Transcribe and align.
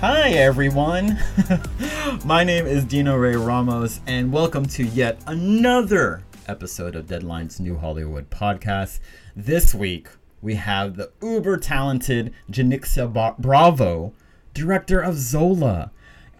Hi 0.00 0.28
everyone, 0.28 1.18
my 2.24 2.44
name 2.44 2.66
is 2.66 2.84
Dino 2.84 3.16
Ray 3.16 3.34
Ramos, 3.34 4.00
and 4.06 4.30
welcome 4.30 4.66
to 4.66 4.84
yet 4.84 5.18
another 5.26 6.22
episode 6.46 6.94
of 6.94 7.06
Deadline's 7.06 7.58
New 7.58 7.78
Hollywood 7.78 8.28
podcast. 8.28 9.00
This 9.34 9.74
week 9.74 10.08
we 10.42 10.56
have 10.56 10.96
the 10.96 11.10
uber 11.22 11.56
talented 11.56 12.34
Janicza 12.50 13.10
Ba- 13.10 13.36
Bravo, 13.38 14.12
director 14.52 15.00
of 15.00 15.16
Zola. 15.16 15.90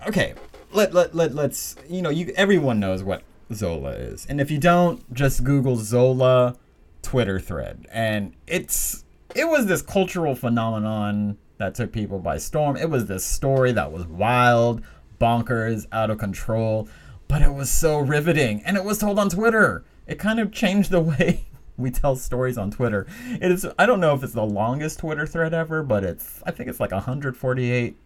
Okay, 0.06 0.34
let 0.72 0.92
let 0.92 1.14
let 1.14 1.34
let's 1.34 1.76
you 1.88 2.02
know 2.02 2.10
you 2.10 2.34
everyone 2.36 2.78
knows 2.78 3.02
what 3.02 3.22
Zola 3.54 3.92
is, 3.92 4.26
and 4.26 4.38
if 4.38 4.50
you 4.50 4.58
don't, 4.58 5.14
just 5.14 5.44
Google 5.44 5.76
Zola 5.76 6.56
Twitter 7.00 7.40
thread, 7.40 7.86
and 7.90 8.34
it's 8.46 9.04
it 9.34 9.48
was 9.48 9.64
this 9.64 9.80
cultural 9.80 10.34
phenomenon 10.34 11.38
that 11.58 11.74
took 11.74 11.92
people 11.92 12.18
by 12.18 12.38
storm. 12.38 12.76
It 12.76 12.90
was 12.90 13.06
this 13.06 13.24
story 13.24 13.72
that 13.72 13.92
was 13.92 14.06
wild, 14.06 14.82
bonkers, 15.20 15.86
out 15.92 16.10
of 16.10 16.18
control, 16.18 16.88
but 17.28 17.42
it 17.42 17.52
was 17.52 17.70
so 17.70 17.98
riveting, 17.98 18.62
and 18.64 18.76
it 18.76 18.84
was 18.84 18.98
told 18.98 19.18
on 19.18 19.28
Twitter. 19.28 19.84
It 20.06 20.18
kind 20.18 20.38
of 20.38 20.52
changed 20.52 20.90
the 20.90 21.00
way 21.00 21.46
we 21.76 21.90
tell 21.90 22.16
stories 22.16 22.56
on 22.58 22.70
Twitter. 22.70 23.06
It 23.40 23.50
is 23.50 23.66
I 23.78 23.86
don't 23.86 24.00
know 24.00 24.14
if 24.14 24.22
it's 24.22 24.32
the 24.32 24.44
longest 24.44 24.98
Twitter 24.98 25.26
thread 25.26 25.52
ever, 25.54 25.82
but 25.82 26.04
it's 26.04 26.42
I 26.46 26.50
think 26.50 26.68
it's 26.68 26.80
like 26.80 26.92
148, 26.92 27.96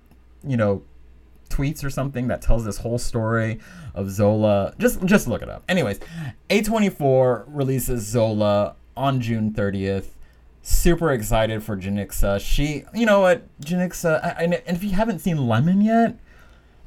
you 0.46 0.56
know, 0.56 0.82
tweets 1.48 1.84
or 1.84 1.90
something 1.90 2.28
that 2.28 2.42
tells 2.42 2.64
this 2.64 2.78
whole 2.78 2.98
story 2.98 3.58
of 3.94 4.10
Zola. 4.10 4.74
Just 4.78 5.04
just 5.04 5.28
look 5.28 5.42
it 5.42 5.48
up. 5.48 5.64
Anyways, 5.68 6.00
A24 6.48 7.44
releases 7.46 8.06
Zola 8.06 8.76
on 8.96 9.20
June 9.20 9.52
30th. 9.52 10.06
Super 10.62 11.10
excited 11.10 11.62
for 11.62 11.76
Janicza. 11.76 12.38
She, 12.38 12.84
you 12.92 13.06
know 13.06 13.20
what, 13.20 13.46
Janicza, 13.60 14.22
I, 14.22 14.28
I, 14.28 14.42
and 14.42 14.76
if 14.76 14.84
you 14.84 14.90
haven't 14.90 15.20
seen 15.20 15.48
Lemon 15.48 15.80
yet, 15.80 16.18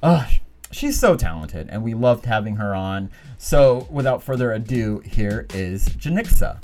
uh, 0.04 0.28
she's 0.72 1.00
so 1.00 1.16
talented, 1.16 1.70
and 1.70 1.84
we 1.84 1.96
loved 1.96 2.26
having 2.26 2.58
her 2.58 2.76
on. 2.76 3.10
So, 3.40 3.88
without 3.90 4.22
further 4.22 4.52
ado, 4.52 5.00
here 5.00 5.48
is 5.56 5.88
Janicza. 5.90 6.64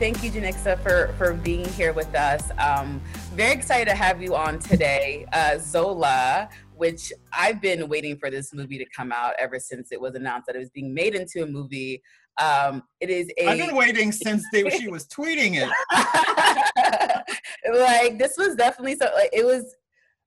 Thank 0.00 0.22
you, 0.22 0.30
Janicza, 0.30 0.80
for, 0.80 1.12
for 1.18 1.34
being 1.34 1.68
here 1.70 1.92
with 1.92 2.14
us. 2.14 2.50
Um, 2.58 3.00
very 3.34 3.52
excited 3.52 3.88
to 3.88 3.96
have 3.96 4.22
you 4.22 4.36
on 4.36 4.60
today. 4.60 5.26
Uh, 5.32 5.58
Zola, 5.58 6.48
which 6.78 7.12
I've 7.32 7.60
been 7.60 7.88
waiting 7.88 8.16
for 8.16 8.30
this 8.30 8.54
movie 8.54 8.78
to 8.78 8.86
come 8.96 9.12
out 9.12 9.34
ever 9.38 9.58
since 9.58 9.92
it 9.92 10.00
was 10.00 10.14
announced 10.14 10.46
that 10.46 10.56
it 10.56 10.60
was 10.60 10.70
being 10.70 10.94
made 10.94 11.14
into 11.14 11.42
a 11.42 11.46
movie. 11.46 12.02
Um, 12.40 12.84
it 13.00 13.10
is 13.10 13.28
a. 13.38 13.48
I've 13.48 13.58
been 13.58 13.76
waiting 13.76 14.12
since 14.12 14.44
they, 14.52 14.68
she 14.70 14.88
was 14.88 15.06
tweeting 15.06 15.60
it. 15.60 15.68
like 17.78 18.18
this 18.18 18.36
was 18.38 18.54
definitely 18.54 18.96
so. 18.96 19.10
Like 19.14 19.30
it 19.32 19.44
was. 19.44 19.74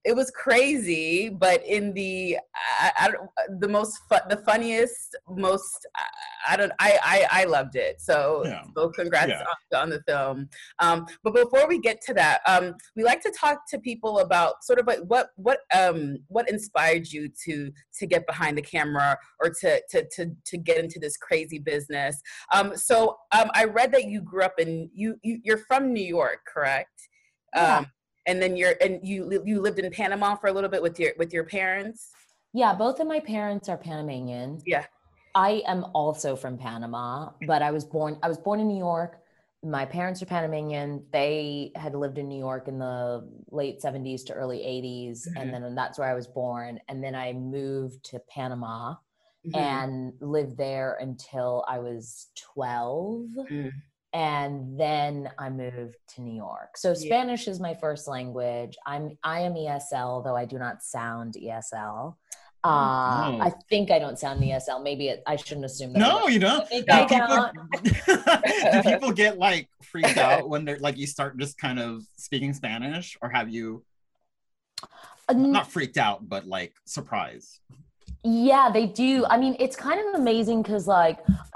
It 0.03 0.15
was 0.15 0.31
crazy, 0.31 1.29
but 1.29 1.63
in 1.65 1.93
the 1.93 2.37
I, 2.79 2.91
I 3.01 3.11
don't, 3.11 3.59
the 3.59 3.67
most 3.67 3.99
fu- 4.09 4.27
the 4.29 4.37
funniest, 4.37 5.15
most 5.29 5.87
I, 5.95 6.53
I 6.53 6.57
don't 6.57 6.71
I, 6.79 6.99
I 7.03 7.41
I 7.41 7.43
loved 7.43 7.75
it. 7.75 8.01
So 8.01 8.41
Yeah. 8.45 8.63
so 8.75 8.89
congrats 8.89 9.29
Yeah. 9.29 9.43
on, 9.73 9.83
on 9.83 9.89
the 9.91 10.01
film. 10.07 10.49
Um, 10.79 11.05
but 11.23 11.35
before 11.35 11.67
we 11.67 11.79
get 11.79 12.01
to 12.07 12.15
that, 12.15 12.41
um, 12.47 12.73
we 12.95 13.03
like 13.03 13.21
to 13.21 13.31
talk 13.31 13.69
to 13.69 13.77
people 13.79 14.19
about 14.19 14.63
sort 14.63 14.79
of 14.79 14.87
like 14.87 15.01
what 15.05 15.29
what 15.35 15.59
um 15.75 16.17
what 16.29 16.49
inspired 16.49 17.07
you 17.11 17.29
to 17.45 17.71
to 17.99 18.07
get 18.07 18.25
behind 18.25 18.57
the 18.57 18.63
camera 18.63 19.15
or 19.39 19.51
to 19.61 19.81
to 19.91 20.07
to 20.15 20.35
to 20.45 20.57
get 20.57 20.77
into 20.79 20.99
this 20.99 21.15
crazy 21.15 21.59
business. 21.59 22.19
Um, 22.53 22.75
so 22.75 23.17
um, 23.33 23.51
I 23.53 23.65
read 23.65 23.91
that 23.91 24.05
you 24.05 24.21
grew 24.21 24.41
up 24.43 24.55
in 24.57 24.89
you, 24.95 25.17
you 25.21 25.39
you're 25.43 25.59
from 25.69 25.93
New 25.93 26.03
York, 26.03 26.39
correct? 26.51 27.07
Yeah. 27.55 27.77
Um, 27.79 27.85
and 28.25 28.41
then 28.41 28.55
you're 28.55 28.75
and 28.81 28.99
you 29.03 29.41
you 29.45 29.61
lived 29.61 29.79
in 29.79 29.91
Panama 29.91 30.35
for 30.35 30.47
a 30.47 30.51
little 30.51 30.69
bit 30.69 30.81
with 30.81 30.99
your 30.99 31.11
with 31.17 31.33
your 31.33 31.43
parents. 31.43 32.11
Yeah, 32.53 32.73
both 32.73 32.99
of 32.99 33.07
my 33.07 33.19
parents 33.19 33.69
are 33.69 33.77
Panamanian. 33.77 34.61
Yeah. 34.65 34.85
I 35.33 35.63
am 35.65 35.85
also 35.93 36.35
from 36.35 36.57
Panama, 36.57 37.29
but 37.47 37.61
I 37.61 37.71
was 37.71 37.85
born 37.85 38.17
I 38.21 38.27
was 38.27 38.37
born 38.37 38.59
in 38.59 38.67
New 38.67 38.77
York. 38.77 39.17
My 39.63 39.85
parents 39.85 40.21
are 40.21 40.25
Panamanian. 40.25 41.05
They 41.11 41.71
had 41.75 41.93
lived 41.95 42.17
in 42.17 42.27
New 42.27 42.39
York 42.39 42.67
in 42.67 42.79
the 42.79 43.27
late 43.51 43.79
70s 43.81 44.23
to 44.25 44.33
early 44.33 44.63
80s 44.63 45.27
Mhm. 45.27 45.41
and 45.41 45.53
then 45.53 45.75
that's 45.75 45.97
where 45.99 46.09
I 46.09 46.13
was 46.15 46.27
born 46.27 46.79
and 46.89 47.03
then 47.03 47.15
I 47.15 47.33
moved 47.33 48.03
to 48.05 48.19
Panama 48.27 48.95
Mhm. 49.45 49.55
and 49.55 50.13
lived 50.19 50.57
there 50.57 50.95
until 50.99 51.63
I 51.67 51.79
was 51.79 52.27
12 52.35 53.27
Mm. 53.49 53.71
And 54.13 54.79
then 54.79 55.29
I 55.37 55.49
moved 55.49 55.95
to 56.15 56.21
New 56.21 56.35
York. 56.35 56.77
So 56.77 56.89
Yeah. 56.89 56.95
Spanish 56.95 57.47
is 57.47 57.59
my 57.59 57.73
first 57.75 58.07
language. 58.07 58.77
I'm 58.85 59.17
I 59.23 59.41
am 59.41 59.53
ESL, 59.53 60.23
though 60.23 60.35
I 60.35 60.45
do 60.45 60.57
not 60.59 60.83
sound 60.83 61.35
ESL. 61.35 62.15
Uh, 62.63 63.31
Oh. 63.33 63.41
I 63.41 63.51
think 63.69 63.89
I 63.89 63.97
don't 63.97 64.19
sound 64.19 64.41
ESL. 64.41 64.83
Maybe 64.83 65.07
it, 65.07 65.23
I 65.25 65.35
shouldn't 65.35 65.65
assume 65.65 65.93
that. 65.93 65.99
No, 65.99 66.27
you 66.27 66.39
don't. 66.39 66.69
Do 66.69 66.83
people, 66.83 67.07
don't. 67.07 68.83
people 68.83 69.11
get 69.11 69.39
like 69.39 69.67
freaked 69.81 70.17
out 70.17 70.47
when 70.47 70.65
they're 70.65 70.77
like 70.79 70.97
you 70.97 71.07
start 71.07 71.37
just 71.37 71.57
kind 71.57 71.79
of 71.79 72.03
speaking 72.17 72.53
Spanish, 72.53 73.17
or 73.21 73.29
have 73.29 73.49
you 73.49 73.83
Um, 75.29 75.51
not 75.51 75.71
freaked 75.71 75.97
out, 75.97 76.27
but 76.29 76.45
like 76.45 76.73
surprised? 76.85 77.59
Yeah, 78.23 78.69
they 78.71 78.85
do. 78.85 79.25
I 79.27 79.37
mean, 79.37 79.55
it's 79.59 79.75
kind 79.75 79.99
of 79.99 80.19
amazing 80.21 80.61
because, 80.61 80.85
like, 80.85 81.17
I, 81.25 81.25
I 81.25 81.25
have 81.25 81.50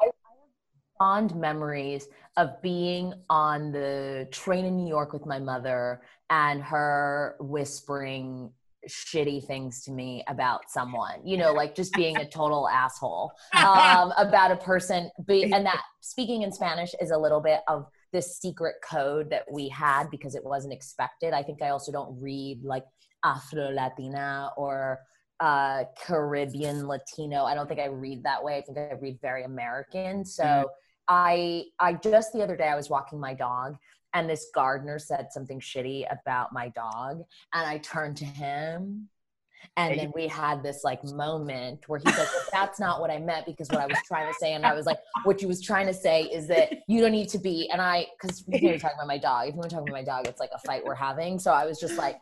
fond 0.97 1.35
memories 1.35 2.07
of 2.38 2.61
being 2.61 3.13
on 3.29 3.72
the 3.72 4.28
train 4.31 4.66
in 4.66 4.75
New 4.78 4.88
York 4.88 5.13
with 5.13 5.25
my 5.25 5.39
mother 5.39 6.01
and 6.29 6.61
her 6.61 7.35
whispering 7.39 8.51
shitty 8.88 9.44
things 9.45 9.83
to 9.83 9.91
me 9.91 10.23
about 10.27 10.69
someone, 10.69 11.25
you 11.25 11.38
know, 11.38 11.51
like 11.53 11.75
just 11.75 11.95
being 11.95 12.18
a 12.18 12.30
total 12.30 12.68
asshole 12.71 13.31
um, 13.56 14.13
about 14.18 14.51
a 14.51 14.56
person. 14.57 15.09
Be, 15.25 15.51
and 15.51 15.65
that 15.65 15.81
speaking 16.01 16.44
in 16.44 16.51
Spanish 16.51 16.94
is 17.01 17.12
a 17.12 17.18
little 17.18 17.41
bit 17.41 17.62
of 17.68 17.88
this 18.13 18.38
secret 18.38 18.75
code 18.88 19.30
that 19.31 19.44
we 19.51 19.68
had 19.69 20.09
because 20.12 20.36
it 20.36 20.44
wasn't 20.44 20.74
expected. 20.74 21.33
I 21.33 21.41
think 21.44 21.62
I 21.62 21.69
also 21.69 21.91
don't 21.91 22.21
read 22.21 22.63
like 22.63 22.83
Afro 23.24 23.71
Latina 23.71 24.51
or 24.56 25.00
uh 25.39 25.83
Caribbean 26.00 26.88
Latino. 26.88 27.44
I 27.44 27.56
don't 27.56 27.68
think 27.68 27.80
I 27.80 27.88
read 27.88 28.24
that 28.24 28.41
way. 28.44 28.57
I 28.57 28.62
think 28.62 28.77
I 28.77 28.94
read 29.01 29.18
very 29.21 29.44
American. 29.44 30.24
So 30.24 30.44
Mhm. 30.44 30.63
I 31.07 31.66
I 31.80 31.94
just 31.94 32.34
the 32.34 32.42
other 32.42 32.56
day 32.56 32.68
I 32.68 32.75
was 32.75 32.90
walking 32.90 33.19
my 33.19 33.34
dog 33.34 33.78
and 34.13 34.30
this 34.30 34.48
gardener 34.54 34.98
said 35.00 35.31
something 35.31 35.60
shitty 35.60 36.06
about 36.12 36.54
my 36.54 36.69
dog 36.69 37.24
and 37.54 37.68
I 37.68 37.78
turned 37.80 38.18
to 38.18 38.25
him 38.25 39.10
and 39.78 40.00
then 40.00 40.12
we 40.16 40.28
had 40.28 40.63
this 40.63 40.84
like 40.84 41.04
moment 41.04 41.88
where 41.88 42.00
he's 42.00 42.18
like, 42.18 42.28
well, 42.34 42.44
that's 42.52 42.80
not 42.80 43.02
what 43.02 43.12
I 43.12 43.19
meant 43.19 43.46
because 43.46 43.69
what 43.69 43.81
I 43.81 43.88
was 43.88 43.98
trying 44.07 44.31
to 44.31 44.38
say. 44.40 44.54
And 44.54 44.66
I 44.66 44.74
was 44.74 44.86
like, 44.86 45.00
what 45.24 45.42
you 45.42 45.48
was 45.48 45.62
trying 45.62 45.88
to 45.88 45.94
say 45.94 46.24
is 46.24 46.48
that 46.48 46.84
you 46.88 47.02
don't 47.02 47.12
need 47.12 47.30
to 47.30 47.40
be. 47.40 47.69
And 47.72 47.81
I, 47.81 48.08
because 48.19 48.44
we 48.48 48.60
were 48.62 48.78
talking 48.80 48.96
about 48.96 49.08
my 49.08 49.18
dog. 49.18 49.50
If 49.50 49.56
we 49.56 49.60
were 49.60 49.63
talking 49.69 49.90
about 49.90 49.92
my 49.92 50.04
dog, 50.04 50.28
it's 50.28 50.40
like 50.40 50.51
a 50.54 50.60
fight 50.60 50.84
we're 50.86 50.96
having. 50.96 51.40
So 51.40 51.51
I 51.51 51.66
was 51.66 51.80
just 51.80 51.98
like, 51.98 52.18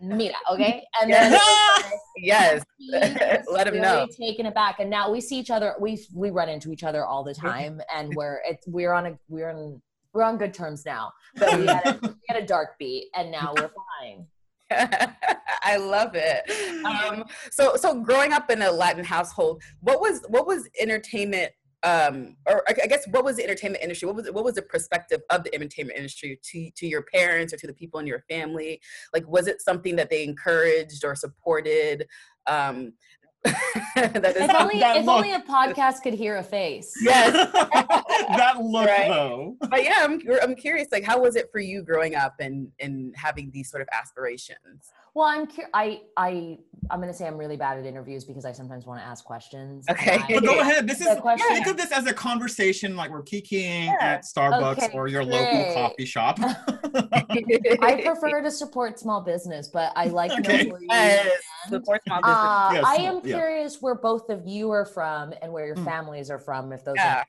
Mira, 0.00 0.34
okay? 0.52 0.84
And 1.00 1.10
Yes. 1.10 1.30
then 1.30 1.98
Yes. 2.16 2.64
Let 3.50 3.66
him 3.68 3.80
know. 3.80 4.06
taken 4.18 4.46
aback. 4.46 4.80
And 4.80 4.88
now 4.90 5.10
we 5.10 5.20
see 5.20 5.38
each 5.38 5.50
other. 5.50 5.74
We 5.80 6.04
we 6.14 6.30
run 6.30 6.48
into 6.48 6.70
each 6.72 6.84
other 6.84 7.04
all 7.04 7.24
the 7.24 7.34
time, 7.34 7.80
and 7.94 8.14
we're 8.14 8.40
it's 8.44 8.66
we're 8.68 8.92
on 8.92 9.06
a 9.06 9.18
we're 9.28 9.50
on 9.50 9.80
we're 10.12 10.22
on 10.22 10.38
good 10.38 10.54
terms 10.54 10.84
now. 10.86 11.12
But 11.36 11.58
we 11.58 11.66
had 11.66 11.86
a, 11.86 11.98
we 12.02 12.14
had 12.28 12.42
a 12.42 12.46
dark 12.46 12.78
beat, 12.78 13.08
and 13.16 13.30
now 13.32 13.52
we're 13.56 13.70
fine. 14.00 14.26
I 14.70 15.76
love 15.76 16.12
it. 16.14 16.84
Um, 16.84 17.24
so, 17.50 17.76
so 17.76 18.00
growing 18.00 18.32
up 18.32 18.50
in 18.50 18.62
a 18.62 18.70
Latin 18.70 19.04
household, 19.04 19.62
what 19.80 20.00
was 20.00 20.22
what 20.28 20.46
was 20.46 20.68
entertainment, 20.80 21.52
um, 21.84 22.36
or 22.48 22.62
I 22.68 22.74
I 22.84 22.86
guess 22.86 23.06
what 23.08 23.24
was 23.24 23.36
the 23.36 23.44
entertainment 23.44 23.82
industry? 23.82 24.06
What 24.06 24.16
was 24.16 24.30
what 24.32 24.44
was 24.44 24.54
the 24.54 24.62
perspective 24.62 25.20
of 25.30 25.44
the 25.44 25.54
entertainment 25.54 25.96
industry 25.96 26.40
to 26.42 26.70
to 26.70 26.86
your 26.86 27.02
parents 27.02 27.52
or 27.52 27.56
to 27.58 27.66
the 27.66 27.74
people 27.74 28.00
in 28.00 28.06
your 28.06 28.24
family? 28.28 28.80
Like, 29.12 29.28
was 29.28 29.46
it 29.46 29.60
something 29.62 29.94
that 29.96 30.10
they 30.10 30.24
encouraged 30.24 31.04
or 31.04 31.14
supported? 31.14 32.06
Um, 32.46 32.94
that 33.44 34.16
is, 34.36 34.48
If 34.48 34.54
only 34.58 34.80
that 34.80 34.96
if 34.96 35.04
look. 35.04 35.16
only 35.16 35.32
a 35.34 35.40
podcast 35.40 36.02
could 36.02 36.14
hear 36.14 36.36
a 36.38 36.42
face. 36.42 36.90
yes, 37.02 37.32
that 37.52 38.54
look 38.62 38.86
Right. 38.88 39.08
though. 39.08 39.56
but 39.68 39.84
yeah, 39.84 39.98
I'm 40.00 40.18
I'm 40.42 40.54
curious. 40.54 40.88
Like, 40.90 41.04
how 41.04 41.20
was 41.20 41.36
it 41.36 41.50
for 41.52 41.60
you 41.60 41.82
growing 41.82 42.14
up 42.14 42.34
and 42.40 42.68
and 42.80 43.14
having 43.16 43.50
these 43.52 43.70
sort 43.70 43.82
of 43.82 43.88
aspirations? 43.92 44.90
Well, 45.14 45.26
I'm 45.28 45.46
cur- 45.46 45.68
I 45.72 46.00
I 46.16 46.58
I'm 46.90 47.00
gonna 47.00 47.14
say 47.14 47.26
I'm 47.26 47.38
really 47.38 47.56
bad 47.56 47.78
at 47.78 47.86
interviews 47.86 48.24
because 48.24 48.44
I 48.44 48.50
sometimes 48.52 48.84
want 48.84 49.00
to 49.00 49.06
ask 49.06 49.24
questions. 49.24 49.86
Okay. 49.88 50.18
I- 50.18 50.26
But 50.34 50.44
go 50.44 50.58
ahead. 50.60 50.88
This 50.88 51.00
is 51.00 51.06
The 51.08 51.20
question- 51.20 51.46
think 51.54 51.66
of 51.68 51.76
this 51.76 51.92
as 51.92 52.06
a 52.06 52.12
conversation, 52.12 52.96
like 52.96 53.10
we're 53.12 53.22
kikiing 53.22 53.86
Yeah. 53.86 53.96
at 54.00 54.22
Starbucks 54.24 54.82
Okay, 54.82 54.90
or 54.92 55.06
your 55.06 55.24
local 55.24 55.46
great. 55.50 55.72
coffee 55.74 56.04
shop. 56.04 56.38
I 56.40 58.02
prefer 58.04 58.42
to 58.42 58.50
support 58.50 58.98
small 58.98 59.20
business, 59.20 59.68
but 59.68 59.92
I 59.94 60.06
like 60.06 60.32
Okay. 60.32 60.64
know 60.66 60.78
Yes, 60.90 61.30
support 61.68 62.02
small 62.06 62.20
business. 62.20 62.36
Uh, 62.36 62.70
Yes, 62.74 62.84
I 62.86 62.94
am 62.96 63.14
yeah. 63.24 63.36
curious 63.36 63.80
where 63.80 63.94
both 63.94 64.28
of 64.30 64.46
you 64.48 64.70
are 64.72 64.84
from 64.84 65.32
and 65.42 65.52
where 65.52 65.64
your 65.66 65.76
Mm. 65.76 65.84
families 65.84 66.28
are 66.28 66.40
from. 66.40 66.72
If 66.72 66.84
those 66.84 66.96
yeah. 66.96 67.18
are 67.20 67.26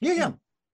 yeah, 0.00 0.12
yeah. 0.12 0.30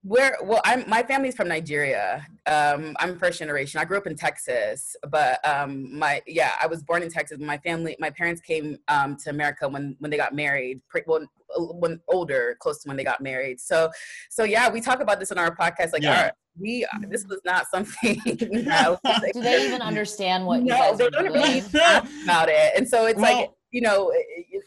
Where 0.07 0.37
well, 0.43 0.61
I'm 0.65 0.87
my 0.87 1.01
family's 1.01 1.35
from 1.35 1.47
Nigeria. 1.47 2.27
Um, 2.45 2.95
I'm 2.99 3.17
first 3.17 3.39
generation. 3.39 3.79
I 3.79 3.85
grew 3.85 3.97
up 3.97 4.05
in 4.05 4.15
Texas, 4.15 4.95
but 5.09 5.43
um, 5.43 5.97
my 5.97 6.21
yeah, 6.27 6.51
I 6.61 6.67
was 6.67 6.83
born 6.83 7.01
in 7.01 7.09
Texas. 7.09 7.39
My 7.39 7.57
family, 7.57 7.95
my 7.99 8.11
parents 8.11 8.39
came 8.39 8.77
um, 8.87 9.17
to 9.23 9.31
America 9.31 9.67
when 9.67 9.95
when 9.97 10.11
they 10.11 10.17
got 10.17 10.35
married. 10.35 10.81
Pre- 10.89 11.01
well, 11.07 11.25
when 11.57 11.99
older, 12.07 12.55
close 12.59 12.83
to 12.83 12.87
when 12.87 12.97
they 12.97 13.03
got 13.03 13.19
married. 13.21 13.59
So, 13.59 13.89
so 14.29 14.43
yeah, 14.43 14.69
we 14.69 14.79
talk 14.79 14.99
about 14.99 15.19
this 15.19 15.31
in 15.31 15.39
our 15.39 15.55
podcast. 15.55 15.91
Like, 15.91 16.03
Yeah. 16.03 16.25
our, 16.25 16.31
we 16.59 16.85
this 17.09 17.25
was 17.25 17.39
not 17.43 17.65
something. 17.71 18.21
that 18.65 18.99
was 19.03 19.31
do 19.33 19.41
they 19.41 19.65
even 19.67 19.81
understand 19.81 20.45
what 20.45 20.59
you 20.59 20.65
no, 20.67 20.77
guys 20.77 20.97
they 20.99 21.05
are 21.07 21.09
don't 21.09 21.33
doing? 21.33 21.57
even 21.57 21.81
about 22.23 22.47
it. 22.49 22.73
And 22.77 22.87
so 22.87 23.07
it's 23.07 23.19
like, 23.19 23.35
Well- 23.35 23.54
you 23.75 23.81
know, 23.81 24.13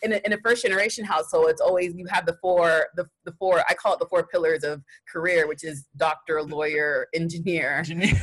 in 0.02 0.12
a, 0.12 0.20
in 0.26 0.34
a 0.34 0.38
first 0.44 0.62
generation 0.62 1.02
household, 1.02 1.46
it's 1.49 1.62
always 1.62 1.94
you 1.96 2.05
have 2.10 2.26
the 2.26 2.37
four, 2.43 2.88
the, 2.94 3.06
the 3.25 3.32
four, 3.38 3.62
I 3.66 3.72
call 3.72 3.94
it 3.94 4.00
the 4.00 4.06
four 4.06 4.26
pillars 4.26 4.62
of 4.64 4.82
career, 5.10 5.49
which 5.49 5.64
is 5.64 5.87
doctor, 5.96 6.43
lawyer, 6.43 7.06
engineer, 7.14 7.81
Gene- 7.82 8.02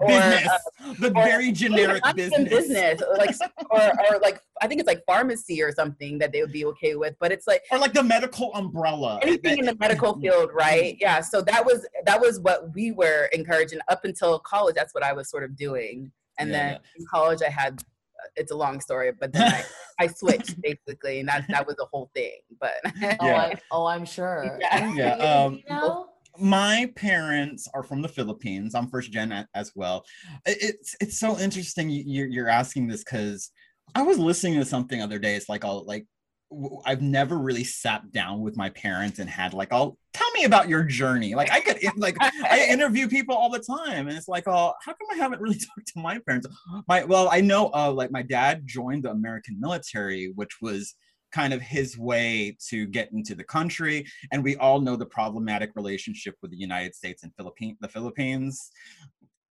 or 0.00 0.06
business. 0.08 0.48
uh, 0.48 0.94
the 0.98 1.08
or- 1.08 1.24
very 1.24 1.52
generic 1.52 2.02
business. 2.16 2.48
business, 2.48 3.02
like, 3.18 3.34
or, 3.70 3.82
or 4.10 4.18
like, 4.20 4.40
I 4.62 4.66
think 4.66 4.80
it's 4.80 4.86
like 4.88 5.02
pharmacy 5.06 5.62
or 5.62 5.70
something 5.70 6.16
that 6.18 6.32
they 6.32 6.40
would 6.40 6.52
be 6.52 6.64
okay 6.72 6.94
with, 6.96 7.14
but 7.20 7.30
it's 7.30 7.46
like, 7.46 7.62
Or 7.70 7.78
like 7.78 7.92
the 7.92 8.02
medical 8.02 8.54
umbrella. 8.54 9.18
anything 9.22 9.58
in 9.58 9.66
the 9.66 9.76
medical 9.78 10.18
field 10.18 10.50
right 10.54 10.96
yeah 10.98 11.20
so 11.20 11.42
that 11.42 11.64
was 11.64 11.86
that 12.06 12.18
was 12.20 12.40
what 12.40 12.74
we 12.74 12.90
were 12.92 13.28
encouraging 13.32 13.80
up 13.88 14.04
until 14.04 14.38
college 14.38 14.74
that's 14.74 14.94
what 14.94 15.02
i 15.02 15.12
was 15.12 15.28
sort 15.30 15.44
of 15.44 15.56
doing 15.56 16.10
and 16.38 16.50
Yeah, 16.50 16.56
then 16.56 16.72
yeah. 16.72 16.78
in 17.00 17.06
college 17.10 17.40
i 17.46 17.50
had 17.50 17.82
it's 18.36 18.52
a 18.52 18.56
long 18.56 18.80
story 18.80 19.12
but 19.18 19.32
then 19.32 19.52
i, 19.52 19.64
I 19.98 20.06
switched 20.06 20.60
basically 20.62 21.20
and 21.20 21.28
that 21.28 21.46
that 21.48 21.66
was 21.66 21.76
the 21.76 21.86
whole 21.92 22.10
thing 22.14 22.38
but 22.60 22.74
Oh, 22.84 23.26
Yeah. 23.26 23.36
I, 23.36 23.54
oh, 23.70 23.86
I'm 23.86 24.04
sure. 24.04 24.58
Yeah. 24.60 24.92
Yeah, 24.94 25.14
um, 25.14 25.62
my 26.38 26.90
parents 26.96 27.68
are 27.74 27.82
from 27.82 28.00
the 28.02 28.08
Philippines. 28.08 28.74
I'm 28.74 28.88
first 28.88 29.10
gen 29.12 29.46
as 29.54 29.72
well. 29.74 30.04
It's 30.46 30.94
it's 31.00 31.18
so 31.18 31.38
interesting 31.38 31.90
you- 31.90 32.04
you're 32.06 32.28
you're 32.28 32.48
asking 32.48 32.88
this 32.88 33.02
because 33.04 33.50
I 33.94 34.02
was 34.02 34.18
listening 34.18 34.54
to 34.58 34.64
something 34.64 34.98
the 34.98 35.04
other 35.04 35.18
day. 35.18 35.34
It's 35.34 35.48
like 35.48 35.64
I'll 35.64 35.84
like 35.84 36.06
w- 36.06 36.06
I've 36.84 37.02
never 37.02 37.38
really 37.38 37.62
sat 37.62 38.10
down 38.10 38.40
with 38.40 38.56
my 38.56 38.70
parents 38.70 39.18
and 39.20 39.30
had 39.30 39.54
like 39.54 39.72
I'll 39.72 39.96
tell 40.12 40.30
me 40.32 40.44
about 40.44 40.68
your 40.68 40.82
journey. 40.82 41.34
Like 41.34 41.50
I 41.50 41.60
could 41.60 41.78
like 41.96 42.16
I 42.20 42.66
interview 42.70 43.08
people 43.08 43.34
all 43.34 43.50
the 43.50 43.60
time, 43.60 44.08
and 44.08 44.16
it's 44.16 44.28
like 44.28 44.48
oh 44.48 44.72
how 44.84 44.92
come 44.92 45.08
I 45.12 45.16
haven't 45.16 45.40
really 45.40 45.58
talked 45.76 45.86
to 45.94 46.00
my 46.00 46.18
parents? 46.26 46.46
My 46.88 47.04
well 47.04 47.28
I 47.30 47.40
know 47.40 47.70
uh 47.72 47.92
like 47.92 48.10
my 48.10 48.22
dad 48.22 48.62
joined 48.66 49.04
the 49.04 49.10
American 49.10 49.58
military, 49.60 50.32
which 50.34 50.60
was 50.60 50.94
kind 51.32 51.52
of 51.52 51.60
his 51.62 51.96
way 51.96 52.56
to 52.68 52.86
get 52.86 53.12
into 53.12 53.36
the 53.36 53.44
country 53.44 54.04
and 54.32 54.42
we 54.42 54.56
all 54.56 54.80
know 54.80 54.96
the 54.96 55.06
problematic 55.06 55.70
relationship 55.76 56.34
with 56.42 56.50
the 56.50 56.56
United 56.56 56.92
States 56.92 57.22
and 57.22 57.32
Philippine 57.36 57.76
the 57.80 57.88
Philippines. 57.88 58.72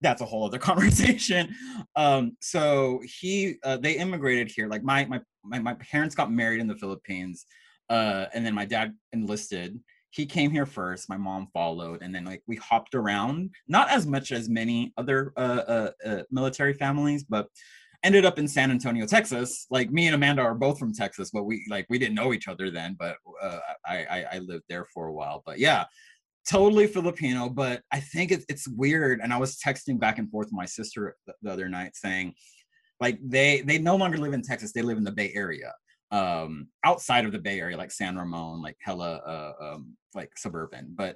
That's 0.01 0.21
a 0.21 0.25
whole 0.25 0.45
other 0.45 0.59
conversation. 0.69 1.55
Um, 1.95 2.37
so 2.41 3.01
he 3.03 3.55
uh, 3.63 3.77
they 3.77 3.93
immigrated 3.93 4.51
here. 4.51 4.67
Like 4.67 4.83
my, 4.83 5.05
my 5.43 5.59
my 5.59 5.73
parents 5.75 6.15
got 6.15 6.31
married 6.31 6.59
in 6.59 6.67
the 6.67 6.75
Philippines, 6.75 7.45
uh, 7.89 8.25
and 8.33 8.45
then 8.45 8.53
my 8.53 8.65
dad 8.65 8.93
enlisted. 9.13 9.79
He 10.09 10.25
came 10.25 10.51
here 10.51 10.65
first. 10.65 11.07
My 11.07 11.17
mom 11.17 11.47
followed, 11.53 12.01
and 12.01 12.13
then 12.13 12.25
like 12.25 12.43
we 12.47 12.57
hopped 12.57 12.95
around. 12.95 13.51
Not 13.67 13.89
as 13.89 14.05
much 14.05 14.31
as 14.31 14.49
many 14.49 14.93
other 14.97 15.31
uh, 15.37 15.39
uh, 15.39 15.91
uh, 16.05 16.23
military 16.31 16.73
families, 16.73 17.23
but 17.23 17.47
ended 18.03 18.25
up 18.25 18.39
in 18.39 18.47
San 18.47 18.71
Antonio, 18.71 19.05
Texas. 19.05 19.67
Like 19.69 19.91
me 19.91 20.07
and 20.07 20.15
Amanda 20.15 20.41
are 20.41 20.55
both 20.55 20.79
from 20.79 20.93
Texas, 20.93 21.29
but 21.31 21.43
we 21.43 21.65
like 21.69 21.85
we 21.89 21.99
didn't 21.99 22.15
know 22.15 22.33
each 22.33 22.47
other 22.47 22.69
then. 22.69 22.95
But 22.97 23.17
uh, 23.41 23.59
I, 23.85 24.05
I 24.05 24.25
I 24.33 24.39
lived 24.39 24.63
there 24.69 24.85
for 24.93 25.07
a 25.07 25.13
while. 25.13 25.43
But 25.45 25.59
yeah, 25.59 25.85
totally 26.49 26.87
Filipino. 26.87 27.49
But 27.49 27.81
I 27.91 27.99
think 27.99 28.31
it's 28.31 28.45
it's 28.49 28.67
weird. 28.67 29.19
And 29.21 29.33
I 29.33 29.37
was 29.37 29.57
texting 29.57 29.99
back 29.99 30.17
and 30.19 30.29
forth 30.29 30.47
with 30.47 30.53
my 30.53 30.65
sister 30.65 31.15
the, 31.27 31.33
the 31.41 31.51
other 31.51 31.69
night 31.69 31.95
saying, 31.95 32.33
like 32.99 33.19
they 33.23 33.61
they 33.61 33.77
no 33.79 33.95
longer 33.95 34.17
live 34.17 34.33
in 34.33 34.41
Texas. 34.41 34.71
They 34.73 34.81
live 34.81 34.97
in 34.97 35.03
the 35.03 35.11
Bay 35.11 35.31
Area. 35.33 35.73
Um, 36.11 36.67
outside 36.83 37.23
of 37.25 37.31
the 37.31 37.39
Bay 37.39 37.59
Area, 37.59 37.77
like 37.77 37.91
San 37.91 38.17
Ramon, 38.17 38.61
like 38.61 38.75
hella 38.81 39.15
uh, 39.25 39.53
um, 39.75 39.95
like 40.13 40.37
suburban. 40.37 40.91
But 40.93 41.15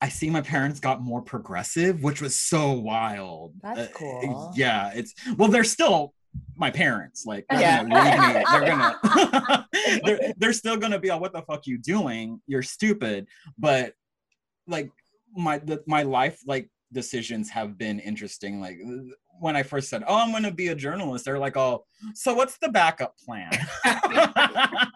I 0.00 0.08
see 0.08 0.30
my 0.30 0.42
parents 0.42 0.78
got 0.78 1.02
more 1.02 1.20
progressive, 1.20 2.04
which 2.04 2.22
was 2.22 2.36
so 2.38 2.70
wild. 2.72 3.54
That's 3.62 3.80
Uh, 3.80 3.88
cool. 3.94 4.52
yeah, 4.54 4.92
it's 4.94 5.12
well, 5.36 5.48
they're 5.48 5.64
still 5.64 6.14
my 6.56 6.70
parents. 6.70 7.26
Like, 7.26 7.46
they're 7.50 7.60
Yeah. 7.60 7.82
gonna 7.82 7.94
leave 7.96 8.36
me. 8.36 8.44
They're 8.52 8.66
gonna. 8.68 9.66
they're, 10.04 10.32
they're 10.36 10.52
still 10.52 10.76
gonna 10.76 11.00
be 11.00 11.08
like, 11.08 11.20
"What 11.20 11.32
the 11.32 11.42
fuck 11.42 11.66
you 11.66 11.78
doing? 11.78 12.40
You're 12.46 12.62
stupid." 12.62 13.26
But 13.58 13.94
like 14.68 14.90
my 15.36 15.58
the, 15.58 15.82
my 15.86 16.02
life 16.02 16.40
like 16.46 16.70
decisions 16.92 17.50
have 17.50 17.76
been 17.76 17.98
interesting. 17.98 18.60
Like 18.60 18.78
when 19.40 19.56
I 19.56 19.62
first 19.62 19.88
said, 19.88 20.04
"Oh, 20.06 20.16
I'm 20.16 20.32
gonna 20.32 20.52
be 20.52 20.68
a 20.68 20.74
journalist," 20.74 21.24
they're 21.24 21.38
like, 21.38 21.56
"Oh, 21.56 21.84
so 22.14 22.34
what's 22.34 22.58
the 22.58 22.68
backup 22.68 23.16
plan?" 23.18 23.50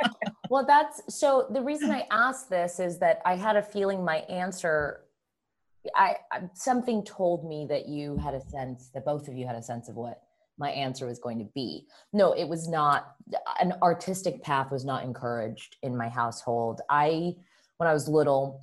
Well, 0.52 0.66
that's 0.66 1.00
so 1.08 1.46
the 1.50 1.62
reason 1.62 1.90
I 1.90 2.06
asked 2.10 2.50
this 2.50 2.78
is 2.78 2.98
that 2.98 3.22
I 3.24 3.36
had 3.36 3.56
a 3.56 3.62
feeling 3.62 4.04
my 4.04 4.16
answer 4.28 5.04
I 5.96 6.16
something 6.52 7.02
told 7.04 7.48
me 7.48 7.66
that 7.70 7.88
you 7.88 8.18
had 8.18 8.34
a 8.34 8.40
sense 8.40 8.90
that 8.92 9.06
both 9.06 9.28
of 9.28 9.34
you 9.34 9.46
had 9.46 9.56
a 9.56 9.62
sense 9.62 9.88
of 9.88 9.96
what 9.96 10.20
my 10.58 10.70
answer 10.70 11.06
was 11.06 11.18
going 11.18 11.38
to 11.38 11.48
be. 11.54 11.86
No, 12.12 12.34
it 12.34 12.46
was 12.46 12.68
not 12.68 13.14
an 13.62 13.72
artistic 13.82 14.42
path 14.42 14.70
was 14.70 14.84
not 14.84 15.04
encouraged 15.04 15.76
in 15.82 15.96
my 15.96 16.10
household. 16.10 16.82
I 16.90 17.34
when 17.78 17.88
I 17.88 17.94
was 17.94 18.06
little 18.06 18.60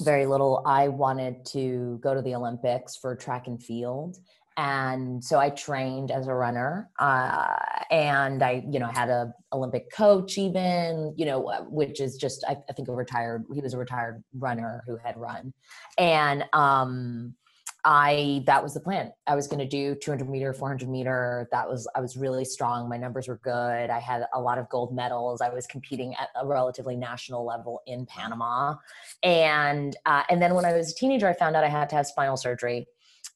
very 0.00 0.26
little 0.26 0.62
I 0.66 0.88
wanted 0.88 1.44
to 1.46 1.98
go 2.02 2.14
to 2.14 2.22
the 2.22 2.34
Olympics 2.34 2.96
for 2.96 3.14
track 3.16 3.46
and 3.46 3.62
field 3.62 4.18
and 4.56 5.22
so 5.22 5.38
I 5.38 5.50
trained 5.50 6.10
as 6.10 6.28
a 6.28 6.34
runner, 6.34 6.88
uh, 6.98 7.56
and 7.90 8.42
I, 8.42 8.64
you 8.70 8.78
know, 8.78 8.86
had 8.86 9.10
a 9.10 9.34
Olympic 9.52 9.92
coach 9.92 10.38
even, 10.38 11.14
you 11.16 11.26
know, 11.26 11.46
uh, 11.46 11.60
which 11.64 12.00
is 12.00 12.16
just 12.16 12.42
I, 12.48 12.56
I 12.68 12.72
think 12.72 12.88
a 12.88 12.92
retired. 12.92 13.44
He 13.52 13.60
was 13.60 13.74
a 13.74 13.78
retired 13.78 14.24
runner 14.38 14.82
who 14.86 14.96
had 14.96 15.18
run, 15.18 15.52
and 15.98 16.44
um, 16.54 17.34
I 17.88 18.42
that 18.46 18.62
was 18.62 18.74
the 18.74 18.80
plan. 18.80 19.12
I 19.28 19.36
was 19.36 19.46
going 19.46 19.60
to 19.60 19.68
do 19.68 19.94
200 19.94 20.28
meter, 20.28 20.52
400 20.52 20.88
meter. 20.88 21.48
That 21.52 21.68
was 21.68 21.88
I 21.94 22.00
was 22.00 22.16
really 22.16 22.44
strong. 22.44 22.88
My 22.88 22.96
numbers 22.96 23.28
were 23.28 23.38
good. 23.44 23.90
I 23.90 24.00
had 24.00 24.24
a 24.34 24.40
lot 24.40 24.58
of 24.58 24.68
gold 24.68 24.94
medals. 24.94 25.40
I 25.40 25.50
was 25.50 25.66
competing 25.68 26.14
at 26.16 26.28
a 26.34 26.46
relatively 26.46 26.96
national 26.96 27.46
level 27.46 27.82
in 27.86 28.04
Panama, 28.04 28.74
and 29.22 29.96
uh, 30.04 30.24
and 30.28 30.42
then 30.42 30.54
when 30.54 30.64
I 30.64 30.72
was 30.72 30.92
a 30.92 30.94
teenager, 30.96 31.28
I 31.28 31.32
found 31.32 31.54
out 31.54 31.62
I 31.62 31.68
had 31.68 31.88
to 31.90 31.96
have 31.96 32.06
spinal 32.06 32.36
surgery 32.36 32.88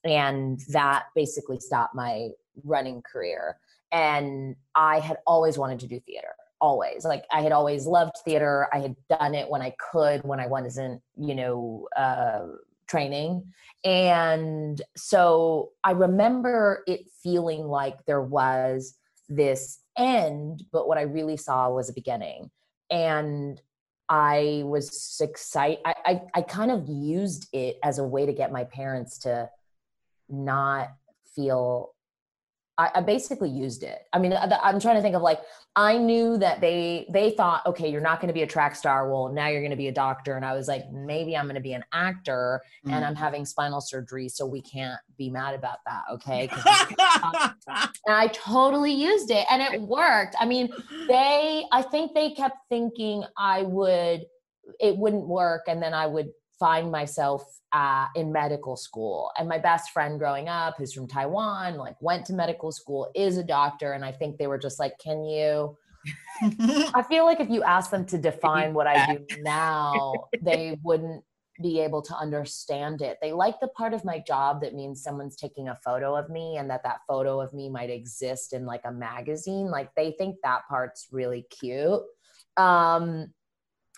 and 0.04 0.60
that 0.68 1.04
basically 1.14 1.60
stopped 1.60 1.94
my 1.94 2.28
running 2.64 3.02
career 3.02 3.56
and 3.92 4.56
i 4.74 4.98
had 4.98 5.16
always 5.26 5.58
wanted 5.58 5.78
to 5.78 5.86
do 5.86 6.00
theater 6.00 6.34
always 6.60 7.04
like 7.04 7.24
i 7.32 7.40
had 7.40 7.52
always 7.52 7.86
loved 7.86 8.12
theater 8.24 8.68
i 8.72 8.78
had 8.78 8.94
done 9.08 9.34
it 9.34 9.48
when 9.48 9.62
i 9.62 9.72
could 9.90 10.22
when 10.24 10.40
i 10.40 10.46
wasn't 10.46 11.00
you 11.16 11.34
know 11.34 11.86
uh, 11.96 12.46
training. 12.90 13.52
And 13.84 14.80
so 14.96 15.70
I 15.84 15.92
remember 15.92 16.82
it 16.86 17.02
feeling 17.22 17.66
like 17.66 18.04
there 18.04 18.22
was 18.22 18.94
this 19.28 19.78
end, 19.96 20.64
but 20.72 20.88
what 20.88 20.98
I 20.98 21.02
really 21.02 21.36
saw 21.36 21.70
was 21.70 21.88
a 21.88 21.94
beginning. 21.94 22.50
And 22.90 23.60
I 24.08 24.62
was 24.64 25.16
excited. 25.20 25.78
I, 25.84 25.94
I, 26.04 26.22
I 26.34 26.42
kind 26.42 26.72
of 26.72 26.88
used 26.88 27.46
it 27.52 27.78
as 27.84 27.98
a 27.98 28.04
way 28.04 28.26
to 28.26 28.32
get 28.32 28.50
my 28.52 28.64
parents 28.64 29.18
to 29.18 29.48
not 30.28 30.88
feel 31.34 31.94
I, 32.80 32.90
I 32.94 33.00
basically 33.02 33.50
used 33.50 33.82
it. 33.82 34.06
I 34.14 34.18
mean, 34.18 34.32
I'm 34.32 34.80
trying 34.80 34.96
to 34.96 35.02
think 35.02 35.14
of 35.14 35.20
like 35.20 35.40
I 35.76 35.98
knew 35.98 36.38
that 36.38 36.62
they 36.62 37.06
they 37.12 37.30
thought, 37.30 37.64
okay, 37.66 37.90
you're 37.90 38.00
not 38.00 38.20
going 38.20 38.28
to 38.28 38.34
be 38.34 38.40
a 38.40 38.46
track 38.46 38.74
star. 38.74 39.10
Well, 39.10 39.28
now 39.28 39.48
you're 39.48 39.60
going 39.60 39.70
to 39.70 39.76
be 39.76 39.88
a 39.88 39.92
doctor, 39.92 40.34
and 40.36 40.46
I 40.46 40.54
was 40.54 40.66
like, 40.66 40.90
maybe 40.90 41.36
I'm 41.36 41.44
going 41.44 41.56
to 41.56 41.60
be 41.60 41.74
an 41.74 41.84
actor, 41.92 42.62
mm. 42.86 42.92
and 42.92 43.04
I'm 43.04 43.14
having 43.14 43.44
spinal 43.44 43.82
surgery, 43.82 44.30
so 44.30 44.46
we 44.46 44.62
can't 44.62 44.98
be 45.18 45.28
mad 45.28 45.54
about 45.54 45.78
that, 45.84 46.04
okay? 46.10 46.48
and 48.06 48.16
I 48.16 48.28
totally 48.32 48.92
used 48.92 49.30
it, 49.30 49.46
and 49.50 49.60
it 49.60 49.82
worked. 49.82 50.34
I 50.40 50.46
mean, 50.46 50.72
they, 51.06 51.66
I 51.70 51.82
think 51.82 52.14
they 52.14 52.30
kept 52.30 52.56
thinking 52.70 53.24
I 53.36 53.62
would, 53.62 54.24
it 54.80 54.96
wouldn't 54.96 55.26
work, 55.26 55.64
and 55.68 55.82
then 55.82 55.92
I 55.92 56.06
would 56.06 56.30
find 56.60 56.92
myself 56.92 57.42
uh, 57.72 58.06
in 58.14 58.30
medical 58.30 58.76
school. 58.76 59.32
And 59.38 59.48
my 59.48 59.58
best 59.58 59.90
friend 59.90 60.18
growing 60.18 60.48
up, 60.48 60.74
who's 60.76 60.92
from 60.92 61.08
Taiwan, 61.08 61.76
like 61.76 61.96
went 62.00 62.26
to 62.26 62.34
medical 62.34 62.70
school, 62.70 63.10
is 63.14 63.38
a 63.38 63.44
doctor. 63.44 63.92
And 63.92 64.04
I 64.04 64.12
think 64.12 64.36
they 64.36 64.46
were 64.46 64.58
just 64.58 64.78
like, 64.78 64.98
can 64.98 65.24
you? 65.24 65.76
I 66.94 67.02
feel 67.08 67.24
like 67.24 67.40
if 67.40 67.50
you 67.50 67.62
ask 67.62 67.90
them 67.90 68.04
to 68.06 68.18
define 68.18 68.74
what 68.74 68.86
I 68.86 69.16
do 69.16 69.26
now, 69.42 70.12
they 70.40 70.78
wouldn't 70.82 71.24
be 71.62 71.80
able 71.80 72.02
to 72.02 72.16
understand 72.16 73.02
it. 73.02 73.18
They 73.20 73.32
like 73.32 73.60
the 73.60 73.68
part 73.68 73.92
of 73.92 74.04
my 74.04 74.18
job 74.18 74.62
that 74.62 74.74
means 74.74 75.02
someone's 75.02 75.36
taking 75.36 75.68
a 75.68 75.78
photo 75.84 76.16
of 76.16 76.30
me 76.30 76.56
and 76.56 76.70
that 76.70 76.82
that 76.84 77.00
photo 77.06 77.40
of 77.40 77.52
me 77.52 77.68
might 77.68 77.90
exist 77.90 78.52
in 78.52 78.64
like 78.64 78.82
a 78.84 78.92
magazine. 78.92 79.70
Like 79.70 79.94
they 79.94 80.12
think 80.12 80.36
that 80.42 80.62
part's 80.68 81.08
really 81.12 81.46
cute. 81.50 82.00
Um, 82.56 83.32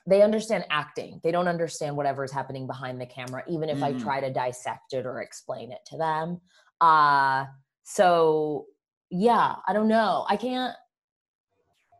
they 0.06 0.22
understand 0.22 0.64
acting. 0.70 1.20
They 1.22 1.30
don't 1.30 1.48
understand 1.48 1.96
whatever 1.96 2.24
is 2.24 2.32
happening 2.32 2.66
behind 2.66 3.00
the 3.00 3.06
camera, 3.06 3.44
even 3.48 3.68
if 3.68 3.78
mm. 3.78 3.84
I 3.84 3.92
try 3.92 4.20
to 4.20 4.32
dissect 4.32 4.92
it 4.92 5.06
or 5.06 5.20
explain 5.20 5.70
it 5.72 5.80
to 5.86 5.96
them. 5.96 6.40
Uh, 6.80 7.46
so 7.84 8.66
yeah, 9.10 9.56
I 9.66 9.72
don't 9.72 9.88
know. 9.88 10.24
I 10.28 10.36
can't, 10.36 10.74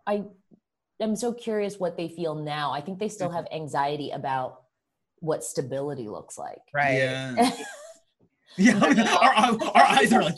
I 0.06 0.24
am 1.00 1.14
so 1.14 1.32
curious 1.32 1.78
what 1.78 1.96
they 1.96 2.08
feel 2.08 2.34
now. 2.34 2.72
I 2.72 2.80
think 2.80 2.98
they 2.98 3.08
still 3.08 3.30
have 3.30 3.46
anxiety 3.52 4.10
about 4.10 4.62
what 5.20 5.44
stability 5.44 6.08
looks 6.08 6.36
like. 6.36 6.62
Right. 6.74 6.94
Yeah. 6.94 7.50
yeah. 8.56 9.18
our, 9.22 9.34
our, 9.76 9.82
eyes 9.82 10.12
are 10.12 10.22
like, 10.22 10.36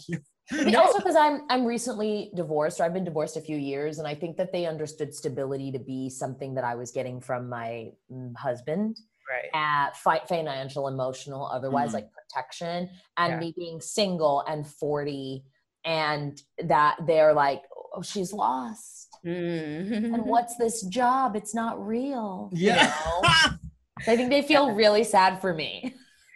no. 0.53 0.83
Also, 0.83 0.99
because 0.99 1.17
I'm 1.17 1.43
I'm 1.49 1.65
recently 1.65 2.31
divorced, 2.35 2.81
or 2.81 2.85
I've 2.85 2.93
been 2.93 3.05
divorced 3.05 3.37
a 3.37 3.41
few 3.41 3.57
years, 3.57 3.99
and 3.99 4.07
I 4.07 4.15
think 4.15 4.37
that 4.37 4.53
they 4.53 4.67
understood 4.67 5.15
stability 5.15 5.73
to 5.73 5.79
be 5.79 6.11
something 6.11 6.55
that 6.55 6.65
I 6.65 6.75
was 6.75 6.91
getting 6.91 7.21
from 7.21 7.49
my 7.49 7.93
mm, 8.13 8.37
husband, 8.37 8.99
right? 9.31 9.49
At 9.55 9.97
fi- 9.97 10.25
financial, 10.29 10.89
emotional, 10.89 11.47
otherwise 11.47 11.89
mm-hmm. 11.89 11.97
like 11.97 12.09
protection, 12.13 12.91
and 13.17 13.33
yeah. 13.33 13.41
me 13.41 13.55
being 13.57 13.81
single 13.81 14.45
and 14.47 14.67
forty, 14.67 15.45
and 15.85 16.41
that 16.63 16.99
they're 17.07 17.33
like, 17.33 17.63
oh, 17.95 18.03
she's 18.03 18.33
lost, 18.33 19.17
mm-hmm. 19.25 20.15
and 20.15 20.25
what's 20.27 20.57
this 20.57 20.83
job? 20.83 21.37
It's 21.37 21.55
not 21.55 21.85
real. 21.85 22.51
Yeah. 22.53 22.93
You 22.93 23.23
know? 23.23 23.31
I 24.07 24.17
think 24.17 24.29
they 24.29 24.43
feel 24.43 24.73
really 24.73 25.05
sad 25.05 25.41
for 25.41 25.55
me 25.55 25.95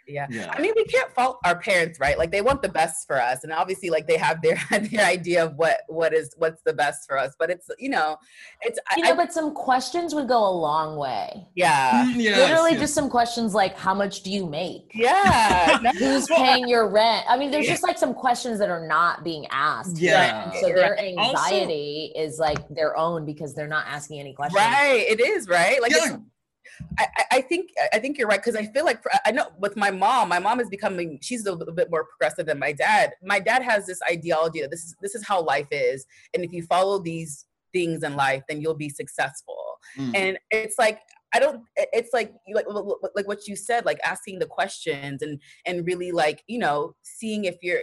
yeah. 0.09 0.27
yeah. 0.29 0.53
I 0.55 0.61
mean, 0.61 0.73
we 0.75 0.85
can't 0.85 1.11
fault 1.11 1.39
our 1.45 1.59
parents, 1.59 1.99
right? 1.99 2.17
Like 2.17 2.31
they 2.31 2.41
want 2.41 2.61
the 2.61 2.69
best 2.69 3.05
for 3.07 3.21
us, 3.21 3.43
and 3.43 3.53
obviously, 3.53 3.89
like 3.89 4.07
they 4.07 4.17
have 4.17 4.41
their 4.41 4.59
their 4.71 5.05
idea 5.05 5.45
of 5.45 5.55
what 5.55 5.81
what 5.87 6.13
is 6.13 6.33
what's 6.37 6.61
the 6.63 6.73
best 6.73 7.07
for 7.07 7.17
us. 7.17 7.35
But 7.37 7.49
it's 7.49 7.69
you 7.77 7.89
know, 7.89 8.17
it's 8.61 8.79
you 8.97 9.03
I, 9.05 9.09
know, 9.09 9.15
but 9.15 9.31
some 9.33 9.53
questions 9.53 10.15
would 10.15 10.27
go 10.27 10.39
a 10.47 10.51
long 10.51 10.97
way. 10.97 11.47
Yeah, 11.55 12.05
mm, 12.05 12.21
yes, 12.21 12.37
literally 12.37 12.71
yes. 12.71 12.81
just 12.81 12.93
some 12.93 13.09
questions 13.09 13.53
like, 13.53 13.77
how 13.77 13.93
much 13.93 14.23
do 14.23 14.31
you 14.31 14.45
make? 14.45 14.91
Yeah, 14.93 15.77
who's 15.93 16.27
paying 16.27 16.67
your 16.67 16.87
rent? 16.89 17.25
I 17.29 17.37
mean, 17.37 17.51
there's 17.51 17.65
yeah. 17.65 17.73
just 17.73 17.83
like 17.83 17.97
some 17.97 18.13
questions 18.13 18.59
that 18.59 18.69
are 18.69 18.85
not 18.87 19.23
being 19.23 19.45
asked. 19.51 19.99
Yeah, 19.99 20.49
right? 20.49 20.59
so 20.59 20.67
their 20.67 20.99
anxiety 20.99 22.11
also, 22.15 22.27
is 22.27 22.39
like 22.39 22.67
their 22.69 22.97
own 22.97 23.25
because 23.25 23.53
they're 23.53 23.67
not 23.67 23.85
asking 23.87 24.19
any 24.19 24.33
questions. 24.33 24.59
Right, 24.59 25.05
it 25.07 25.19
is 25.19 25.47
right. 25.47 25.81
Like. 25.81 25.91
Yeah 25.91 26.17
I, 26.97 27.07
I 27.31 27.41
think 27.41 27.71
I 27.93 27.99
think 27.99 28.17
you're 28.17 28.27
right 28.27 28.41
because 28.43 28.55
I 28.55 28.65
feel 28.65 28.85
like 28.85 29.03
I 29.25 29.31
know 29.31 29.47
with 29.59 29.75
my 29.75 29.91
mom, 29.91 30.29
my 30.29 30.39
mom 30.39 30.59
is 30.59 30.69
becoming 30.69 31.19
she's 31.21 31.45
a 31.45 31.51
little 31.51 31.73
bit 31.73 31.89
more 31.89 32.05
progressive 32.05 32.45
than 32.45 32.59
my 32.59 32.71
dad. 32.71 33.13
My 33.23 33.39
dad 33.39 33.63
has 33.63 33.85
this 33.85 33.99
ideology 34.09 34.61
that 34.61 34.71
this 34.71 34.83
is 34.83 34.95
this 35.01 35.15
is 35.15 35.25
how 35.25 35.41
life 35.41 35.67
is, 35.71 36.05
and 36.33 36.43
if 36.43 36.51
you 36.51 36.63
follow 36.63 36.99
these 36.99 37.45
things 37.73 38.03
in 38.03 38.15
life, 38.15 38.43
then 38.49 38.61
you'll 38.61 38.75
be 38.75 38.89
successful. 38.89 39.77
Mm. 39.97 40.11
And 40.15 40.39
it's 40.51 40.77
like 40.77 40.99
I 41.33 41.39
don't. 41.39 41.63
It's 41.75 42.11
like 42.13 42.33
like 42.53 42.65
like 43.15 43.27
what 43.27 43.47
you 43.47 43.55
said, 43.55 43.85
like 43.85 43.99
asking 44.03 44.39
the 44.39 44.45
questions 44.45 45.21
and 45.21 45.39
and 45.65 45.85
really 45.85 46.11
like 46.11 46.43
you 46.47 46.59
know 46.59 46.95
seeing 47.03 47.45
if 47.45 47.57
you're. 47.61 47.81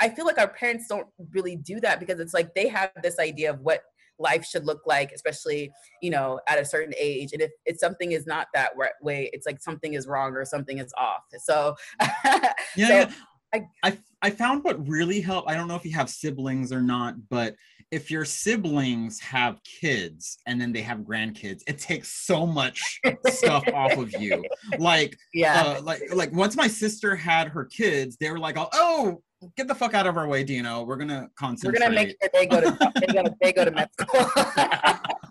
I 0.00 0.08
feel 0.08 0.26
like 0.26 0.38
our 0.38 0.48
parents 0.48 0.88
don't 0.88 1.06
really 1.32 1.54
do 1.54 1.78
that 1.80 2.00
because 2.00 2.18
it's 2.18 2.34
like 2.34 2.54
they 2.54 2.66
have 2.66 2.90
this 3.02 3.20
idea 3.20 3.50
of 3.50 3.60
what 3.60 3.82
life 4.18 4.44
should 4.44 4.64
look 4.64 4.82
like, 4.86 5.12
especially, 5.12 5.70
you 6.02 6.10
know, 6.10 6.40
at 6.48 6.58
a 6.58 6.64
certain 6.64 6.94
age. 6.98 7.32
And 7.32 7.42
if, 7.42 7.50
if 7.66 7.78
something 7.78 8.12
is 8.12 8.26
not 8.26 8.48
that 8.54 8.72
way, 9.02 9.30
it's 9.32 9.46
like 9.46 9.60
something 9.60 9.94
is 9.94 10.06
wrong 10.06 10.34
or 10.34 10.44
something 10.44 10.78
is 10.78 10.92
off. 10.96 11.22
So, 11.42 11.74
yeah, 12.00 12.52
so 12.76 12.94
yeah. 12.94 13.10
I, 13.54 13.66
I, 13.82 13.98
I 14.22 14.30
found 14.30 14.64
what 14.64 14.86
really 14.88 15.20
helped. 15.20 15.50
I 15.50 15.54
don't 15.54 15.68
know 15.68 15.76
if 15.76 15.84
you 15.84 15.92
have 15.92 16.10
siblings 16.10 16.72
or 16.72 16.80
not, 16.80 17.14
but 17.28 17.54
if 17.90 18.10
your 18.10 18.24
siblings 18.24 19.20
have 19.20 19.60
kids 19.62 20.38
and 20.46 20.60
then 20.60 20.72
they 20.72 20.80
have 20.80 20.98
grandkids, 20.98 21.62
it 21.66 21.78
takes 21.78 22.10
so 22.10 22.46
much 22.46 23.00
stuff 23.28 23.62
off 23.72 23.96
of 23.96 24.12
you. 24.20 24.42
Like, 24.78 25.16
yeah, 25.32 25.62
uh, 25.62 25.82
like, 25.82 26.02
like 26.12 26.32
once 26.32 26.56
my 26.56 26.66
sister 26.66 27.14
had 27.14 27.48
her 27.48 27.64
kids, 27.64 28.16
they 28.16 28.30
were 28.30 28.38
like, 28.38 28.56
oh, 28.58 29.22
get 29.56 29.68
the 29.68 29.74
fuck 29.74 29.94
out 29.94 30.06
of 30.06 30.16
our 30.16 30.26
way, 30.26 30.44
Dino. 30.44 30.82
We're 30.82 30.96
gonna 30.96 31.28
concentrate. 31.36 31.78
We're 31.78 31.88
gonna 31.88 31.94
make 31.94 32.08
sure 32.20 32.30
they 32.32 32.46
go 32.46 32.60
to 32.60 32.92
they 33.00 33.12
go 33.12 33.22
to, 33.22 33.34
they 33.40 33.52
go 33.52 33.64
to 33.64 33.70
med 33.70 33.88
school. 34.00 34.26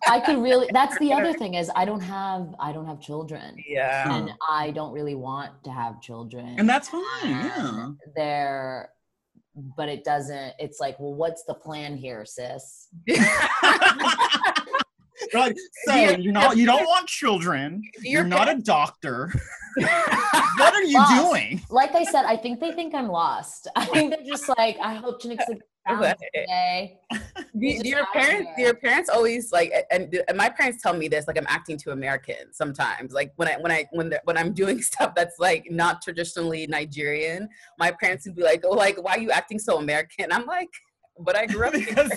I 0.07 0.19
could 0.25 0.37
really. 0.37 0.67
That's 0.73 0.97
the 0.99 1.13
other 1.13 1.33
thing 1.39 1.55
is 1.55 1.71
I 1.75 1.85
don't 1.85 2.01
have 2.01 2.53
I 2.59 2.71
don't 2.71 2.85
have 2.85 2.99
children. 2.99 3.55
Yeah, 3.67 4.15
and 4.15 4.31
I 4.49 4.71
don't 4.71 4.93
really 4.93 5.15
want 5.15 5.63
to 5.63 5.71
have 5.71 6.01
children. 6.01 6.55
And 6.57 6.67
that's 6.67 6.89
fine. 6.89 7.03
Yeah, 7.23 7.89
they're. 8.15 8.89
But 9.55 9.87
it 9.87 10.03
doesn't. 10.03 10.53
It's 10.57 10.79
like, 10.79 10.99
well, 10.99 11.13
what's 11.13 11.43
the 11.43 11.53
plan 11.53 11.95
here, 11.95 12.25
sis? 12.25 12.87
Right. 15.33 15.57
So 15.85 15.95
you're 15.95 16.31
not 16.31 16.57
you 16.57 16.65
don't 16.65 16.85
want 16.85 17.07
children. 17.07 17.81
You're 18.01 18.23
not 18.23 18.49
a 18.49 18.55
doctor. 18.55 19.31
what 19.75 20.73
are 20.73 20.83
you 20.83 20.97
lost. 20.97 21.31
doing? 21.31 21.61
Like 21.69 21.95
I 21.95 22.03
said, 22.03 22.25
I 22.25 22.37
think 22.37 22.59
they 22.59 22.71
think 22.71 22.93
I'm 22.93 23.07
lost. 23.07 23.67
I 23.75 23.85
think 23.85 24.13
they're 24.13 24.25
just 24.25 24.47
like, 24.57 24.77
I 24.81 24.93
hope 24.93 25.19
to 25.21 25.35
today. 25.87 26.99
Do, 27.11 27.79
do 27.83 27.89
your 27.89 28.05
parents 28.13 28.51
do 28.55 28.63
your 28.63 28.73
parents 28.73 29.09
always 29.09 29.51
like 29.51 29.73
and, 29.91 30.13
and, 30.27 30.37
my 30.37 30.49
parents 30.49 30.81
tell 30.81 30.93
me 30.93 31.07
this 31.07 31.27
like 31.27 31.37
I'm 31.37 31.45
acting 31.49 31.77
too 31.77 31.91
American 31.91 32.53
sometimes 32.53 33.11
like 33.11 33.33
when 33.35 33.47
I 33.47 33.55
when 33.57 33.71
I 33.71 33.85
when 33.91 34.13
when 34.23 34.37
I'm 34.37 34.53
doing 34.53 34.81
stuff 34.91 35.13
that's 35.15 35.39
like 35.39 35.67
not 35.69 36.01
traditionally 36.01 36.65
Nigerian 36.67 37.49
my 37.77 37.91
parents 37.91 38.25
would 38.25 38.35
be 38.35 38.43
like 38.43 38.63
oh 38.65 38.71
like 38.71 39.01
why 39.03 39.13
are 39.13 39.19
you 39.19 39.31
acting 39.31 39.59
so 39.59 39.77
American 39.77 40.31
I'm 40.31 40.45
like 40.45 40.69
but 41.19 41.35
I 41.35 41.45
grew 41.45 41.67
up 41.67 41.73
because 41.73 42.11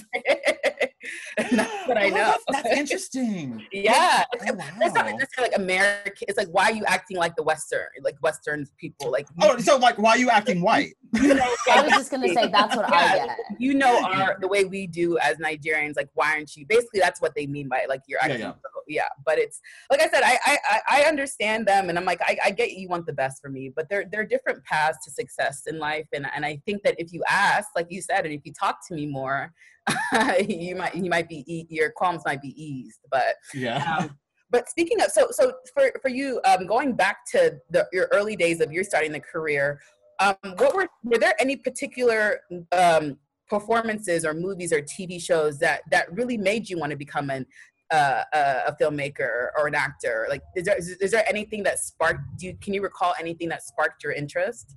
that's 1.50 1.88
what 1.88 1.96
I 1.96 2.06
oh, 2.06 2.10
know. 2.10 2.34
That's, 2.48 2.62
that's 2.62 2.78
interesting. 2.78 3.64
yeah, 3.72 4.25
oh, 4.34 4.54
wow. 4.54 4.64
that's 4.78 4.94
not 4.94 5.06
necessarily 5.06 5.50
like 5.50 5.56
American. 5.56 6.26
It's 6.28 6.38
like 6.38 6.48
why 6.48 6.70
are 6.70 6.72
you 6.72 6.84
acting 6.86 7.16
like 7.16 7.36
the 7.36 7.42
Western, 7.42 7.86
like 8.02 8.16
Western 8.22 8.66
people? 8.78 9.10
Like 9.10 9.26
oh, 9.42 9.58
so 9.58 9.76
like 9.76 9.98
why 9.98 10.10
are 10.10 10.18
you 10.18 10.30
acting 10.30 10.60
white? 10.62 10.94
You 11.14 11.34
know, 11.34 11.54
I 11.70 11.82
was 11.82 11.92
just 11.92 12.10
gonna 12.10 12.28
say 12.28 12.48
that's 12.48 12.76
what 12.76 12.88
yeah, 12.90 12.96
I 12.96 13.26
get. 13.26 13.38
You 13.58 13.75
know, 13.75 14.02
our 14.04 14.38
the 14.40 14.48
way 14.48 14.64
we 14.64 14.86
do 14.86 15.18
as 15.18 15.36
Nigerians, 15.36 15.96
like 15.96 16.08
why 16.14 16.32
aren't 16.32 16.56
you? 16.56 16.66
Basically, 16.66 17.00
that's 17.00 17.20
what 17.20 17.34
they 17.34 17.46
mean 17.46 17.68
by 17.68 17.86
like 17.88 18.02
you're 18.06 18.20
acting. 18.20 18.40
Yeah, 18.40 18.46
yeah. 18.46 18.52
So, 18.52 18.82
yeah. 18.88 19.08
but 19.25 19.38
it's 19.38 19.60
like 19.90 20.00
I 20.00 20.08
said, 20.08 20.22
I, 20.25 20.38
I 20.46 20.80
I 20.88 21.02
understand 21.02 21.66
them, 21.66 21.88
and 21.88 21.98
I'm 21.98 22.04
like 22.04 22.20
I, 22.22 22.38
I 22.46 22.50
get 22.50 22.72
you 22.72 22.88
want 22.88 23.06
the 23.06 23.12
best 23.12 23.40
for 23.40 23.48
me, 23.48 23.70
but 23.75 23.88
there 23.88 24.04
there 24.10 24.20
are 24.20 24.26
different 24.26 24.64
paths 24.64 25.04
to 25.04 25.10
success 25.10 25.62
in 25.66 25.78
life, 25.78 26.06
and 26.12 26.26
and 26.34 26.44
I 26.44 26.60
think 26.66 26.82
that 26.82 26.94
if 26.98 27.12
you 27.12 27.22
ask, 27.28 27.68
like 27.75 27.86
you 27.90 28.00
said, 28.00 28.25
and 28.25 28.34
if 28.34 28.44
you 28.44 28.52
talk 28.52 28.86
to 28.88 28.94
me 28.94 29.06
more, 29.06 29.52
you 30.48 30.74
might 30.76 30.94
you 30.94 31.08
might 31.10 31.28
be 31.28 31.66
your 31.68 31.90
qualms 31.90 32.22
might 32.24 32.42
be 32.42 32.60
eased. 32.62 33.00
But 33.10 33.36
yeah. 33.54 33.98
Um, 33.98 34.16
but 34.50 34.68
speaking 34.68 35.00
of 35.00 35.10
so 35.10 35.28
so 35.30 35.52
for 35.74 35.92
for 36.02 36.08
you 36.08 36.40
um, 36.44 36.66
going 36.66 36.94
back 36.94 37.18
to 37.32 37.56
the, 37.70 37.86
your 37.92 38.08
early 38.12 38.36
days 38.36 38.60
of 38.60 38.72
your 38.72 38.84
starting 38.84 39.12
the 39.12 39.20
career, 39.20 39.80
um, 40.20 40.36
what 40.56 40.74
were 40.74 40.88
were 41.04 41.18
there 41.18 41.34
any 41.40 41.56
particular 41.56 42.40
um, 42.72 43.16
performances 43.48 44.24
or 44.24 44.34
movies 44.34 44.72
or 44.72 44.82
TV 44.82 45.20
shows 45.20 45.58
that 45.58 45.82
that 45.90 46.12
really 46.12 46.36
made 46.36 46.68
you 46.68 46.78
want 46.78 46.90
to 46.90 46.96
become 46.96 47.30
an 47.30 47.46
uh, 47.92 48.22
a, 48.32 48.38
a 48.68 48.76
filmmaker 48.80 49.48
or 49.56 49.66
an 49.66 49.74
actor? 49.74 50.26
Like, 50.28 50.42
is 50.56 50.64
there 50.64 50.76
is, 50.76 50.88
is 50.88 51.10
there 51.10 51.24
anything 51.28 51.62
that 51.64 51.78
sparked? 51.78 52.20
Do 52.38 52.46
you, 52.46 52.56
can 52.60 52.74
you 52.74 52.82
recall 52.82 53.14
anything 53.20 53.48
that 53.50 53.62
sparked 53.62 54.02
your 54.02 54.12
interest? 54.12 54.76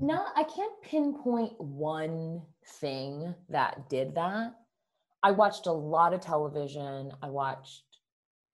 No, 0.00 0.26
I 0.36 0.44
can't 0.44 0.80
pinpoint 0.82 1.60
one 1.60 2.42
thing 2.64 3.34
that 3.48 3.88
did 3.88 4.14
that. 4.14 4.54
I 5.22 5.32
watched 5.32 5.66
a 5.66 5.72
lot 5.72 6.14
of 6.14 6.20
television. 6.20 7.12
I 7.22 7.28
watched, 7.28 7.82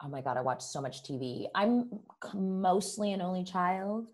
oh 0.02 0.08
my 0.08 0.22
God, 0.22 0.36
I 0.36 0.40
watched 0.40 0.62
so 0.62 0.80
much 0.80 1.02
TV. 1.02 1.46
I'm 1.54 1.90
mostly 2.34 3.12
an 3.12 3.20
only 3.20 3.44
child. 3.44 4.06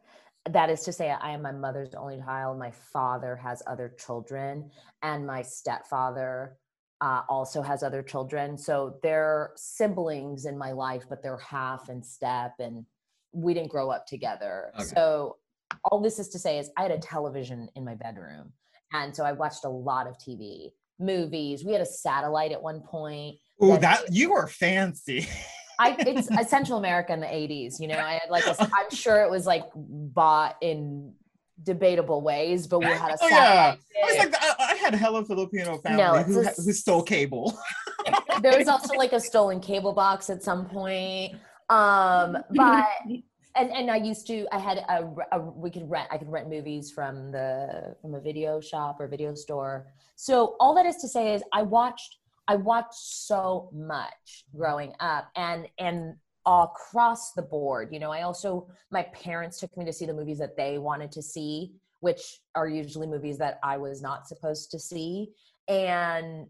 That 0.49 0.71
is 0.71 0.83
to 0.83 0.93
say, 0.93 1.11
I 1.11 1.31
am 1.31 1.43
my 1.43 1.53
mother's 1.53 1.95
only 1.95 2.19
child. 2.19 2.59
My 2.59 2.73
father 2.73 3.37
has 3.37 3.63
other 3.67 3.95
children, 3.99 4.71
and 5.03 5.27
my 5.27 5.43
stepfather 5.43 6.57
uh, 7.01 7.23
also 7.29 7.63
has 7.63 7.83
other 7.83 8.03
children. 8.03 8.59
So 8.59 8.99
they're 9.03 9.53
siblings 9.57 10.47
in 10.47 10.59
my 10.59 10.73
life, 10.73 11.05
but 11.09 11.23
they're 11.23 11.39
half 11.39 11.89
and 11.89 12.05
step, 12.05 12.55
and 12.59 12.85
we 13.33 13.55
didn't 13.55 13.71
grow 13.71 13.91
up 13.91 14.07
together. 14.07 14.73
Okay. 14.75 14.85
So 14.85 15.37
all 15.85 16.01
this 16.01 16.19
is 16.19 16.29
to 16.31 16.39
say 16.39 16.59
is 16.59 16.71
I 16.77 16.83
had 16.83 16.91
a 16.91 16.99
television 16.99 17.69
in 17.77 17.85
my 17.85 17.95
bedroom. 17.95 18.53
And 18.93 19.15
so 19.15 19.25
I 19.25 19.33
watched 19.33 19.65
a 19.65 19.69
lot 19.69 20.07
of 20.07 20.17
TV, 20.19 20.71
movies. 20.99 21.65
We 21.65 21.73
had 21.73 21.81
a 21.81 21.87
satellite 21.87 22.53
at 22.53 22.63
one 22.63 22.81
point. 22.81 23.37
Oh, 23.61 23.77
That- 23.77 23.81
that 24.07 24.07
you 24.13 24.33
were 24.33 24.47
fancy. 24.49 25.29
I 25.79 25.97
it's 26.01 26.29
a 26.31 26.45
Central 26.45 26.79
America 26.79 27.13
in 27.13 27.21
the 27.21 27.27
80s, 27.27 27.81
you 27.81 27.89
know. 27.89 27.99
I 27.99 28.15
had 28.15 28.31
like 28.31 28.47
a, 28.47 28.57
I'm 28.61 28.91
sure 28.91 29.23
it 29.23 29.31
was 29.31 29.47
like 29.47 29.65
bought 29.75 30.57
in 30.61 31.15
debatable 31.63 32.21
ways, 32.23 32.67
but 32.67 32.81
we 32.81 32.87
had 32.87 33.13
a 33.13 33.17
Oh 33.23 33.29
yeah. 33.29 33.75
I 34.03 34.07
was 34.07 34.19
like, 34.19 34.35
I, 34.39 34.55
I 34.73 34.75
had 34.77 34.95
a 34.95 34.97
hella 34.97 35.25
Filipino 35.25 35.79
family 35.79 35.99
No, 36.03 36.23
who, 36.23 36.41
a 36.41 36.45
who 36.45 36.73
stole 36.73 37.03
cable. 37.03 37.59
there 38.43 38.59
was 38.59 38.69
also 38.69 38.95
like 38.95 39.13
a 39.13 39.21
stolen 39.21 39.61
cable 39.61 39.93
box 39.93 40.31
at 40.31 40.43
some 40.43 40.67
point. 40.67 41.35
Um, 41.69 42.37
but 42.51 42.87
and 43.57 43.71
and 43.71 43.91
I 43.91 43.97
used 43.97 44.27
to 44.29 44.47
I 44.53 44.59
had 44.59 44.79
a, 44.79 45.09
a 45.33 45.41
we 45.41 45.71
could 45.71 45.89
rent 45.89 46.09
I 46.11 46.19
could 46.19 46.31
rent 46.31 46.49
movies 46.49 46.91
from 46.91 47.31
the 47.33 47.97
from 48.01 48.15
a 48.15 48.21
video 48.21 48.61
shop 48.61 49.01
or 49.01 49.09
video 49.09 49.35
store. 49.35 49.89
So 50.17 50.57
all 50.61 50.75
that 50.75 50.87
is 50.87 50.97
to 50.97 51.09
say 51.09 51.35
is 51.35 51.43
I 51.53 51.63
watched 51.63 52.19
I 52.49 52.57
watched 52.57 52.95
so 52.95 53.71
much 53.73 54.45
growing 54.55 54.95
up 55.01 55.31
and 55.37 55.69
and 55.79 56.15
across 56.47 57.33
the 57.33 57.43
board. 57.43 57.91
You 57.93 58.01
know, 58.01 58.11
I 58.11 58.23
also 58.23 58.69
my 58.91 59.03
parents 59.03 59.61
took 59.61 59.77
me 59.77 59.85
to 59.85 59.93
see 59.93 60.07
the 60.07 60.15
movies 60.15 60.39
that 60.39 60.57
they 60.57 60.79
wanted 60.79 61.13
to 61.13 61.23
see, 61.23 61.73
which 62.01 62.41
are 62.55 62.69
usually 62.69 63.07
movies 63.07 63.39
that 63.39 63.59
I 63.63 63.77
was 63.77 64.03
not 64.03 64.27
supposed 64.27 64.71
to 64.73 64.79
see. 64.79 65.31
And 65.69 66.47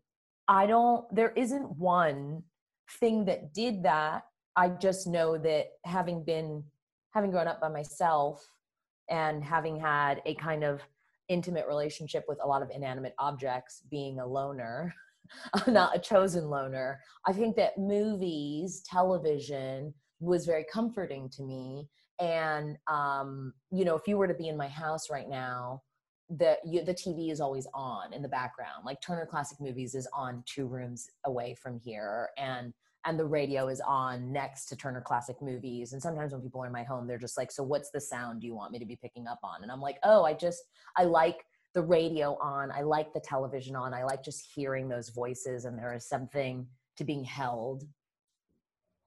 I 0.48 0.66
don't, 0.66 1.04
there 1.14 1.32
isn't 1.36 1.76
one 1.76 2.42
thing 2.98 3.24
that 3.26 3.52
did 3.52 3.84
that. 3.84 4.24
I 4.56 4.68
just 4.68 5.06
know 5.06 5.38
that 5.38 5.66
having 5.84 6.24
been, 6.24 6.64
having 7.12 7.30
grown 7.30 7.48
up 7.48 7.60
by 7.60 7.68
myself 7.68 8.46
and 9.08 9.42
having 9.42 9.78
had 9.78 10.22
a 10.26 10.34
kind 10.36 10.64
of 10.64 10.80
intimate 11.28 11.66
relationship 11.66 12.24
with 12.28 12.38
a 12.42 12.46
lot 12.46 12.62
of 12.62 12.70
inanimate 12.70 13.14
objects, 13.18 13.82
being 13.90 14.18
a 14.20 14.26
loner, 14.26 14.94
not 15.66 15.96
a 15.96 15.98
chosen 15.98 16.48
loner, 16.48 17.00
I 17.26 17.32
think 17.32 17.56
that 17.56 17.78
movies, 17.78 18.82
television 18.84 19.94
was 20.20 20.46
very 20.46 20.64
comforting 20.70 21.28
to 21.30 21.42
me. 21.42 21.88
And, 22.20 22.76
um, 22.86 23.54
you 23.70 23.84
know, 23.84 23.96
if 23.96 24.06
you 24.06 24.18
were 24.18 24.28
to 24.28 24.34
be 24.34 24.48
in 24.48 24.56
my 24.56 24.68
house 24.68 25.08
right 25.10 25.28
now, 25.28 25.82
the 26.28 26.58
you, 26.64 26.84
the 26.84 26.94
TV 26.94 27.32
is 27.32 27.40
always 27.40 27.66
on 27.74 28.12
in 28.12 28.22
the 28.22 28.28
background. 28.28 28.84
Like 28.84 29.00
Turner 29.00 29.26
Classic 29.26 29.58
Movies 29.60 29.94
is 29.94 30.06
on 30.12 30.44
two 30.46 30.66
rooms 30.66 31.08
away 31.24 31.56
from 31.60 31.80
here, 31.80 32.28
and 32.38 32.72
and 33.04 33.18
the 33.18 33.24
radio 33.24 33.68
is 33.68 33.80
on 33.80 34.32
next 34.32 34.66
to 34.66 34.76
Turner 34.76 35.00
Classic 35.00 35.36
Movies. 35.40 35.92
And 35.92 36.02
sometimes 36.02 36.32
when 36.32 36.42
people 36.42 36.62
are 36.62 36.66
in 36.66 36.72
my 36.72 36.82
home, 36.82 37.06
they're 37.06 37.18
just 37.18 37.38
like, 37.38 37.50
"So 37.50 37.62
what's 37.62 37.90
the 37.90 38.00
sound 38.00 38.42
you 38.42 38.54
want 38.54 38.72
me 38.72 38.78
to 38.78 38.86
be 38.86 38.96
picking 38.96 39.26
up 39.26 39.40
on?" 39.42 39.62
And 39.62 39.72
I'm 39.72 39.80
like, 39.80 39.98
"Oh, 40.02 40.24
I 40.24 40.34
just 40.34 40.62
I 40.96 41.04
like 41.04 41.44
the 41.74 41.82
radio 41.82 42.36
on. 42.40 42.70
I 42.72 42.82
like 42.82 43.12
the 43.12 43.20
television 43.20 43.76
on. 43.76 43.94
I 43.94 44.04
like 44.04 44.22
just 44.22 44.50
hearing 44.54 44.88
those 44.88 45.10
voices, 45.10 45.64
and 45.64 45.78
there 45.78 45.94
is 45.94 46.06
something 46.06 46.66
to 46.96 47.04
being 47.04 47.24
held 47.24 47.84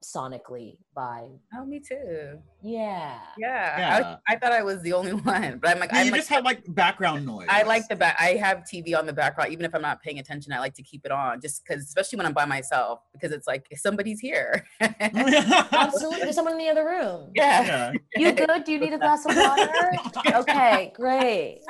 sonically 0.04 0.76
by 0.94 1.22
Oh, 1.56 1.64
me 1.64 1.80
too. 1.80 2.38
yeah 2.62 3.18
Yeah, 3.38 3.78
Yeah. 3.78 4.16
I, 4.28 4.34
I 4.34 4.36
thought 4.38 4.52
I 4.52 4.62
was 4.62 4.82
the 4.82 4.92
only 4.92 5.12
one, 5.32 5.58
but 5.58 5.70
I'm 5.70 5.78
like, 5.78 5.90
Yeah, 5.92 5.98
I'm 6.00 6.06
you 6.06 6.12
like, 6.12 6.20
just 6.20 6.30
have 6.30 6.44
like 6.44 6.62
background 6.74 7.24
noise. 7.26 7.46
I 7.48 7.62
like 7.62 7.88
the 7.88 7.96
back. 7.96 8.16
I 8.18 8.30
have 8.34 8.58
TV 8.58 8.96
on 8.98 9.06
the 9.06 9.12
background, 9.12 9.52
even 9.52 9.64
if 9.64 9.74
I'm 9.74 9.82
not 9.82 10.02
paying 10.02 10.18
attention. 10.18 10.52
I 10.52 10.58
like 10.60 10.74
to 10.74 10.82
keep 10.82 11.04
it 11.04 11.12
on, 11.12 11.40
just 11.40 11.62
because, 11.64 11.82
especially 11.84 12.16
when 12.18 12.26
I'm 12.26 12.32
by 12.32 12.44
myself, 12.44 13.00
because 13.12 13.32
it's 13.32 13.46
like 13.46 13.66
somebody's 13.76 14.20
here. 14.20 14.66
absolutely. 14.80 16.20
There's 16.20 16.34
someone 16.34 16.54
in 16.54 16.58
the 16.58 16.68
other 16.68 16.84
room. 16.84 17.30
yeah. 17.34 17.64
yeah. 17.64 17.92
You 18.16 18.32
good? 18.32 18.64
Do 18.64 18.72
you 18.72 18.78
need 18.78 18.92
a 18.92 18.98
glass 18.98 19.24
of 19.26 19.36
water? 19.36 19.92
Okay, 20.40 20.92
great. 20.94 21.60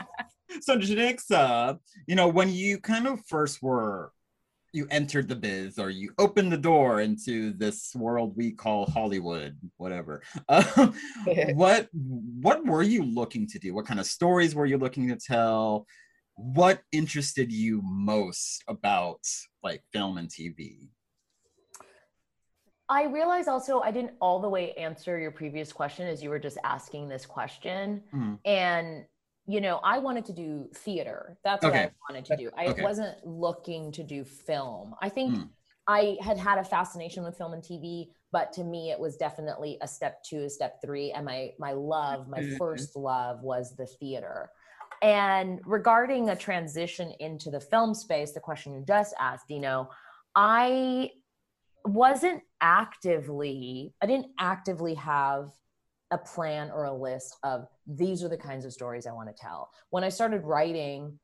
So 0.60 0.76
Janicza, 0.78 1.78
you 2.06 2.14
know, 2.14 2.28
when 2.28 2.48
you 2.52 2.78
kind 2.78 3.06
of 3.06 3.24
first 3.26 3.62
were 3.62 4.12
you 4.74 4.86
entered 4.90 5.28
the 5.28 5.36
biz 5.36 5.78
or 5.78 5.88
you 5.88 6.10
opened 6.18 6.50
the 6.50 6.58
door 6.58 7.00
into 7.00 7.52
this 7.52 7.94
world 7.94 8.36
we 8.36 8.50
call 8.50 8.86
Hollywood, 8.86 9.56
whatever. 9.76 10.22
Um, 10.48 10.94
what 11.54 11.88
what 11.92 12.64
were 12.66 12.82
you 12.82 13.04
looking 13.04 13.46
to 13.48 13.58
do? 13.58 13.72
What 13.72 13.86
kind 13.86 14.00
of 14.00 14.06
stories 14.06 14.54
were 14.54 14.66
you 14.66 14.78
looking 14.78 15.08
to 15.08 15.16
tell? 15.16 15.86
What 16.34 16.82
interested 16.92 17.52
you 17.52 17.80
most 17.82 18.64
about 18.68 19.20
like 19.62 19.82
film 19.92 20.18
and 20.18 20.28
TV? 20.28 20.88
I 22.88 23.04
realize 23.04 23.48
also 23.48 23.80
I 23.80 23.90
didn't 23.90 24.14
all 24.20 24.40
the 24.40 24.48
way 24.48 24.72
answer 24.74 25.18
your 25.18 25.30
previous 25.30 25.72
question 25.72 26.06
as 26.06 26.22
you 26.22 26.28
were 26.28 26.38
just 26.38 26.58
asking 26.64 27.08
this 27.08 27.24
question. 27.24 28.02
Mhm. 28.12 28.38
And, 28.44 29.06
you 29.46 29.60
know, 29.60 29.78
I 29.84 29.98
wanted 29.98 30.24
to 30.26 30.32
do 30.32 30.68
theater. 30.74 31.36
That's 31.44 31.62
what 31.64 31.74
I 31.74 31.90
wanted 32.08 32.24
to 32.26 32.36
do. 32.36 32.50
I 32.56 32.68
Okay. 32.68 32.82
wasn't 32.82 33.26
looking 33.26 33.92
to 33.92 34.02
do 34.02 34.24
film. 34.24 34.94
I 35.02 35.08
think 35.08 35.34
Mm. 35.34 35.48
I 35.86 36.16
had 36.22 36.38
had 36.38 36.58
a 36.58 36.64
fascination 36.64 37.24
with 37.24 37.36
film 37.36 37.52
and 37.52 37.62
TV, 37.62 38.08
but 38.32 38.52
to 38.54 38.64
me 38.64 38.90
it 38.90 38.98
was 38.98 39.16
definitely 39.18 39.76
a 39.82 39.88
step 39.88 40.22
two, 40.24 40.44
a 40.44 40.50
step 40.50 40.80
three. 40.82 41.12
And 41.12 41.26
my 41.26 41.52
my 41.58 41.72
love, 41.72 42.26
my 42.26 42.40
Mhm. 42.40 42.56
first 42.56 42.96
love 42.96 43.42
was 43.42 43.76
the 43.76 43.86
theater. 43.86 44.50
And 45.02 45.60
regarding 45.66 46.30
a 46.30 46.36
transition 46.36 47.12
into 47.20 47.50
the 47.50 47.60
film 47.60 47.92
space, 47.92 48.32
the 48.32 48.40
question 48.40 48.72
you 48.72 48.84
just 48.86 49.14
asked, 49.20 49.50
you 49.50 49.60
know, 49.60 49.90
I 50.34 51.10
wasn't 51.84 52.42
actively, 52.62 53.92
I 54.00 54.06
didn't 54.06 54.32
actively 54.38 54.94
have 54.94 55.50
a 56.14 56.18
plan 56.18 56.70
or 56.70 56.84
a 56.84 56.94
list 56.94 57.36
of 57.42 57.66
these 57.88 58.22
are 58.22 58.28
the 58.28 58.36
kinds 58.36 58.64
of 58.64 58.72
stories 58.72 59.04
I 59.04 59.12
want 59.12 59.28
to 59.28 59.34
tell. 59.34 59.70
When 59.90 60.04
I 60.04 60.08
started 60.08 60.42
writing, 60.44 61.18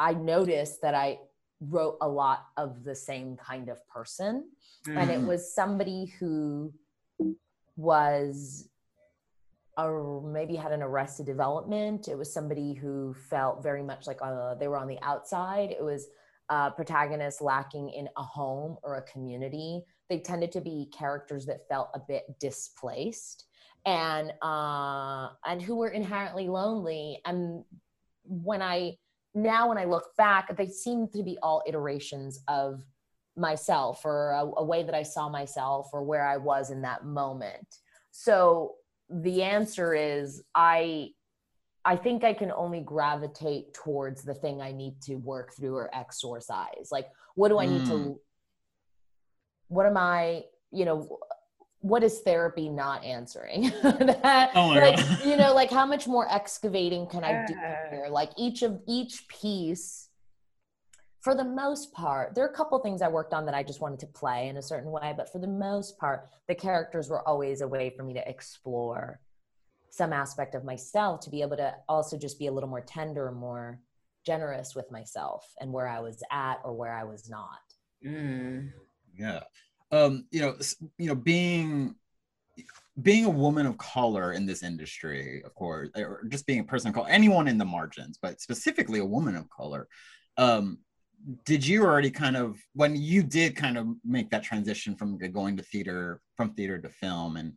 I 0.00 0.14
noticed 0.14 0.82
that 0.82 0.94
I 0.94 1.20
wrote 1.60 1.96
a 2.00 2.08
lot 2.08 2.46
of 2.56 2.82
the 2.82 2.94
same 2.94 3.36
kind 3.36 3.68
of 3.68 3.78
person. 3.86 4.50
And 4.96 5.10
it 5.10 5.20
Mhm. 5.20 5.26
was 5.26 5.54
somebody 5.54 6.06
who 6.18 6.74
was 7.76 8.68
or 9.78 10.22
maybe 10.22 10.56
had 10.56 10.72
an 10.72 10.82
arrested 10.82 11.26
development. 11.26 12.08
It 12.08 12.16
was 12.16 12.32
somebody 12.32 12.72
who 12.72 13.12
felt 13.12 13.62
very 13.62 13.82
much 13.82 14.06
like 14.06 14.22
uh, 14.22 14.54
they 14.54 14.68
were 14.68 14.78
on 14.78 14.88
the 14.88 14.98
outside. 15.02 15.70
It 15.70 15.84
was 15.84 16.08
uh, 16.48 16.70
protagonists 16.70 17.42
lacking 17.42 17.90
in 17.90 18.08
a 18.16 18.22
home 18.22 18.78
or 18.82 18.96
a 18.96 19.02
community. 19.02 19.84
They 20.08 20.20
tended 20.20 20.50
to 20.52 20.62
be 20.62 20.90
characters 20.96 21.44
that 21.46 21.68
felt 21.68 21.90
a 21.92 22.00
bit 22.00 22.24
displaced 22.40 23.44
and 23.86 24.32
uh, 24.42 25.28
and 25.46 25.62
who 25.62 25.76
were 25.76 25.88
inherently 25.88 26.48
lonely. 26.48 27.20
And 27.24 27.64
when 28.24 28.60
I 28.60 28.96
now 29.34 29.68
when 29.68 29.78
I 29.78 29.84
look 29.84 30.16
back, 30.18 30.54
they 30.56 30.66
seem 30.66 31.08
to 31.08 31.22
be 31.22 31.38
all 31.42 31.62
iterations 31.66 32.40
of 32.48 32.82
myself 33.36 34.04
or 34.04 34.30
a, 34.30 34.60
a 34.60 34.64
way 34.64 34.82
that 34.82 34.94
I 34.94 35.02
saw 35.02 35.28
myself 35.28 35.90
or 35.92 36.02
where 36.02 36.26
I 36.26 36.36
was 36.36 36.70
in 36.70 36.82
that 36.82 37.04
moment. 37.04 37.76
So 38.10 38.74
the 39.08 39.42
answer 39.44 39.94
is 39.94 40.42
I 40.54 41.10
I 41.84 41.94
think 41.94 42.24
I 42.24 42.34
can 42.34 42.50
only 42.50 42.80
gravitate 42.80 43.72
towards 43.72 44.24
the 44.24 44.34
thing 44.34 44.60
I 44.60 44.72
need 44.72 45.00
to 45.02 45.14
work 45.16 45.54
through 45.54 45.76
or 45.76 45.94
exorcise. 45.94 46.88
Like 46.90 47.06
what 47.36 47.50
do 47.50 47.58
I 47.58 47.66
need 47.66 47.86
to 47.86 48.18
what 49.68 49.86
am 49.86 49.96
I, 49.96 50.44
you 50.72 50.84
know, 50.84 51.18
what 51.86 52.02
is 52.02 52.20
therapy 52.20 52.68
not 52.68 53.04
answering? 53.04 53.70
that, 53.82 54.50
Oh 54.54 54.68
like, 54.68 54.96
God. 54.96 55.24
you 55.24 55.36
know, 55.36 55.54
like 55.54 55.70
how 55.80 55.86
much 55.86 56.06
more 56.06 56.26
excavating 56.32 57.06
can 57.06 57.22
I 57.22 57.46
do 57.46 57.54
here? 57.90 58.06
Like 58.10 58.30
each 58.36 58.62
of 58.62 58.80
each 58.86 59.28
piece 59.28 60.08
for 61.20 61.34
the 61.34 61.44
most 61.44 61.92
part, 61.92 62.34
there 62.34 62.44
are 62.44 62.48
a 62.48 62.54
couple 62.54 62.78
things 62.78 63.02
I 63.02 63.08
worked 63.08 63.34
on 63.34 63.46
that 63.46 63.54
I 63.54 63.64
just 63.64 63.80
wanted 63.80 63.98
to 64.00 64.06
play 64.06 64.48
in 64.48 64.58
a 64.58 64.62
certain 64.62 64.92
way, 64.92 65.12
but 65.16 65.32
for 65.32 65.40
the 65.40 65.48
most 65.48 65.98
part, 65.98 66.28
the 66.46 66.54
characters 66.54 67.08
were 67.10 67.26
always 67.26 67.62
a 67.62 67.68
way 67.68 67.90
for 67.96 68.04
me 68.04 68.14
to 68.14 68.28
explore 68.28 69.18
some 69.90 70.12
aspect 70.12 70.54
of 70.54 70.62
myself 70.62 71.20
to 71.22 71.30
be 71.30 71.42
able 71.42 71.56
to 71.56 71.74
also 71.88 72.16
just 72.16 72.38
be 72.38 72.46
a 72.46 72.52
little 72.52 72.68
more 72.68 72.80
tender, 72.80 73.32
more 73.32 73.80
generous 74.24 74.76
with 74.76 74.88
myself 74.92 75.52
and 75.60 75.72
where 75.72 75.88
I 75.88 75.98
was 75.98 76.22
at 76.30 76.60
or 76.62 76.72
where 76.74 76.92
I 76.92 77.02
was 77.02 77.28
not. 77.28 77.58
Mm. 78.06 78.70
Yeah. 79.18 79.40
Um, 79.92 80.26
you 80.30 80.40
know, 80.40 80.56
you 80.98 81.06
know, 81.06 81.14
being 81.14 81.94
being 83.02 83.26
a 83.26 83.30
woman 83.30 83.66
of 83.66 83.76
color 83.76 84.32
in 84.32 84.46
this 84.46 84.62
industry, 84.62 85.42
of 85.44 85.54
course, 85.54 85.90
or 85.96 86.24
just 86.28 86.46
being 86.46 86.60
a 86.60 86.64
person 86.64 86.88
of 86.88 86.94
color, 86.94 87.08
anyone 87.08 87.46
in 87.46 87.58
the 87.58 87.64
margins, 87.64 88.18
but 88.20 88.40
specifically 88.40 89.00
a 89.00 89.04
woman 89.04 89.36
of 89.36 89.48
color. 89.50 89.86
Um, 90.38 90.78
did 91.44 91.66
you 91.66 91.82
already 91.82 92.10
kind 92.10 92.36
of 92.36 92.58
when 92.74 92.94
you 92.94 93.22
did 93.22 93.56
kind 93.56 93.76
of 93.76 93.86
make 94.04 94.30
that 94.30 94.42
transition 94.42 94.94
from 94.94 95.18
going 95.32 95.56
to 95.56 95.62
theater 95.62 96.20
from 96.36 96.52
theater 96.54 96.78
to 96.78 96.88
film 96.88 97.36
and 97.36 97.52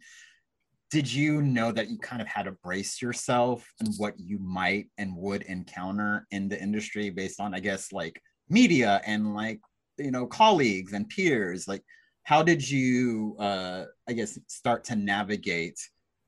did 0.89 1.11
you 1.11 1.41
know 1.41 1.71
that 1.71 1.89
you 1.89 1.97
kind 1.99 2.21
of 2.21 2.27
had 2.27 2.43
to 2.43 2.51
brace 2.63 3.01
yourself 3.01 3.71
and 3.79 3.93
what 3.97 4.15
you 4.17 4.39
might 4.39 4.87
and 4.97 5.15
would 5.15 5.43
encounter 5.43 6.25
in 6.31 6.47
the 6.47 6.59
industry 6.59 7.09
based 7.09 7.39
on 7.39 7.53
i 7.53 7.59
guess 7.59 7.91
like 7.91 8.19
media 8.49 9.01
and 9.05 9.35
like 9.35 9.59
you 9.97 10.11
know 10.11 10.25
colleagues 10.25 10.93
and 10.93 11.09
peers 11.09 11.67
like 11.67 11.83
how 12.29 12.43
did 12.43 12.61
you 12.69 13.35
uh 13.39 13.85
i 14.07 14.13
guess 14.13 14.37
start 14.47 14.83
to 14.83 14.95
navigate 14.95 15.79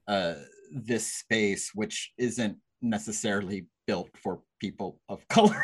uh 0.08 0.34
this 0.90 1.06
space 1.22 1.64
which 1.76 2.12
isn't 2.18 2.58
necessarily 2.82 3.60
built 3.86 4.10
for 4.24 4.34
people 4.60 4.90
of 5.14 5.20
color 5.36 5.64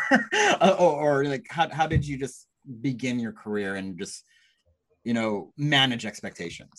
Uh, 0.62 0.76
or, 0.80 0.94
or 1.04 1.26
like 1.34 1.46
how, 1.50 1.68
how 1.80 1.88
did 1.94 2.04
you 2.10 2.16
just 2.26 2.48
begin 2.82 3.16
your 3.26 3.32
career 3.44 3.72
and 3.80 3.98
just 3.98 4.18
you 5.04 5.14
know 5.18 5.32
manage 5.58 6.06
expectations 6.12 6.78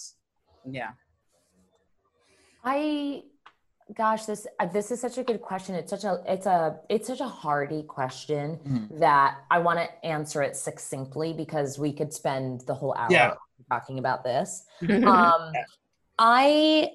Yeah. 0.80 0.92
I 2.64 3.22
gosh 3.94 4.22
this 4.26 4.46
uh, 4.60 4.66
this 4.66 4.90
is 4.94 5.00
such 5.00 5.16
a 5.22 5.24
good 5.30 5.40
question 5.40 5.74
it's 5.74 5.92
such 5.96 6.04
a 6.04 6.22
it's 6.34 6.44
a 6.56 6.60
it's 6.94 7.06
such 7.12 7.20
a 7.28 7.32
hardy 7.42 7.82
question 7.98 8.46
Mhm. 8.66 8.98
that 9.04 9.30
i 9.50 9.58
want 9.66 9.78
to 9.82 9.86
answer 10.16 10.42
it 10.48 10.54
succinctly 10.56 11.30
because 11.32 11.70
we 11.78 11.90
could 11.98 12.12
spend 12.12 12.52
the 12.70 12.74
whole 12.80 12.94
hour 13.02 13.10
Yeah. 13.18 13.34
Talking 13.68 13.98
about 13.98 14.24
this. 14.24 14.64
Um 14.82 15.52
i 16.18 16.90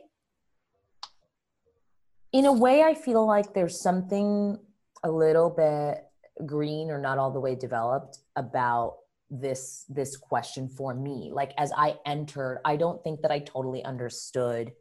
in 2.34 2.46
a 2.46 2.52
way 2.52 2.84
i 2.84 2.94
feel 2.94 3.26
like 3.26 3.54
there's 3.54 3.80
something 3.80 4.60
a 5.04 5.10
little 5.10 5.50
bit 5.50 6.04
green 6.46 6.90
or 6.90 7.00
not 7.00 7.18
all 7.18 7.32
the 7.32 7.40
way 7.40 7.56
developed 7.56 8.20
about 8.36 8.98
this 9.30 9.86
this 9.90 10.16
question 10.18 10.68
for 10.68 10.94
me. 10.94 11.32
Like 11.34 11.54
as 11.58 11.72
i 11.76 11.96
entered 12.06 12.60
i 12.66 12.76
don't 12.76 13.04
think 13.04 13.22
that 13.22 13.32
i 13.32 13.40
totally 13.40 13.84
understood 13.84 14.74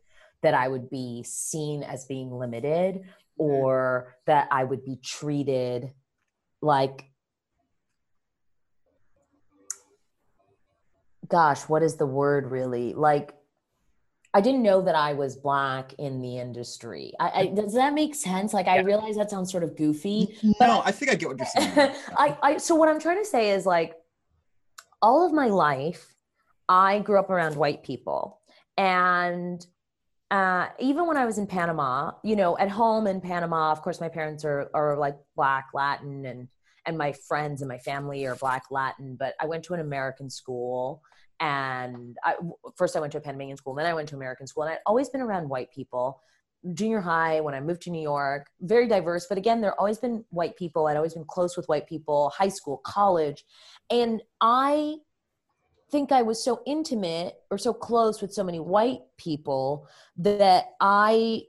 that 0.42 0.55
i 0.55 0.66
would 0.68 0.90
be 0.90 1.22
seen 1.22 1.83
as 1.83 2.05
being 2.07 2.31
limited 2.31 3.02
or 3.38 4.16
that 4.26 4.48
i 4.50 4.64
would 4.64 4.85
be 4.85 4.96
treated 5.02 5.92
like 6.61 7.05
gosh 11.33 11.62
what 11.62 11.83
is 11.83 11.97
the 11.97 12.07
word 12.07 12.51
really 12.51 12.92
like 12.92 13.35
I 14.35 14.40
didn't 14.40 14.62
know 14.62 14.81
that 14.81 14.95
I 14.95 15.12
was 15.12 15.37
black 15.37 15.92
in 15.99 16.23
the 16.23 16.38
industry. 16.38 17.12
I, 17.21 17.31
I, 17.35 17.47
does 17.49 17.75
that 17.75 17.92
make 17.92 18.14
sense? 18.14 18.55
Like, 18.55 18.66
I 18.66 18.79
realize 18.81 19.16
that 19.16 19.29
sounds 19.29 19.53
sort 19.53 19.62
of 19.62 19.77
goofy. 19.77 20.35
no 20.59 20.81
i 20.87 20.90
think 20.90 21.11
i 21.11 21.14
get 21.14 21.29
what 21.29 21.37
you're 21.37 21.47
saying 21.49 21.95
I, 22.16 22.38
I, 22.42 22.57
so 22.57 22.75
what 22.75 22.88
I'm 22.88 22.99
trying 22.99 23.18
to 23.18 23.29
say 23.29 23.51
is 23.51 23.66
like, 23.66 23.92
all 25.03 25.27
of 25.27 25.33
my 25.33 25.49
life, 25.49 26.14
I 26.68 27.01
grew 27.01 27.18
up 27.18 27.29
around 27.29 27.57
white 27.57 27.83
people, 27.83 28.40
and 28.79 29.64
uh, 30.31 30.68
even 30.79 31.07
when 31.07 31.18
I 31.18 31.27
was 31.27 31.37
in 31.37 31.47
Panama, 31.47 32.12
you 32.23 32.37
know, 32.37 32.57
at 32.57 32.71
home 32.71 33.07
in 33.07 33.21
Panama, 33.21 33.73
of 33.73 33.83
course, 33.83 34.01
my 34.01 34.09
parents 34.09 34.45
are 34.45 34.71
are 34.73 34.97
like 34.97 35.16
black 35.37 35.66
Latin, 35.75 36.25
and 36.25 36.49
and 36.87 36.97
my 36.97 37.12
friends 37.12 37.61
and 37.61 37.68
my 37.68 37.79
family 37.79 38.25
are 38.27 38.37
black 38.37 38.64
Latin. 38.71 39.16
But 39.18 39.35
I 39.40 39.47
went 39.47 39.64
to 39.64 39.75
an 39.75 39.81
American 39.81 40.31
school, 40.31 41.03
and 41.42 42.16
I, 42.22 42.37
first 42.76 42.96
I 42.96 43.00
went 43.00 43.11
to 43.12 43.18
a 43.18 43.20
Panamanian 43.20 43.57
school, 43.57 43.74
then 43.74 43.85
I 43.85 43.94
went 43.94 44.09
to 44.11 44.14
American 44.14 44.46
school, 44.46 44.62
and 44.62 44.72
I'd 44.72 44.78
always 44.87 45.09
been 45.09 45.20
around 45.20 45.48
white 45.48 45.72
people. 45.72 46.22
Junior 46.72 47.00
high, 47.00 47.40
when 47.40 47.55
I 47.55 47.61
moved 47.61 47.83
to 47.83 47.90
New 47.90 48.00
York, 48.00 48.46
very 48.61 48.87
diverse, 48.87 49.26
but 49.28 49.37
again, 49.37 49.61
there 49.61 49.78
always 49.78 49.98
been 49.98 50.24
white 50.31 50.57
people. 50.57 50.87
I'd 50.87 50.96
always 50.96 51.14
been 51.14 51.24
close 51.24 51.57
with 51.57 51.66
white 51.66 51.88
people, 51.88 52.31
high 52.31 52.48
school, 52.48 52.81
college, 52.85 53.44
and 53.90 54.22
I 54.40 54.98
think 55.90 56.12
I 56.12 56.22
was 56.22 56.42
so 56.44 56.62
intimate 56.64 57.35
or 57.50 57.59
so 57.59 57.74
close 57.74 58.22
with 58.22 58.33
so 58.33 58.44
many 58.44 58.61
white 58.61 59.00
people 59.18 59.88
that 60.18 60.66
I, 60.81 61.42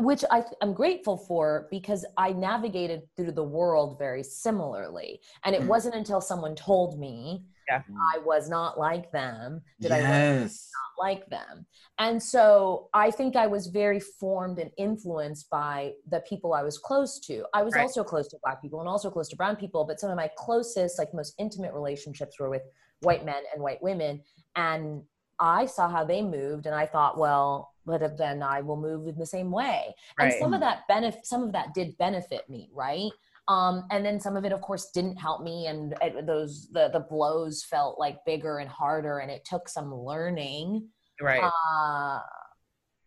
which 0.00 0.24
I, 0.30 0.42
I'm 0.62 0.72
grateful 0.72 1.16
for 1.16 1.68
because 1.70 2.04
I 2.16 2.32
navigated 2.32 3.02
through 3.16 3.32
the 3.32 3.44
world 3.44 3.98
very 3.98 4.22
similarly. 4.22 5.20
And 5.44 5.54
it 5.54 5.62
Mm. 5.62 5.66
wasn't 5.66 5.94
until 5.94 6.20
someone 6.20 6.54
told 6.54 6.98
me 6.98 7.44
Yeah. 7.68 7.82
I 8.14 8.18
was 8.18 8.48
not 8.48 8.78
like 8.78 9.12
them 9.12 9.62
that 9.80 9.92
I 9.92 10.00
learned 10.00 10.40
yes 10.42 10.70
not 10.74 11.04
like 11.06 11.26
them. 11.30 11.66
And 11.98 12.22
so 12.22 12.88
I 12.94 13.10
think 13.10 13.36
I 13.36 13.46
was 13.46 13.68
very 13.68 14.00
formed 14.00 14.58
and 14.58 14.70
influenced 14.76 15.48
by 15.50 15.94
the 16.08 16.20
people 16.22 16.52
I 16.52 16.62
was 16.62 16.78
close 16.78 17.18
to. 17.20 17.44
I 17.54 17.62
was 17.62 17.74
Right. 17.74 17.82
also 17.82 18.02
close 18.02 18.28
to 18.28 18.38
black 18.42 18.60
people 18.60 18.80
and 18.80 18.88
also 18.88 19.10
close 19.10 19.28
to 19.28 19.36
brown 19.36 19.56
people, 19.56 19.84
but 19.84 20.00
some 20.00 20.10
of 20.10 20.16
my 20.16 20.30
closest, 20.36 20.98
like 20.98 21.14
most 21.14 21.34
intimate 21.38 21.72
relationships 21.74 22.38
were 22.40 22.50
with 22.50 22.62
white 23.02 23.24
men 23.24 23.42
and 23.52 23.62
white 23.62 23.82
women. 23.82 24.22
And 24.56 25.04
I 25.38 25.66
saw 25.66 25.88
how 25.88 26.04
they 26.04 26.22
moved 26.22 26.66
and 26.66 26.74
I 26.74 26.86
thought, 26.86 27.16
well, 27.16 27.69
but 27.86 28.16
then 28.18 28.42
I 28.42 28.60
will 28.60 28.76
move 28.76 29.06
in 29.06 29.18
the 29.18 29.26
same 29.26 29.50
way. 29.50 29.94
And 30.18 30.30
Right. 30.30 30.38
some 30.38 30.52
of 30.52 30.60
that 30.60 30.86
benefit, 30.88 31.26
some 31.26 31.42
of 31.42 31.52
that 31.52 31.74
did 31.74 31.96
benefit 31.98 32.48
me, 32.48 32.70
right? 32.72 33.10
Um, 33.48 33.84
and 33.90 34.04
then 34.04 34.20
some 34.20 34.36
of 34.36 34.44
it, 34.44 34.52
of 34.52 34.60
course, 34.60 34.90
didn't 34.92 35.16
help 35.16 35.42
me, 35.42 35.66
and 35.66 35.94
it, 36.02 36.26
those 36.26 36.68
the 36.70 36.88
the 36.92 37.00
blows 37.00 37.64
felt 37.64 37.98
like 37.98 38.24
bigger 38.24 38.58
and 38.58 38.70
harder, 38.70 39.18
and 39.18 39.30
it 39.30 39.44
took 39.44 39.68
some 39.68 39.92
learning 39.92 40.88
Right. 41.20 41.42
uh, 41.42 42.20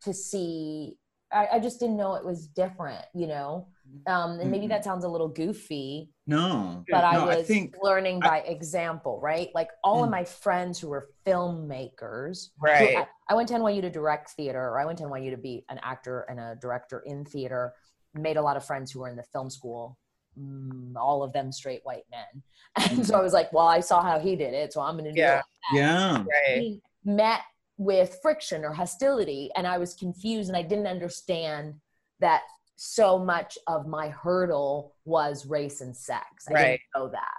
to 0.04 0.14
see. 0.14 0.98
I, 1.32 1.48
I 1.54 1.60
just 1.60 1.80
didn't 1.80 1.98
know 1.98 2.16
it 2.16 2.26
was 2.26 2.48
different, 2.48 3.06
you 3.14 3.28
know. 3.28 3.68
Um, 4.08 4.40
and 4.40 4.50
maybe 4.50 4.66
Mhm. 4.66 4.70
that 4.70 4.84
sounds 4.84 5.04
a 5.04 5.08
little 5.10 5.28
goofy, 5.28 6.10
no 6.26 6.84
but 6.90 7.04
I 7.04 7.14
No, 7.14 7.30
I 7.30 7.38
was 7.38 7.48
think- 7.48 7.76
learning 7.82 8.24
I- 8.24 8.28
by 8.28 8.38
example, 8.42 9.20
right? 9.20 9.50
Like 9.54 9.70
all 9.84 10.04
of 10.04 10.08
Mm. 10.10 10.12
my 10.12 10.24
friends 10.24 10.80
who 10.80 10.88
were 10.90 11.10
filmmakers. 11.26 12.50
who- 12.60 12.66
Right. 12.68 12.98
I, 12.98 13.08
I 13.30 13.36
went 13.36 13.50
to 13.50 13.56
NYU 13.56 13.82
to 13.82 13.90
direct 13.90 14.32
theater, 14.32 14.62
or 14.62 14.80
I 14.80 14.86
went 14.86 14.98
to 15.00 15.06
NYU 15.06 15.32
to 15.32 15.38
be 15.38 15.66
an 15.70 15.80
actor 15.84 16.22
and 16.22 16.40
a 16.40 16.56
director 16.56 17.00
in 17.00 17.26
theater. 17.26 17.74
Made 18.14 18.38
a 18.38 18.42
lot 18.42 18.58
of 18.58 18.66
friends 18.66 18.92
who 18.92 19.00
were 19.02 19.10
in 19.10 19.16
the 19.16 19.24
film 19.24 19.50
school. 19.50 19.98
Mm, 20.40 20.96
all 20.96 21.22
of 21.22 21.32
them 21.32 21.52
straight 21.52 21.82
white 21.86 22.06
men, 22.10 22.44
and 23.04 23.06
so 23.06 23.16
I 23.18 23.22
was 23.22 23.34
like, 23.34 23.54
"Well, 23.54 23.68
I 23.68 23.82
saw 23.82 24.02
how 24.02 24.18
he 24.20 24.36
did 24.36 24.54
it, 24.56 24.74
so 24.74 24.82
I'm 24.82 24.96
going 24.96 25.06
to 25.06 25.12
do 25.12 25.20
Yeah. 25.20 25.40
it." 25.40 25.46
yeah 25.74 26.24
Right. 26.24 26.58
we 26.60 26.82
met 27.06 27.42
with 27.78 28.20
friction 28.22 28.64
or 28.66 28.72
hostility 28.74 29.50
and 29.56 29.66
i 29.66 29.78
was 29.78 29.94
confused 29.96 30.50
and 30.50 30.58
i 30.58 30.62
didn't 30.62 30.88
understand 30.88 31.80
that 32.20 32.44
so 32.76 33.18
much 33.20 33.58
of 33.68 33.88
my 33.88 34.10
hurdle 34.10 34.96
was 35.06 35.46
race 35.46 35.82
and 35.82 35.96
sex 35.96 36.46
i 36.50 36.54
Right. 36.54 36.64
didn't 36.66 36.82
know 36.96 37.10
that 37.10 37.38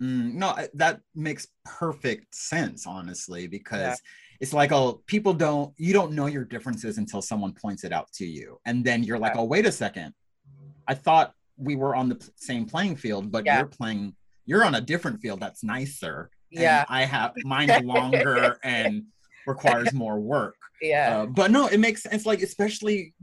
Mm, 0.00 0.34
no, 0.34 0.54
that 0.74 1.00
makes 1.16 1.48
perfect 1.64 2.32
sense, 2.32 2.86
honestly, 2.86 3.48
because 3.48 4.00
it's 4.38 4.52
like, 4.52 4.70
oh, 4.70 5.02
people 5.06 5.34
don't, 5.34 5.74
you 5.76 5.92
don't 5.92 6.12
know 6.12 6.26
your 6.26 6.44
differences 6.44 6.98
until 6.98 7.20
someone 7.20 7.52
points 7.52 7.82
it 7.82 7.92
out 7.92 8.06
to 8.12 8.24
you. 8.24 8.60
And 8.64 8.84
then 8.84 9.02
you're 9.02 9.18
like, 9.18 9.34
oh, 9.34 9.42
wait 9.42 9.66
a 9.66 9.72
second. 9.72 10.14
I 10.86 10.94
thought 10.94 11.34
we 11.56 11.74
were 11.74 11.96
on 11.96 12.08
the 12.10 12.14
p- 12.14 12.26
same 12.36 12.64
playing 12.64 12.94
field, 12.94 13.32
but 13.32 13.44
Yeah. 13.44 13.58
you're 13.58 13.66
playing, 13.66 14.14
you're 14.46 14.64
on 14.64 14.76
a 14.76 14.80
different 14.80 15.20
field 15.20 15.40
that's 15.40 15.64
nicer. 15.64 16.30
and 16.52 16.62
Yeah. 16.62 16.84
I 16.88 17.04
have, 17.04 17.32
mine's 17.44 17.82
longer 17.82 18.56
and 18.62 19.02
requires 19.48 19.92
more 19.92 20.20
work. 20.20 20.54
Yeah. 20.80 21.22
Uh, 21.22 21.26
but 21.26 21.50
no, 21.50 21.66
it 21.66 21.78
makes 21.80 22.04
sense. 22.04 22.24
Like, 22.24 22.40
especially 22.42 23.14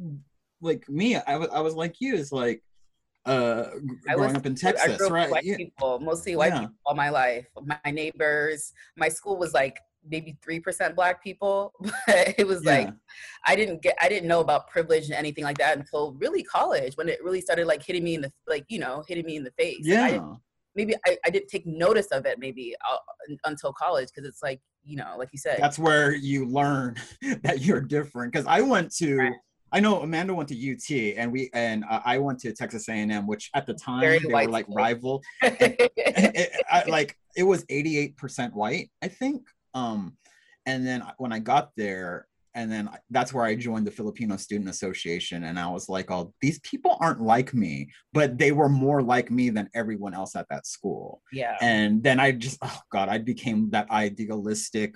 like 0.65 0.88
me, 0.89 1.15
I 1.15 1.38
was, 1.38 1.49
I 1.49 1.62
was 1.62 1.75
like 1.75 1.95
you, 1.99 2.15
it's 2.15 2.32
like, 2.32 2.62
uh, 3.25 3.65
I 4.10 4.13
growing 4.13 4.36
up 4.36 4.45
in 4.45 4.54
I 4.54 4.56
Texas, 4.56 4.97
grew 4.97 5.08
up 5.08 5.13
with 5.13 5.21
right? 5.23 5.32
white 5.32 5.43
Yeah. 5.45 5.58
people, 5.58 5.99
mostly 5.99 6.36
white 6.36 6.54
Yeah. 6.54 6.60
people 6.62 6.75
all 6.86 6.95
my 6.95 7.10
life. 7.10 7.47
My 7.63 7.91
neighbors, 7.91 8.73
my 8.97 9.10
school 9.10 9.38
was 9.38 9.54
like 9.54 9.80
maybe 10.08 10.38
three 10.43 10.60
percent 10.60 10.95
black 10.95 11.23
people, 11.23 11.73
but 12.08 12.36
it 12.38 12.45
was 12.45 12.63
like 12.65 12.89
I 13.47 13.56
didn't 13.56 13.82
get 13.82 13.97
I 14.01 14.10
didn't 14.10 14.28
know 14.28 14.41
about 14.41 14.67
privilege 14.67 15.06
and 15.06 15.13
anything 15.13 15.43
like 15.43 15.58
that 15.58 15.78
until 15.78 16.13
really 16.19 16.43
college 16.43 16.95
when 16.97 17.10
it 17.10 17.23
really 17.23 17.41
started 17.41 17.65
like 17.65 17.84
hitting 17.84 18.04
me 18.04 18.15
in 18.15 18.21
the 18.21 18.32
like 18.47 18.65
you 18.69 18.80
know 18.80 19.04
hitting 19.08 19.25
me 19.25 19.38
in 19.38 19.43
the 19.43 19.51
face. 19.58 19.88
Like, 19.88 19.99
I 19.99 20.12
Yeah. 20.12 20.34
maybe 20.75 20.93
I, 21.08 21.17
I 21.25 21.30
didn't 21.32 21.47
take 21.47 21.65
notice 21.65 22.08
of 22.08 22.25
it 22.28 22.38
maybe 22.38 22.75
uh, 22.91 22.97
until 23.45 23.73
college 23.73 24.10
because 24.13 24.28
it's 24.30 24.43
like 24.43 24.60
you 24.84 24.97
know 24.97 25.15
like 25.17 25.30
you 25.32 25.39
said 25.39 25.60
that's 25.60 25.80
where 25.80 26.13
you 26.13 26.45
learn 26.45 26.95
that 27.41 27.62
you're 27.62 27.82
different 27.82 28.32
because 28.32 28.45
i 28.45 28.62
went 28.62 28.93
to 28.95 29.17
Right. 29.17 29.34
I 29.71 29.80
know 29.80 30.01
amanda 30.01 30.34
went 30.34 30.49
to 30.49 30.71
ut 30.71 31.17
and 31.17 31.32
we 31.32 31.49
and 31.54 31.84
uh, 31.89 32.01
i 32.06 32.17
went 32.17 32.39
to 32.39 32.54
texas 32.54 32.88
a&m 32.89 33.28
which 33.28 33.49
at 33.54 33.65
the 33.65 33.73
time 33.73 34.01
Very 34.01 34.19
they 34.19 34.28
were 34.28 34.47
like 34.47 34.65
rival. 34.69 35.21
It, 35.41 36.51
I, 36.69 36.84
like 36.89 37.17
it 37.36 37.43
was 37.43 37.63
88% 37.65 38.54
white 38.54 38.89
i 39.01 39.08
think. 39.08 39.47
Um 39.73 40.17
and 40.65 40.86
then 40.86 41.04
when 41.17 41.32
i 41.32 41.39
got 41.39 41.71
there 41.75 42.28
and 42.56 42.72
then 42.72 42.89
that's 43.10 43.34
where 43.34 43.44
I 43.44 43.54
joined 43.56 43.86
the 43.86 43.91
Filipino 43.91 44.38
Student 44.38 44.70
Association. 44.70 45.44
And 45.44 45.60
I 45.60 45.68
was 45.68 45.89
like, 45.89 46.10
oh, 46.10 46.34
these 46.41 46.60
people 46.60 46.98
aren't 47.02 47.22
like 47.22 47.54
me, 47.54 47.89
but 48.13 48.38
they 48.38 48.52
were 48.54 48.70
more 48.70 49.02
like 49.02 49.30
me 49.30 49.50
than 49.50 49.70
everyone 49.76 50.13
else 50.13 50.36
at 50.36 50.48
that 50.50 50.65
school. 50.65 51.22
Yeah. 51.34 51.58
And 51.62 52.02
then 52.02 52.20
I 52.20 52.32
just, 52.32 52.58
oh 52.62 52.80
God, 52.91 53.10
I 53.10 53.18
became 53.18 53.70
that 53.72 53.91
idealistic 53.91 54.96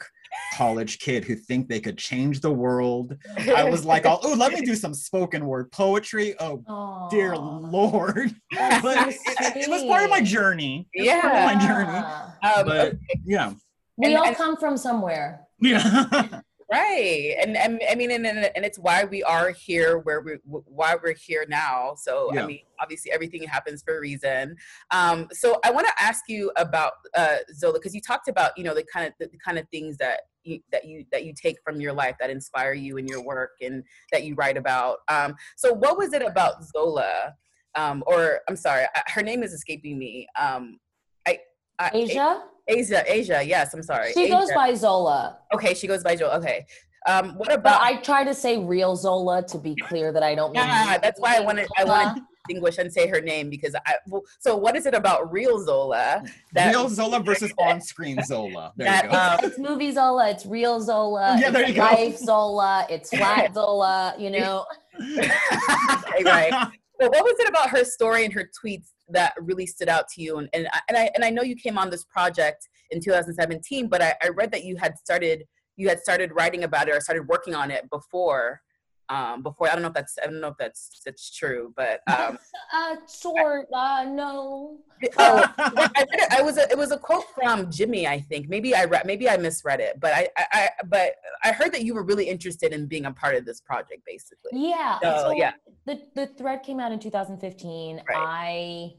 college 0.53 0.99
kid 0.99 1.25
who 1.25 1.35
think 1.35 1.67
they 1.67 1.79
could 1.79 1.97
change 1.97 2.39
the 2.39 2.51
world. 2.51 3.15
I 3.37 3.65
was 3.65 3.83
like, 3.83 4.05
oh, 4.05 4.19
ooh, 4.25 4.35
let 4.35 4.53
me 4.53 4.61
do 4.61 4.75
some 4.75 4.93
spoken 4.93 5.45
word 5.45 5.71
poetry. 5.71 6.35
Oh, 6.39 7.07
dear 7.11 7.35
Lord. 7.35 8.33
but 8.51 9.09
it, 9.09 9.17
it 9.57 9.69
was 9.69 9.83
part 9.83 10.03
of 10.05 10.09
my 10.09 10.21
journey. 10.21 10.87
It 10.93 11.01
was 11.11 11.21
part 11.21 11.35
of 11.35 11.43
my 11.59 11.67
journey. 11.67 11.91
Yeah. 11.91 12.53
Um, 12.55 12.65
But 12.65 12.93
yeah. 13.25 13.53
We 13.97 14.07
And- 14.07 14.17
all 14.17 14.27
and- 14.27 14.35
come 14.37 14.55
from 14.55 14.77
somewhere. 14.77 15.41
Yeah. 15.59 16.39
right 16.71 17.35
and, 17.41 17.57
and 17.57 17.81
i 17.89 17.95
mean 17.95 18.11
and, 18.11 18.25
and 18.25 18.51
and 18.55 18.63
it's 18.65 18.77
why 18.77 19.03
we 19.03 19.23
are 19.23 19.49
here 19.51 19.99
where 19.99 20.21
we 20.21 20.33
why 20.45 20.95
we're 21.01 21.15
here 21.15 21.45
now 21.49 21.93
so 21.97 22.29
Yeah. 22.33 22.43
i 22.43 22.45
mean 22.45 22.59
obviously 22.79 23.11
everything 23.11 23.43
happens 23.43 23.81
for 23.81 23.97
a 23.97 23.99
reason 23.99 24.55
um 24.91 25.27
so 25.31 25.59
i 25.65 25.71
want 25.71 25.87
to 25.87 25.93
ask 26.03 26.25
you 26.27 26.51
about 26.57 26.93
uh 27.15 27.37
zola 27.55 27.73
because 27.79 27.95
you 27.95 28.01
talked 28.01 28.27
about 28.27 28.51
you 28.57 28.63
know 28.63 28.75
the 28.75 28.85
kind 28.93 29.07
of 29.07 29.13
the, 29.19 29.29
kind 29.43 29.57
of 29.57 29.67
things 29.69 29.97
that 29.97 30.21
you 30.43 30.59
that 30.71 30.85
you 30.85 31.05
that 31.11 31.25
you 31.25 31.33
take 31.33 31.57
from 31.63 31.81
your 31.81 31.93
life 31.93 32.15
that 32.19 32.29
inspire 32.29 32.73
you 32.73 32.97
in 32.97 33.07
your 33.07 33.23
work 33.23 33.51
and 33.61 33.83
that 34.11 34.23
you 34.23 34.35
write 34.35 34.57
about 34.57 34.99
um 35.07 35.35
so 35.57 35.73
what 35.73 35.97
was 35.97 36.13
it 36.13 36.21
about 36.21 36.63
zola 36.63 37.33
um 37.75 38.03
or 38.07 38.41
i'm 38.47 38.55
sorry 38.55 38.85
I- 38.95 39.03
her 39.07 39.21
name 39.23 39.41
is 39.43 39.53
escaping 39.53 39.97
me 39.97 40.27
um 40.39 40.77
i, 41.27 41.39
I 41.79 41.91
Asia? 41.93 42.43
Asia 42.69 43.03
asia 43.07 43.41
yes 43.43 43.73
i'm 43.73 43.83
sorry 43.83 44.13
She 44.13 44.29
goes 44.29 44.49
by 44.53 44.73
Zola. 44.73 45.39
Okay, 45.53 45.73
she 45.73 45.87
goes 45.87 46.03
by 46.03 46.15
Joel. 46.15 46.31
Okay. 46.39 46.65
Um, 47.07 47.25
what 47.39 47.47
But? 47.63 47.79
I 47.81 47.95
try 48.01 48.23
to 48.25 48.33
say 48.33 48.57
real 48.75 48.95
Zola 48.95 49.41
to 49.47 49.57
be 49.57 49.73
clear 49.87 50.11
that 50.11 50.21
I 50.21 50.35
don't 50.35 50.51
mean 50.53 50.63
yeah, 50.63 50.97
that's 50.97 51.19
why 51.19 51.37
I 51.37 51.39
wanted 51.39 51.67
I 51.77 51.83
Zola. 51.83 51.91
wanted 52.05 52.15
to 52.19 52.25
distinguish 52.45 52.77
and 52.77 52.91
say 52.91 53.07
her 53.07 53.21
name 53.21 53.49
because 53.49 53.73
I. 53.85 53.95
Well, 54.07 54.21
so 54.39 54.55
what 54.57 54.75
is 54.75 54.85
it 54.85 54.93
about 54.93 55.31
real 55.31 55.63
Zola 55.63 56.21
that 56.53 56.69
Real 56.71 56.89
Zola 56.89 57.19
versus 57.21 57.51
on-screen 57.57 58.21
Zola. 58.23 58.73
There 58.75 58.85
that 58.85 59.05
you 59.05 59.11
go. 59.11 59.17
um, 59.17 59.39
It's 59.43 59.57
movie 59.57 59.91
Zola, 59.93 60.29
it's 60.29 60.45
real 60.45 60.81
Zola, 60.81 61.37
Yeah, 61.39 61.51
there 61.51 61.61
it's 61.61 61.69
you 61.69 61.75
go. 61.77 61.81
life 61.83 62.17
Zola, 62.17 62.85
it's 62.89 63.09
flat 63.09 63.53
Zola, 63.59 64.13
you 64.19 64.29
know. 64.31 64.65
right, 64.99 66.25
right. 66.25 66.67
But 66.99 67.11
what 67.13 67.23
was 67.23 67.35
it 67.39 67.47
about 67.47 67.69
her 67.69 67.85
story 67.85 68.25
and 68.25 68.33
her 68.33 68.49
tweets 68.61 68.89
that 69.09 69.33
really 69.39 69.65
stood 69.65 69.89
out 69.89 70.07
to 70.15 70.21
you? 70.21 70.37
And 70.37 70.49
and 70.53 70.67
I 70.71 70.79
and 70.87 70.97
I, 70.97 71.09
and 71.15 71.25
I 71.25 71.29
know 71.29 71.41
you 71.41 71.55
came 71.55 71.77
on 71.77 71.89
this 71.89 72.03
project 72.05 72.67
in 72.91 73.01
2017, 73.01 73.87
but 73.87 74.01
I, 74.01 74.13
I 74.23 74.29
read 74.29 74.51
that 74.51 74.63
you 74.63 74.77
had 74.77 74.97
started 74.97 75.43
you 75.77 75.87
had 75.87 75.99
started 75.99 76.31
writing 76.33 76.65
about 76.65 76.89
it 76.89 76.95
or 76.95 76.99
started 76.99 77.27
working 77.27 77.55
on 77.55 77.71
it 77.71 77.89
before. 77.89 78.61
Um, 79.09 79.41
before 79.41 79.67
I 79.67 79.73
don't 79.73 79.81
know 79.81 79.87
if 79.87 79.93
that's 79.93 80.17
I 80.21 80.25
don't 80.27 80.39
know 80.39 80.49
if 80.49 80.57
that's 80.57 81.01
that's 81.05 81.35
true, 81.35 81.73
but 81.75 82.01
um, 82.07 82.37
Uh 82.73 82.95
sort 83.07 83.67
uh 83.73 84.05
no. 84.07 84.77
oh, 85.17 85.53
I, 85.57 86.05
it, 86.11 86.33
I 86.33 86.41
was 86.41 86.57
a, 86.57 86.69
it 86.69 86.77
was 86.77 86.91
a 86.91 86.97
quote 86.97 87.25
from 87.33 87.71
Jimmy, 87.71 88.07
I 88.07 88.19
think. 88.19 88.49
Maybe 88.49 88.75
I 88.75 88.85
read, 88.85 89.05
maybe 89.05 89.29
I 89.29 89.37
misread 89.37 89.79
it, 89.79 89.99
but 89.99 90.13
I, 90.13 90.27
I, 90.37 90.45
I, 90.51 90.69
but 90.85 91.13
I 91.43 91.51
heard 91.51 91.71
that 91.73 91.83
you 91.83 91.93
were 91.95 92.03
really 92.03 92.29
interested 92.29 92.73
in 92.73 92.85
being 92.85 93.05
a 93.05 93.11
part 93.11 93.35
of 93.35 93.45
this 93.45 93.61
project, 93.61 94.03
basically. 94.05 94.51
Yeah. 94.53 94.99
So, 95.01 95.17
so 95.23 95.31
yeah. 95.31 95.53
The 95.85 96.01
the 96.15 96.27
thread 96.27 96.63
came 96.63 96.79
out 96.79 96.91
in 96.91 96.99
2015. 96.99 97.95
Right. 97.95 98.03
I 98.15 98.93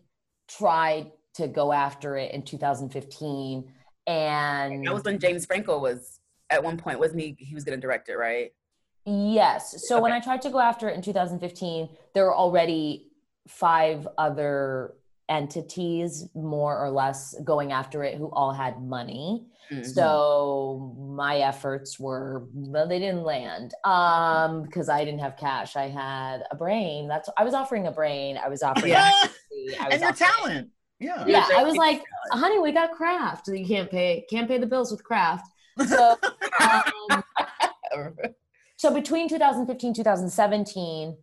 tried 0.49 1.13
to 1.35 1.47
go 1.47 1.73
after 1.73 2.17
it 2.17 2.33
in 2.33 2.43
2015 2.43 3.73
and 4.07 4.87
That 4.87 4.95
was 4.95 5.05
when 5.05 5.19
James 5.19 5.47
Franco 5.47 5.79
was 5.79 6.21
at 6.51 6.63
one 6.63 6.77
point, 6.77 6.99
wasn't 6.99 7.21
he? 7.21 7.37
He 7.39 7.55
was 7.55 7.65
going 7.65 7.79
to 7.79 7.81
direct 7.81 8.09
it, 8.09 8.17
right? 8.17 8.53
Yes. 9.11 9.89
So 9.89 10.01
when 10.01 10.13
I 10.13 10.21
tried 10.21 10.43
to 10.43 10.51
go 10.51 10.61
after 10.61 10.89
it 10.89 10.95
in 10.95 11.03
2015, 11.03 11.89
there 12.15 12.25
were 12.25 12.35
already 12.35 13.11
five 13.49 14.07
other 14.19 14.95
entities, 15.29 16.29
more 16.35 16.79
or 16.79 16.91
less, 16.91 17.35
going 17.43 17.73
after 17.73 18.05
it 18.05 18.17
who 18.17 18.31
all 18.31 18.53
had 18.53 18.81
money. 18.81 19.47
Mhm. 19.71 19.87
So 19.87 20.95
my 20.99 21.39
efforts 21.39 21.99
were 21.99 22.49
well, 22.53 22.87
they 22.87 22.99
didn't 22.99 23.23
land 23.23 23.73
um 23.85 24.63
because 24.63 24.89
I 24.89 25.05
didn't 25.05 25.21
have 25.21 25.37
cash. 25.37 25.77
I 25.77 25.89
had 25.89 26.45
a 26.51 26.57
brain. 26.57 27.09
That's 27.09 27.29
I 27.37 27.45
was 27.45 27.55
offering 27.55 27.87
a 27.87 27.93
brain. 27.93 28.37
I 28.37 28.49
was 28.49 28.63
offering 28.63 28.93
Yeah. 28.93 29.13
I 29.13 29.29
was 29.87 29.95
and 29.95 30.03
your 30.03 30.13
talent. 30.13 30.71
Yeah. 30.99 31.25
Yeah, 31.27 31.49
I 31.57 31.65
was 31.65 31.77
like, 31.77 32.03
honey, 32.33 32.59
we 32.59 32.73
got 32.73 32.93
craft. 32.93 33.49
You 33.49 33.67
can't 33.67 33.91
pay 33.91 34.27
can't 34.31 34.47
pay 34.49 34.59
the 34.59 34.67
bills 34.67 34.91
with 34.93 35.03
craft. 35.03 35.47
So 35.89 36.17
um, 36.61 37.25
so 38.81 38.91
between 38.95 39.29
2015 39.29 39.93
2017 39.93 41.17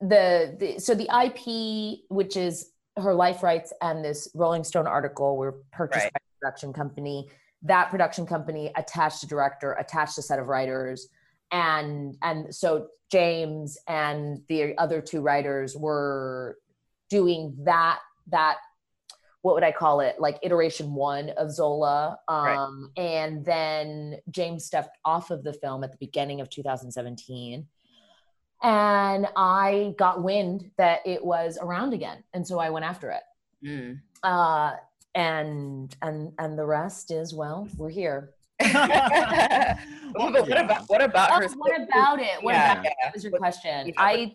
the, 0.00 0.56
the 0.58 0.78
so 0.80 0.94
the 0.94 1.08
ip 1.24 2.00
which 2.08 2.38
is 2.38 2.70
her 2.96 3.12
life 3.12 3.42
rights 3.42 3.70
and 3.82 4.02
this 4.02 4.28
rolling 4.34 4.64
stone 4.64 4.86
article 4.86 5.36
were 5.36 5.56
purchased 5.72 6.04
Right. 6.04 6.12
by 6.14 6.20
a 6.20 6.38
production 6.40 6.72
company 6.72 7.28
that 7.64 7.90
production 7.90 8.24
company 8.24 8.72
attached 8.76 9.22
a 9.24 9.26
director 9.26 9.74
attached 9.74 10.16
a 10.16 10.22
set 10.22 10.38
of 10.38 10.46
writers 10.46 11.08
and 11.50 12.16
and 12.22 12.54
so 12.54 12.86
james 13.10 13.76
and 13.88 14.40
the 14.48 14.74
other 14.78 15.02
two 15.02 15.20
writers 15.20 15.76
were 15.76 16.56
doing 17.10 17.54
that 17.64 17.98
that 18.28 18.56
what 19.42 19.54
would 19.54 19.64
I 19.64 19.72
call 19.72 20.00
it? 20.00 20.16
Like 20.20 20.38
iteration 20.42 20.94
one 20.94 21.30
of 21.30 21.50
Zola. 21.52 22.18
Right. 22.30 22.56
Um, 22.56 22.90
And 22.96 23.44
then 23.44 24.16
James 24.30 24.64
stepped 24.64 24.96
off 25.04 25.30
of 25.30 25.42
the 25.44 25.52
film 25.52 25.82
at 25.84 25.90
the 25.92 25.98
beginning 25.98 26.40
of 26.40 26.48
2017. 26.48 27.66
And 28.64 29.26
I 29.36 29.94
got 29.98 30.22
wind 30.22 30.70
that 30.78 31.00
it 31.04 31.24
was 31.24 31.58
around 31.60 31.92
again. 31.92 32.22
And 32.32 32.46
so 32.46 32.60
I 32.60 32.70
went 32.70 32.84
after 32.84 33.10
it. 33.10 33.22
Mm. 33.66 34.00
Uh, 34.22 34.76
and 35.14 35.94
and 36.00 36.32
and 36.38 36.58
the 36.58 36.64
rest 36.64 37.10
is 37.10 37.34
well, 37.34 37.68
we're 37.76 37.90
here. 37.90 38.30
But 38.60 39.78
what 40.14 40.60
about 40.60 40.84
what 40.88 41.02
about 41.02 41.30
Oh, 41.32 41.40
her? 41.40 41.48
what 41.56 41.80
about 41.80 42.20
it? 42.20 42.42
What 42.42 42.54
Yeah, 42.54 42.72
about 42.72 42.86
it? 42.86 42.92
What 43.04 43.14
was 43.14 43.24
your 43.24 43.32
What- 43.32 43.40
question? 43.40 43.92
I, 43.96 44.34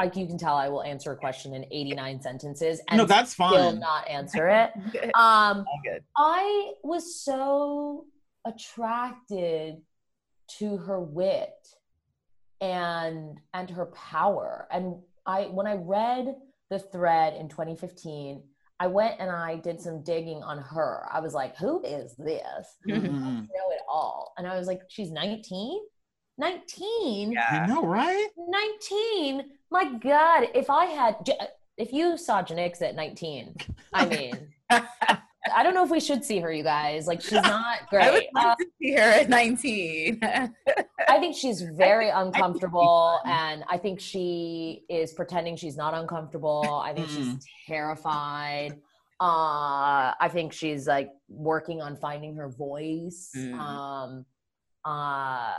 I 0.00 0.04
you 0.14 0.26
can 0.26 0.38
tell 0.38 0.54
I 0.56 0.68
will 0.68 0.82
answer 0.82 1.12
a 1.12 1.16
question 1.16 1.54
in 1.54 1.64
89 1.70 2.20
sentences 2.22 2.80
and 2.88 2.98
No, 2.98 3.04
that's 3.04 3.34
fine. 3.34 3.50
still 3.52 3.70
fine. 3.72 3.80
not 3.80 4.08
answer 4.08 4.48
it. 4.48 4.70
Um, 5.14 5.64
good. 5.84 6.02
I 6.16 6.72
was 6.82 7.22
so 7.22 8.06
attracted 8.46 9.76
to 10.58 10.76
her 10.78 11.00
wit 11.00 11.54
and 12.60 13.38
and 13.54 13.70
her 13.70 13.86
power. 13.86 14.66
And 14.70 14.96
I 15.26 15.42
when 15.44 15.66
I 15.66 15.74
read 15.74 16.34
the 16.70 16.78
thread 16.78 17.34
in 17.34 17.48
2015, 17.48 18.42
I 18.78 18.86
went 18.86 19.16
and 19.20 19.30
I 19.30 19.56
did 19.56 19.80
some 19.80 20.02
digging 20.02 20.42
on 20.42 20.58
her. 20.58 21.06
I 21.12 21.20
was 21.20 21.34
like, 21.34 21.56
who 21.56 21.82
is 21.84 22.14
this? 22.16 22.76
Mhm. 22.88 23.02
know 23.42 23.70
it 23.70 23.82
all. 23.88 24.32
And 24.38 24.46
I 24.46 24.56
was 24.56 24.66
like, 24.66 24.80
she's 24.88 25.10
19? 25.10 25.80
19? 26.38 27.32
Yeah. 27.32 27.46
I 27.50 27.66
know, 27.66 27.82
right? 27.84 28.28
19? 28.38 29.50
My 29.70 29.84
God, 29.98 30.48
if 30.54 30.68
I 30.68 30.86
had, 30.86 31.28
if 31.76 31.92
you 31.92 32.16
saw 32.18 32.42
Janix 32.42 32.82
at 32.82 32.94
19, 32.94 33.54
I 33.92 34.06
mean, 34.06 34.48
I 34.70 35.62
don't 35.62 35.74
know 35.74 35.84
if 35.84 35.90
we 35.90 36.00
should 36.00 36.24
see 36.24 36.38
her, 36.40 36.52
you 36.52 36.62
guys. 36.62 37.06
Like, 37.06 37.20
she's 37.20 37.32
not 37.42 37.88
great. 37.88 38.02
I 38.02 38.10
would 38.10 38.18
great. 38.18 38.28
Uh, 38.36 38.48
love 38.48 38.58
to 38.58 38.66
see 38.80 38.92
her 38.92 39.00
at 39.00 39.28
19. 39.28 40.18
I 40.22 41.18
think 41.18 41.36
she's 41.36 41.62
very 41.76 42.08
uncomfortable, 42.10 43.20
and 43.24 43.64
I 43.68 43.78
think 43.78 44.00
she 44.00 44.84
is 44.88 45.12
pretending 45.12 45.56
she's 45.56 45.76
not 45.76 45.94
uncomfortable. 45.94 46.82
I 46.84 46.92
think 46.92 47.08
she's 47.08 47.36
terrified. 47.66 48.72
Uh, 49.20 50.16
I 50.18 50.30
think 50.32 50.52
she's 50.52 50.86
like 50.86 51.10
working 51.28 51.82
on 51.82 51.96
finding 51.96 52.36
her 52.36 52.48
voice. 52.48 53.30
Mm. 53.36 53.54
Um, 53.54 54.26
uh, 54.84 55.52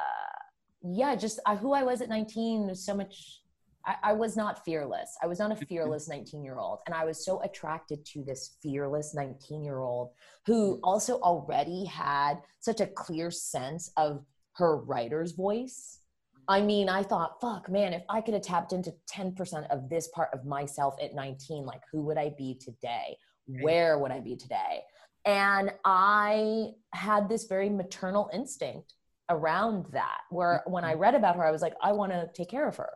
yeah, 0.83 1.15
just 1.15 1.39
uh, 1.45 1.55
who 1.55 1.73
I 1.73 1.83
was 1.83 2.01
at 2.01 2.09
19 2.09 2.67
was 2.67 2.83
so 2.83 2.95
much. 2.95 3.40
I, 3.85 3.95
I 4.03 4.13
was 4.13 4.35
not 4.35 4.63
fearless. 4.63 5.15
I 5.21 5.27
was 5.27 5.39
not 5.39 5.51
a 5.51 5.55
mm-hmm. 5.55 5.65
fearless 5.65 6.07
19 6.07 6.43
year 6.43 6.57
old. 6.59 6.79
And 6.85 6.95
I 6.95 7.05
was 7.05 7.23
so 7.23 7.41
attracted 7.41 8.05
to 8.07 8.23
this 8.23 8.57
fearless 8.61 9.13
19 9.13 9.63
year 9.63 9.79
old 9.79 10.11
who 10.45 10.75
mm-hmm. 10.75 10.83
also 10.83 11.19
already 11.19 11.85
had 11.85 12.35
such 12.59 12.81
a 12.81 12.87
clear 12.87 13.31
sense 13.31 13.91
of 13.97 14.23
her 14.53 14.77
writer's 14.77 15.31
voice. 15.31 15.99
I 16.47 16.59
mm-hmm. 16.59 16.67
mean, 16.67 16.89
I 16.89 17.03
thought, 17.03 17.41
fuck, 17.41 17.69
man, 17.69 17.93
if 17.93 18.03
I 18.09 18.21
could 18.21 18.33
have 18.33 18.43
tapped 18.43 18.73
into 18.73 18.93
10% 19.11 19.67
of 19.69 19.89
this 19.89 20.07
part 20.09 20.29
of 20.33 20.45
myself 20.45 20.95
at 21.01 21.15
19, 21.15 21.65
like 21.65 21.81
who 21.91 22.01
would 22.03 22.17
I 22.17 22.31
be 22.37 22.59
today? 22.59 23.17
Where 23.61 23.99
would 23.99 24.11
I 24.11 24.21
be 24.21 24.37
today? 24.37 24.81
And 25.25 25.71
I 25.83 26.69
had 26.93 27.27
this 27.27 27.45
very 27.45 27.69
maternal 27.69 28.29
instinct 28.33 28.93
around 29.29 29.87
that, 29.91 30.19
where 30.29 30.63
when 30.67 30.85
I 30.85 30.93
read 30.93 31.15
about 31.15 31.35
her, 31.35 31.43
I 31.45 31.51
was 31.51 31.61
like, 31.61 31.73
I 31.81 31.91
want 31.91 32.13
to 32.13 32.29
take 32.33 32.49
care 32.49 32.67
of 32.67 32.77
her 32.77 32.91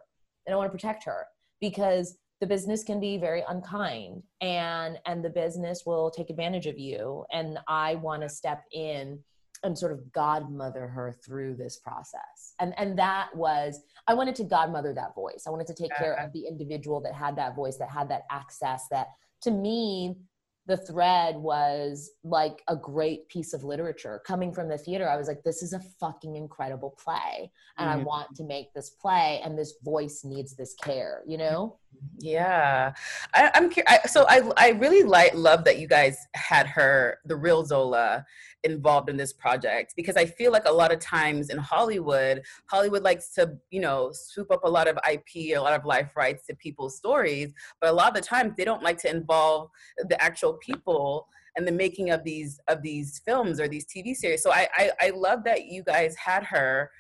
and 0.46 0.54
I 0.54 0.58
want 0.58 0.68
to 0.68 0.72
protect 0.72 1.04
her 1.06 1.28
because 1.62 2.18
the 2.42 2.48
business 2.48 2.84
can 2.84 3.00
be 3.00 3.18
very 3.18 3.44
unkind 3.48 4.24
and 4.42 4.98
and 5.06 5.24
the 5.24 5.30
business 5.30 5.84
will 5.86 6.12
take 6.12 6.30
advantage 6.30 6.66
of 6.68 6.78
you 6.78 7.24
and 7.32 7.58
i 7.70 7.96
want 7.96 8.22
to 8.22 8.28
step 8.28 8.62
in 8.74 9.18
and 9.66 9.78
sort 9.78 9.92
of 9.92 10.12
godmother 10.12 10.88
her 10.88 11.12
through 11.26 11.56
this 11.56 11.78
process. 11.78 12.54
And 12.60 12.74
and 12.78 12.98
that 13.00 13.30
was 13.36 13.82
I 14.08 14.14
wanted 14.14 14.36
to 14.36 14.44
godmother 14.44 14.94
that 14.94 15.16
voice. 15.16 15.44
I 15.48 15.50
wanted 15.50 15.68
to 15.68 15.74
take 15.74 15.96
care 15.98 16.14
of 16.14 16.32
the 16.34 16.46
individual 16.48 17.02
that 17.02 17.14
had 17.14 17.36
that 17.38 17.56
voice, 17.56 17.78
that 17.78 17.90
had 17.90 18.08
that 18.10 18.24
access, 18.32 18.86
that 18.92 19.08
to 19.42 19.52
me 19.52 20.16
the 20.68 20.78
thread 20.78 21.36
was 21.36 22.12
like 22.24 22.64
a 22.68 22.76
great 22.76 23.28
piece 23.30 23.54
of 23.54 23.64
literature 23.64 24.22
coming 24.26 24.52
from 24.52 24.68
the 24.68 24.78
theater 24.78 25.10
i 25.10 25.16
was 25.16 25.28
like 25.28 25.44
this 25.44 25.62
is 25.62 25.74
a 25.74 25.80
fucking 26.00 26.36
incredible 26.36 26.96
play 27.04 27.52
and 27.78 27.90
mm-hmm. 27.90 28.00
i 28.00 28.04
want 28.04 28.34
to 28.36 28.44
make 28.44 28.74
this 28.74 28.90
play 28.90 29.42
and 29.44 29.58
this 29.58 29.76
voice 29.84 30.24
needs 30.24 30.56
this 30.56 30.74
care 30.76 31.22
you 31.26 31.38
know 31.38 31.78
yeah 32.20 32.94
I, 33.34 33.52
am 33.54 33.72
so 34.08 34.26
i 34.28 34.42
i 34.58 34.70
really 34.70 35.04
like 35.04 35.34
love 35.34 35.64
that 35.66 35.80
you 35.80 35.88
guys 35.88 36.18
had 36.34 36.68
her 36.68 37.20
the 37.26 37.36
real 37.36 37.66
zola 37.66 38.26
involved 38.66 39.10
in 39.10 39.16
this 39.16 39.32
project 39.32 39.94
because 39.96 40.18
I 40.18 40.26
feel 40.26 40.52
like 40.52 40.66
a 40.66 40.72
lot 40.72 40.92
of 40.92 41.00
times 41.00 41.50
in 41.50 41.58
Hollywood, 41.58 42.42
Hollywood 42.70 43.04
likes 43.04 43.32
to, 43.36 43.54
you 43.70 43.80
know, 43.80 44.10
swoop 44.12 44.52
up 44.52 44.64
a 44.64 44.70
lot 44.70 44.88
of 44.88 44.98
IP, 45.10 45.56
a 45.56 45.60
lot 45.60 45.80
of 45.80 45.86
life 45.86 46.16
rights 46.18 46.46
to 46.48 46.56
people's 46.56 46.98
stories, 46.98 47.54
but 47.80 47.92
a 47.92 47.94
lot 47.94 48.10
of 48.10 48.16
the 48.16 48.28
times 48.28 48.54
they 48.58 48.66
don't 48.66 48.84
like 48.84 48.98
to 49.00 49.10
involve 49.10 49.70
the 50.10 50.22
actual 50.22 50.54
people 50.54 51.28
and 51.56 51.66
the 51.66 51.72
making 51.72 52.10
of 52.10 52.24
these 52.24 52.60
of 52.68 52.82
these 52.82 53.22
films 53.26 53.60
or 53.60 53.68
these 53.70 53.86
TV 53.86 54.14
series. 54.14 54.44
So 54.44 54.52
I 54.52 54.68
I, 54.76 54.92
I 55.02 55.10
love 55.12 55.44
that 55.46 55.66
you 55.66 55.84
guys 55.84 56.16
had 56.18 56.44
her 56.44 56.92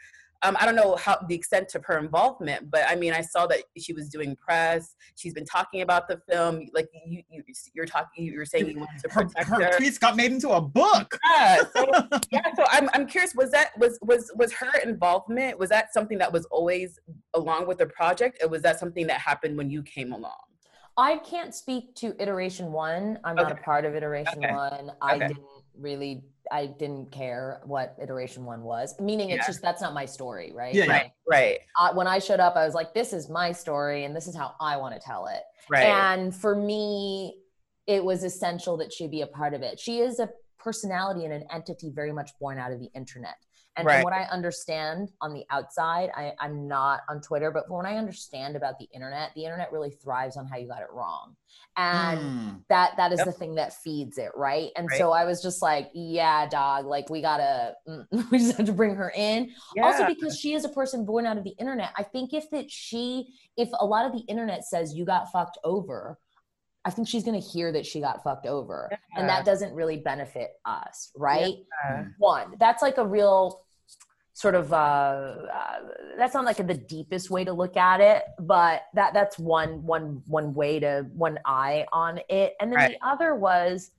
um, 0.41 0.58
I 0.60 0.65
don't 0.65 0.76
know 0.76 0.95
how 0.95 1.17
the 1.28 1.36
extent 1.36 1.74
of 1.76 1.84
her 1.86 1.98
involvement, 1.98 2.69
but 2.69 2.84
I 2.88 2.95
mean, 2.95 3.13
I 3.13 3.21
saw 3.21 3.48
that 3.48 3.63
she 3.78 3.93
was 3.93 4.10
doing 4.10 4.36
press. 4.36 4.95
She's 5.15 5.34
been 5.34 5.45
talking 5.45 5.82
about 5.82 6.08
the 6.08 6.21
film. 6.30 6.67
Like 6.74 6.88
you, 7.06 7.24
you 7.30 7.82
are 7.82 7.86
talking, 7.86 8.26
you're 8.26 8.45
saying 8.45 8.69
you 8.69 8.80
wanted 8.80 9.02
to 9.02 9.10
protect 9.10 9.50
her. 9.50 9.56
Her, 9.56 9.63
her 9.65 9.78
tweets 9.80 10.00
got 10.00 10.15
made 10.15 10.32
into 10.32 10.50
a 10.50 10.62
book. 10.62 11.17
Yeah. 11.32 11.63
So, 11.74 11.86
yeah. 12.32 12.54
So 12.56 12.63
I'm, 12.69 12.89
I'm 12.93 13.08
curious. 13.08 13.34
Was 13.36 13.52
that 13.52 13.78
was 13.78 13.98
was 14.02 14.32
was 14.36 14.52
her 14.54 14.78
involvement? 14.84 15.58
Was 15.58 15.69
that 15.69 15.93
something 15.93 16.17
that 16.19 16.32
was 16.32 16.45
always 16.45 17.00
along 17.34 17.67
with 17.67 17.78
the 17.78 17.88
project, 17.88 18.39
or 18.43 18.50
was 18.50 18.62
that 18.63 18.80
something 18.80 19.08
that 19.08 19.19
happened 19.19 19.58
when 19.58 19.69
you 19.69 19.84
came 19.84 20.12
along? 20.12 20.34
I 20.98 21.17
can't 21.17 21.54
speak 21.54 21.93
to 21.95 22.15
iteration 22.21 22.71
one. 22.71 23.19
I'm 23.24 23.38
okay. 23.38 23.50
not 23.50 23.52
a 23.52 23.62
part 23.62 23.86
of 23.86 23.95
iteration 23.95 24.38
okay. 24.38 24.54
one. 24.54 24.91
I 25.02 25.15
okay. 25.15 25.28
didn't 25.28 25.43
really 25.79 26.23
I 26.51 26.67
didn't 26.67 27.11
care 27.11 27.61
what 27.65 27.95
iteration 28.01 28.45
one 28.45 28.61
was. 28.61 28.93
Meaning, 28.99 29.29
yeah. 29.29 29.35
it's 29.35 29.47
just 29.47 29.61
that's 29.61 29.81
not 29.81 29.93
my 29.93 30.05
story, 30.05 30.51
right? 30.53 30.73
Yeah, 30.73 30.85
right, 30.85 31.11
right. 31.27 31.59
Uh, 31.79 31.93
when 31.93 32.07
I 32.07 32.19
showed 32.19 32.39
up, 32.39 32.55
I 32.55 32.65
was 32.65 32.75
like, 32.75 32.93
"This 32.93 33.13
is 33.13 33.29
my 33.29 33.51
story, 33.51 34.05
and 34.05 34.15
this 34.15 34.27
is 34.27 34.35
how 34.35 34.53
I 34.59 34.77
want 34.77 34.93
to 34.93 34.99
tell 34.99 35.27
it." 35.27 35.41
Right. 35.69 35.85
And 35.85 36.35
for 36.35 36.55
me, 36.55 37.39
it 37.88 38.03
was 38.03 38.23
essential 38.23 38.77
that 38.77 38.93
she 38.93 39.07
be 39.07 39.21
a 39.21 39.27
part 39.27 39.53
of 39.53 39.61
it. 39.61 39.79
She 39.79 39.99
is 39.99 40.19
a 40.19 40.29
personality 40.59 41.25
and 41.25 41.33
an 41.33 41.45
entity 41.51 41.91
very 41.93 42.11
much 42.11 42.31
born 42.39 42.57
out 42.57 42.71
of 42.71 42.79
the 42.79 42.89
internet. 42.95 43.35
And 43.77 43.85
right. 43.85 43.95
from 43.95 44.03
what 44.03 44.13
I 44.13 44.23
understand 44.23 45.11
on 45.21 45.33
the 45.33 45.43
outside, 45.49 46.09
I, 46.15 46.33
I'm 46.39 46.67
not 46.67 47.01
on 47.09 47.19
Twitter, 47.19 47.51
but 47.51 47.67
from 47.67 47.77
what 47.77 47.85
I 47.85 47.97
understand 47.97 48.55
about 48.55 48.79
the 48.79 48.88
internet, 48.93 49.31
the 49.35 49.43
internet 49.43 49.71
really 49.71 49.89
thrives 49.89 50.38
on 50.38 50.47
how 50.47 50.57
you 50.57 50.67
got 50.67 50.81
it 50.81 50.88
wrong. 50.93 51.35
And 51.77 52.19
mm. 52.19 52.61
that 52.69 52.95
that 52.95 53.11
is 53.11 53.19
yep. 53.19 53.27
the 53.27 53.33
thing 53.33 53.55
that 53.55 53.73
feeds 53.73 54.17
it, 54.17 54.31
right? 54.35 54.69
And 54.77 54.88
right. 54.89 54.97
so 54.97 55.11
I 55.11 55.25
was 55.25 55.41
just 55.41 55.61
like, 55.61 55.89
yeah, 55.93 56.47
dog, 56.47 56.85
like 56.85 57.09
we 57.09 57.21
gotta 57.21 57.75
we 58.31 58.38
just 58.38 58.55
have 58.55 58.65
to 58.67 58.73
bring 58.73 58.95
her 58.95 59.11
in. 59.13 59.51
Yeah. 59.75 59.83
Also 59.83 60.07
because 60.07 60.39
she 60.39 60.53
is 60.53 60.63
a 60.63 60.69
person 60.69 61.05
born 61.05 61.25
out 61.25 61.38
of 61.38 61.43
the 61.43 61.55
internet. 61.59 61.91
I 61.97 62.03
think 62.03 62.33
if 62.33 62.49
that 62.51 62.71
she 62.71 63.27
if 63.57 63.69
a 63.79 63.85
lot 63.85 64.05
of 64.05 64.13
the 64.13 64.23
internet 64.27 64.63
says 64.63 64.95
you 64.95 65.03
got 65.03 65.31
fucked 65.31 65.57
over, 65.65 66.17
I 66.86 66.91
think 66.91 67.08
she's 67.08 67.24
going 67.24 67.39
to 67.39 67.45
hear 67.45 67.71
that 67.71 67.86
she 67.86 68.00
got 68.00 68.24
fucked 68.24 68.45
over. 68.45 68.88
Yeah. 68.91 68.98
And 69.19 69.28
that 69.28 69.43
doesn't 69.43 69.74
really 69.74 69.98
benefit 69.98 70.52
us, 70.65 71.12
right? 71.17 71.56
Yeah. 71.84 72.06
One, 72.19 72.56
that's 72.60 72.84
like 72.84 73.00
a 73.00 73.06
real 73.06 73.65
sort 74.36 74.54
of 74.54 74.71
uh, 74.74 74.76
uh, 74.76 75.78
that's 76.17 76.34
not 76.34 76.43
like 76.43 76.58
the 76.58 76.74
deepest 76.74 77.32
way 77.32 77.45
to 77.45 77.54
look 77.54 77.78
at 77.78 78.02
it 78.02 78.24
but 78.39 78.84
that 78.93 79.13
that's 79.13 79.39
one 79.39 79.82
one 79.86 80.21
one 80.28 80.54
way 80.54 80.78
to 80.78 81.08
one 81.13 81.39
eye 81.45 81.86
on 81.93 82.19
it 82.28 82.54
and 82.60 82.69
then 82.69 82.78
right. 82.78 82.91
the 83.00 83.08
other 83.08 83.34
was 83.34 83.91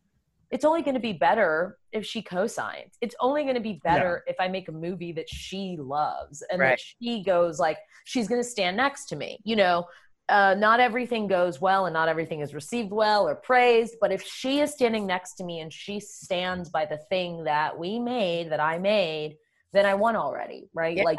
it's 0.50 0.64
only 0.64 0.82
going 0.82 0.94
to 0.94 1.00
be 1.00 1.14
better 1.14 1.78
if 1.92 2.04
she 2.04 2.20
co-signs 2.20 2.98
it's 3.00 3.14
only 3.18 3.44
going 3.44 3.54
to 3.54 3.62
be 3.62 3.80
better 3.82 4.22
yeah. 4.26 4.32
if 4.32 4.38
i 4.38 4.46
make 4.46 4.68
a 4.68 4.72
movie 4.72 5.10
that 5.10 5.28
she 5.28 5.78
loves 5.80 6.42
and 6.50 6.60
right. 6.60 6.68
that 6.68 6.80
she 6.80 7.22
goes 7.22 7.58
like 7.58 7.78
she's 8.04 8.28
going 8.28 8.40
to 8.40 8.46
stand 8.46 8.76
next 8.76 9.06
to 9.06 9.16
me 9.16 9.38
you 9.42 9.56
know 9.56 9.86
uh, 10.28 10.54
not 10.58 10.80
everything 10.80 11.28
goes 11.28 11.60
well 11.60 11.86
and 11.86 11.94
not 11.94 12.08
everything 12.08 12.40
is 12.40 12.52
received 12.52 12.90
well 12.90 13.28
or 13.28 13.34
praised 13.34 13.94
but 14.00 14.10
if 14.10 14.22
she 14.22 14.60
is 14.60 14.72
standing 14.72 15.06
next 15.06 15.34
to 15.34 15.44
me 15.44 15.60
and 15.60 15.72
she 15.72 16.00
stands 16.00 16.68
by 16.68 16.84
the 16.84 16.98
thing 17.08 17.44
that 17.44 17.78
we 17.78 17.98
made 17.98 18.50
that 18.50 18.60
i 18.60 18.78
made 18.78 19.36
then 19.76 19.84
I 19.84 19.94
won 19.94 20.16
already, 20.16 20.68
right? 20.74 20.96
Yeah. 20.96 21.04
Like 21.04 21.18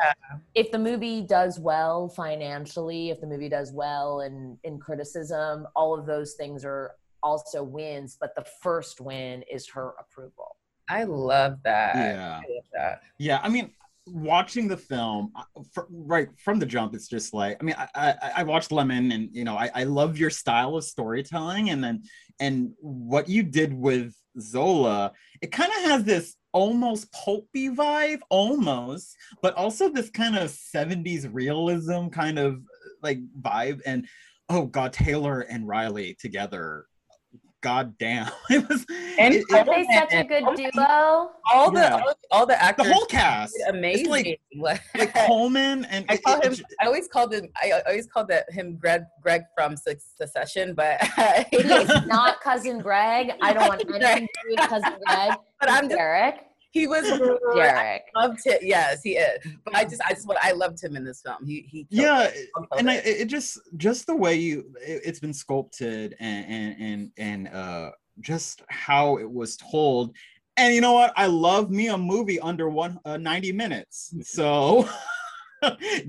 if 0.56 0.72
the 0.72 0.80
movie 0.80 1.22
does 1.22 1.60
well 1.60 2.10
financially, 2.10 3.10
if 3.10 3.22
the 3.22 3.28
movie 3.28 3.50
does 3.50 3.72
well 3.72 4.22
in 4.22 4.58
in 4.64 4.80
criticism, 4.80 5.68
all 5.76 5.98
of 5.98 6.06
those 6.06 6.34
things 6.34 6.66
are 6.66 6.96
also 7.22 7.64
wins, 7.64 8.18
but 8.20 8.36
the 8.36 8.46
first 8.62 9.00
win 9.00 9.44
is 9.52 9.68
her 9.70 9.94
approval. 10.00 10.58
I 10.90 11.04
love 11.04 11.60
that. 11.64 11.96
Yeah. 11.96 12.42
I 12.44 12.54
love 12.54 12.66
that. 12.74 13.02
Yeah, 13.18 13.40
I 13.44 13.50
mean 13.50 13.72
watching 14.08 14.68
the 14.68 14.78
film 14.78 15.32
uh, 15.36 15.44
for, 15.74 15.88
right 15.90 16.30
from 16.38 16.60
the 16.60 16.66
jump 16.66 16.96
it's 16.96 17.08
just 17.08 17.34
like 17.34 17.58
i 17.60 17.64
mean 17.64 17.76
I, 17.78 17.88
I, 17.96 18.32
I 18.38 18.44
watched 18.44 18.72
lemon 18.72 19.12
and 19.12 19.30
you 19.32 19.44
know 19.44 19.56
I, 19.56 19.70
I 19.74 19.84
love 19.84 20.18
your 20.18 20.30
style 20.30 20.76
of 20.76 20.84
storytelling 20.84 21.70
and 21.70 21.84
then 21.84 22.04
and 22.40 22.72
what 22.80 23.28
you 23.28 23.44
did 23.44 23.74
with 23.74 24.14
zola 24.40 25.12
it 25.42 25.52
kind 25.52 25.72
of 25.72 25.92
has 25.92 26.04
this 26.04 26.36
almost 26.58 27.12
pulpy 27.12 27.70
vibe, 27.70 28.20
almost, 28.30 29.16
but 29.44 29.54
also 29.54 29.90
this 29.90 30.10
kind 30.10 30.36
of 30.36 30.50
70s 30.50 31.30
realism 31.32 32.08
kind 32.08 32.40
of 32.40 32.64
like 33.04 33.20
vibe. 33.40 33.82
And 33.86 34.08
oh 34.50 34.66
god, 34.66 34.92
Taylor 34.92 35.42
and 35.42 35.68
Riley 35.68 36.18
together. 36.20 36.88
God 37.62 37.98
damn. 37.98 38.32
It 38.50 38.68
was 38.70 38.86
and 39.20 39.34
it, 39.34 39.44
it, 39.50 39.66
they 39.66 39.86
such 39.94 40.14
a 40.14 40.24
good 40.24 40.46
duo. 40.56 41.32
All 41.52 41.72
the 41.72 41.80
yeah. 41.80 41.96
all, 41.96 42.14
all, 42.32 42.46
the 42.46 42.62
actors 42.62 42.88
the 42.88 42.94
whole 42.94 43.06
cast. 43.06 43.54
Amazing. 43.68 44.38
Like, 44.56 44.82
like, 44.98 45.14
Coleman 45.14 45.86
and 45.86 46.06
I 46.08 46.18
call 46.18 46.42
him 46.42 46.56
I 46.80 46.86
always 46.86 47.08
called 47.08 47.34
him 47.34 47.48
I 47.62 47.82
always 47.86 48.08
called 48.08 48.28
that 48.30 48.52
him 48.52 48.78
Greg 48.78 49.04
Greg 49.22 49.42
from 49.56 49.76
Succession, 49.76 50.76
but 50.76 51.02
he's 51.52 51.66
not 52.06 52.42
cousin 52.42 52.80
Greg. 52.80 53.32
I 53.42 53.54
don't 53.54 53.68
want 53.68 53.82
anything 53.82 54.28
to 54.28 54.50
do 54.50 54.56
with 54.56 54.70
cousin 54.70 54.94
Greg. 55.06 55.34
But 55.60 55.72
I'm 55.72 55.88
Derek 55.88 56.36
he 56.72 56.88
was 56.88 57.04
Derek. 57.56 58.04
I 58.16 58.20
loved 58.20 58.42
it. 58.46 58.62
Yes, 58.64 59.02
he 59.04 59.12
is. 59.12 59.40
But 59.64 59.76
I 59.76 59.84
just, 59.84 60.02
I 60.06 60.14
just, 60.14 60.28
what 60.28 60.38
I 60.42 60.52
loved 60.52 60.84
him 60.84 60.96
in 60.96 61.04
this 61.04 61.22
film. 61.22 61.46
He, 61.46 61.62
he. 61.70 61.88
Yeah, 61.90 62.30
and 62.78 62.90
I, 62.90 62.96
it 62.96 63.26
just, 63.26 63.60
just 63.78 64.08
the 64.08 64.16
way 64.16 64.36
you, 64.36 64.74
it, 64.82 65.06
has 65.06 65.20
been 65.20 65.34
sculpted 65.34 66.16
and 66.20 66.46
and 66.46 66.82
and 66.82 67.12
and 67.18 67.48
uh, 67.56 67.92
just 68.22 68.62
how 68.70 69.18
it 69.18 69.30
was 69.30 69.58
told. 69.58 70.16
And 70.58 70.74
you 70.74 70.82
know 70.82 70.94
what? 70.94 71.14
I 71.16 71.28
love 71.28 71.70
me 71.70 71.88
a 71.88 71.98
movie 71.98 72.40
under 72.40 72.68
one 72.68 73.00
uh, 73.06 73.18
90 73.18 73.52
minutes. 73.52 74.14
So. 74.24 74.88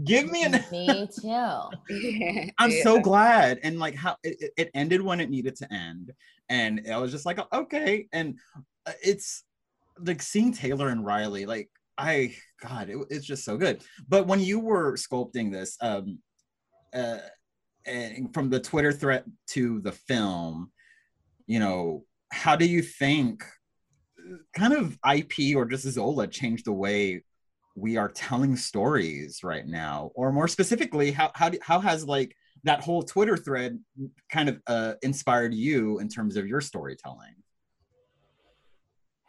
give 0.04 0.30
me 0.30 0.44
an 0.44 0.62
me 0.70 1.08
too 1.08 1.30
i'm 2.58 2.70
yeah. 2.70 2.82
so 2.82 3.00
glad 3.00 3.58
and 3.62 3.78
like 3.78 3.94
how 3.94 4.14
it, 4.22 4.52
it 4.58 4.70
ended 4.74 5.00
when 5.00 5.20
it 5.20 5.30
needed 5.30 5.56
to 5.56 5.72
end 5.72 6.12
and 6.50 6.82
i 6.92 6.98
was 6.98 7.10
just 7.10 7.24
like 7.24 7.38
okay 7.54 8.06
and 8.12 8.38
uh, 8.84 8.92
it's 9.02 9.44
like 10.04 10.22
seeing 10.22 10.52
Taylor 10.52 10.88
and 10.88 11.04
Riley, 11.04 11.46
like 11.46 11.70
I 11.96 12.34
God, 12.62 12.88
it, 12.90 12.98
it's 13.10 13.26
just 13.26 13.44
so 13.44 13.56
good. 13.56 13.82
But 14.08 14.26
when 14.26 14.40
you 14.40 14.60
were 14.60 14.94
sculpting 14.94 15.52
this, 15.52 15.76
um, 15.80 16.18
uh, 16.94 17.18
and 17.86 18.32
from 18.32 18.50
the 18.50 18.60
Twitter 18.60 18.92
threat 18.92 19.24
to 19.48 19.80
the 19.80 19.92
film, 19.92 20.70
you 21.46 21.58
know, 21.58 22.04
how 22.30 22.56
do 22.56 22.66
you 22.66 22.82
think 22.82 23.44
kind 24.54 24.74
of 24.74 24.98
IP 25.10 25.56
or 25.56 25.64
just 25.64 25.84
Zola 25.84 26.26
changed 26.26 26.66
the 26.66 26.72
way 26.72 27.24
we 27.74 27.96
are 27.96 28.08
telling 28.08 28.56
stories 28.56 29.42
right 29.42 29.66
now? 29.66 30.10
Or 30.14 30.32
more 30.32 30.48
specifically, 30.48 31.10
how 31.10 31.30
how 31.34 31.48
do, 31.48 31.58
how 31.62 31.80
has 31.80 32.06
like 32.06 32.36
that 32.64 32.80
whole 32.80 33.02
Twitter 33.02 33.36
thread 33.36 33.78
kind 34.30 34.48
of 34.48 34.60
uh, 34.66 34.94
inspired 35.02 35.54
you 35.54 35.98
in 35.98 36.08
terms 36.08 36.36
of 36.36 36.46
your 36.46 36.60
storytelling? 36.60 37.34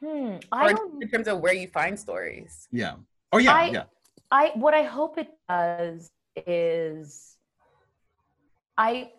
Hmm. 0.03 0.37
I 0.51 0.75
in 1.01 1.09
terms 1.09 1.27
of 1.27 1.39
where 1.39 1.53
you 1.53 1.67
find 1.67 1.99
stories. 1.99 2.67
Yeah. 2.71 2.95
Oh 3.31 3.37
yeah. 3.37 3.53
I, 3.53 3.65
yeah. 3.65 3.83
I 4.31 4.51
what 4.55 4.73
I 4.73 4.83
hope 4.83 5.17
it 5.17 5.29
does 5.47 6.11
is 6.35 7.37
I 8.77 9.11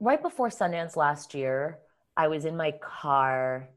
right 0.00 0.22
before 0.22 0.48
Sundance 0.48 0.96
last 0.96 1.34
year, 1.34 1.78
I 2.16 2.28
was 2.28 2.44
in 2.44 2.56
my 2.56 2.72
car 2.80 3.68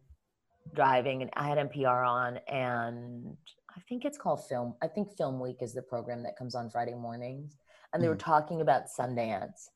driving 0.73 1.21
and 1.21 1.31
I 1.35 1.47
had 1.47 1.57
NPR 1.57 2.07
on 2.07 2.37
and 2.47 3.35
I 3.75 3.81
think 3.89 4.05
it's 4.05 4.17
called 4.17 4.47
Film. 4.47 4.75
I 4.81 4.87
think 4.87 5.15
Film 5.17 5.39
Week 5.39 5.57
is 5.61 5.73
the 5.73 5.81
program 5.81 6.23
that 6.23 6.37
comes 6.37 6.55
on 6.55 6.69
Friday 6.69 6.93
mornings. 6.93 7.57
And 7.91 8.01
they 8.01 8.07
mm. 8.07 8.11
were 8.11 8.15
talking 8.15 8.61
about 8.61 8.83
Sundance 8.87 9.69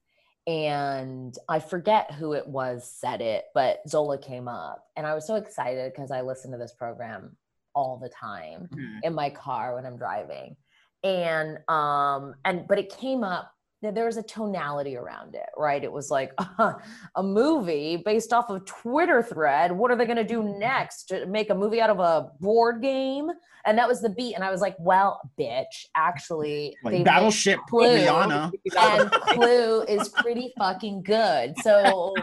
and 0.47 1.37
I 1.49 1.59
forget 1.59 2.11
who 2.13 2.31
it 2.33 2.47
was 2.47 2.89
said 2.89 3.21
it, 3.21 3.45
but 3.53 3.81
Zola 3.87 4.17
came 4.17 4.47
up, 4.47 4.85
and 4.95 5.05
I 5.05 5.13
was 5.13 5.27
so 5.27 5.35
excited 5.35 5.91
because 5.93 6.09
I 6.09 6.21
listen 6.21 6.51
to 6.51 6.57
this 6.57 6.73
program 6.73 7.35
all 7.75 7.97
the 7.97 8.09
time 8.09 8.69
Mhm. 8.73 8.99
in 9.03 9.13
my 9.13 9.29
car 9.29 9.75
when 9.75 9.85
I'm 9.85 9.97
driving. 9.97 10.55
And 11.03 11.59
um 11.69 12.33
and 12.43 12.67
but 12.67 12.79
it 12.79 12.89
came 12.89 13.23
up 13.23 13.51
there 13.81 14.05
was 14.05 14.17
a 14.17 14.23
tonality 14.23 14.97
around 14.97 15.35
it, 15.35 15.49
right? 15.55 15.83
It 15.83 15.91
was 15.91 16.09
like 16.09 16.33
a 16.57 17.23
movie 17.23 18.01
based 18.03 18.33
off 18.33 18.49
of 18.49 18.65
Twitter 18.65 19.21
thread. 19.21 19.71
What 19.71 19.91
are 19.91 19.95
they 19.95 20.05
going 20.05 20.17
to 20.17 20.23
do 20.23 20.43
next? 20.57 21.05
To 21.09 21.25
make 21.27 21.49
a 21.51 21.55
movie 21.55 21.79
out 21.79 21.89
of 21.91 21.99
a 21.99 22.31
board 22.39 22.81
game? 22.81 23.29
And 23.65 23.77
that 23.77 23.87
was 23.87 24.01
the 24.01 24.09
beat. 24.09 24.33
And 24.33 24.43
I 24.43 24.49
was 24.49 24.61
like, 24.61 24.75
well, 24.79 25.19
bitch, 25.37 25.85
actually, 25.95 26.75
Like 26.83 27.03
Battleship. 27.03 27.59
Rihanna. 27.71 28.51
and 28.77 29.11
Clue 29.27 29.81
is 29.83 30.09
pretty 30.09 30.53
fucking 30.57 31.03
good. 31.03 31.53
So 31.61 32.13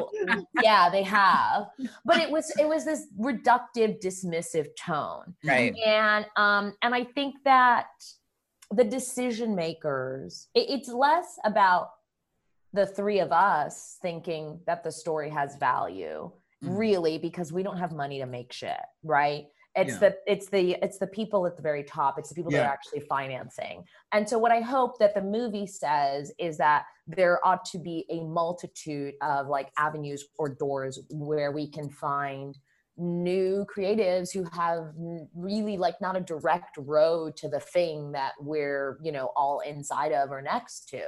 yeah, 0.63 0.89
they 0.91 1.03
have. 1.03 1.67
But 2.05 2.17
it 2.17 2.31
was 2.31 2.51
it 2.59 2.67
was 2.67 2.85
this 2.85 3.07
reductive, 3.21 4.01
dismissive 4.03 4.69
tone. 4.79 5.35
Right. 5.45 5.75
And 5.85 6.27
um 6.37 6.75
and 6.83 6.95
I 6.95 7.05
think 7.05 7.35
that 7.45 7.87
the 8.75 8.85
decision 8.85 9.55
makers, 9.55 10.49
it- 10.55 10.69
it's 10.71 10.89
less 10.89 11.39
about 11.45 11.91
the 12.73 12.87
three 12.87 13.21
of 13.21 13.31
us 13.33 13.99
thinking 14.03 14.61
that 14.67 14.83
the 14.83 14.91
story 14.91 15.31
has 15.31 15.57
value, 15.57 16.31
Mhm. 16.63 16.79
really, 16.79 17.19
because 17.19 17.53
we 17.53 17.63
don't 17.63 17.77
have 17.79 17.93
money 17.93 18.19
to 18.19 18.27
make 18.27 18.53
shit, 18.53 18.81
right? 19.05 19.47
It's 19.77 19.93
Yeah. 19.95 19.99
the 19.99 20.19
it's 20.33 20.49
the 20.51 20.73
it's 20.85 20.99
the 20.99 21.07
people 21.09 21.47
at 21.47 21.57
the 21.57 21.63
very 21.63 21.83
top. 21.85 22.17
It's 22.19 22.29
the 22.29 22.35
people 22.37 22.53
that 22.53 22.65
are 22.65 22.73
actually 22.73 23.01
financing. 23.01 23.85
And 24.13 24.29
so 24.29 24.39
what 24.39 24.53
I 24.53 24.61
hope 24.61 24.99
that 24.99 25.15
the 25.15 25.21
movie 25.23 25.67
says 25.67 26.33
is 26.39 26.59
that 26.59 26.87
there 27.09 27.45
ought 27.47 27.65
to 27.67 27.79
be 27.79 28.07
a 28.09 28.21
multitude 28.23 29.15
of 29.21 29.49
like 29.49 29.73
avenues 29.77 30.25
or 30.39 30.49
doors 30.49 31.01
where 31.11 31.51
we 31.51 31.69
can 31.69 31.91
find 31.91 32.57
new 32.97 33.67
creatives 33.75 34.33
who 34.33 34.45
have 34.53 34.93
really 35.35 35.77
like 35.77 36.01
not 36.01 36.17
a 36.17 36.21
direct 36.21 36.77
road 36.79 37.37
to 37.37 37.49
the 37.49 37.59
thing 37.59 38.13
that 38.13 38.33
we're 38.41 38.99
you 39.03 39.11
know 39.11 39.33
all 39.35 39.61
inside 39.61 40.13
of 40.13 40.31
or 40.31 40.41
next 40.41 40.89
to 40.89 41.03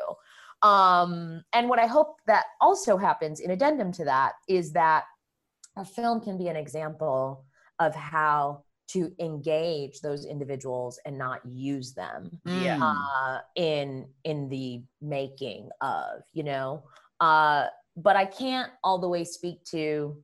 um 0.66 1.42
and 1.52 1.68
what 1.68 1.78
i 1.78 1.86
hope 1.86 2.16
that 2.26 2.46
also 2.60 2.96
happens 2.96 3.38
in 3.38 3.52
addendum 3.52 3.92
to 3.92 4.04
that 4.04 4.32
is 4.48 4.72
that 4.72 5.04
a 5.76 5.84
film 5.84 6.20
can 6.20 6.36
be 6.36 6.48
an 6.48 6.56
example 6.56 7.44
of 7.78 7.94
how 7.94 8.62
to 8.88 9.12
engage 9.20 10.00
those 10.00 10.24
individuals 10.24 10.98
and 11.04 11.16
not 11.18 11.40
use 11.44 11.92
them 11.92 12.30
Yeah. 12.44 12.78
Uh, 12.82 13.38
in 13.54 14.08
in 14.24 14.48
the 14.48 14.82
making 15.00 15.68
of 15.80 16.22
you 16.32 16.42
know 16.42 16.82
uh, 17.20 17.66
but 17.96 18.16
i 18.16 18.24
can't 18.24 18.72
all 18.82 18.98
the 18.98 19.08
way 19.08 19.22
speak 19.24 19.62
to 19.66 20.16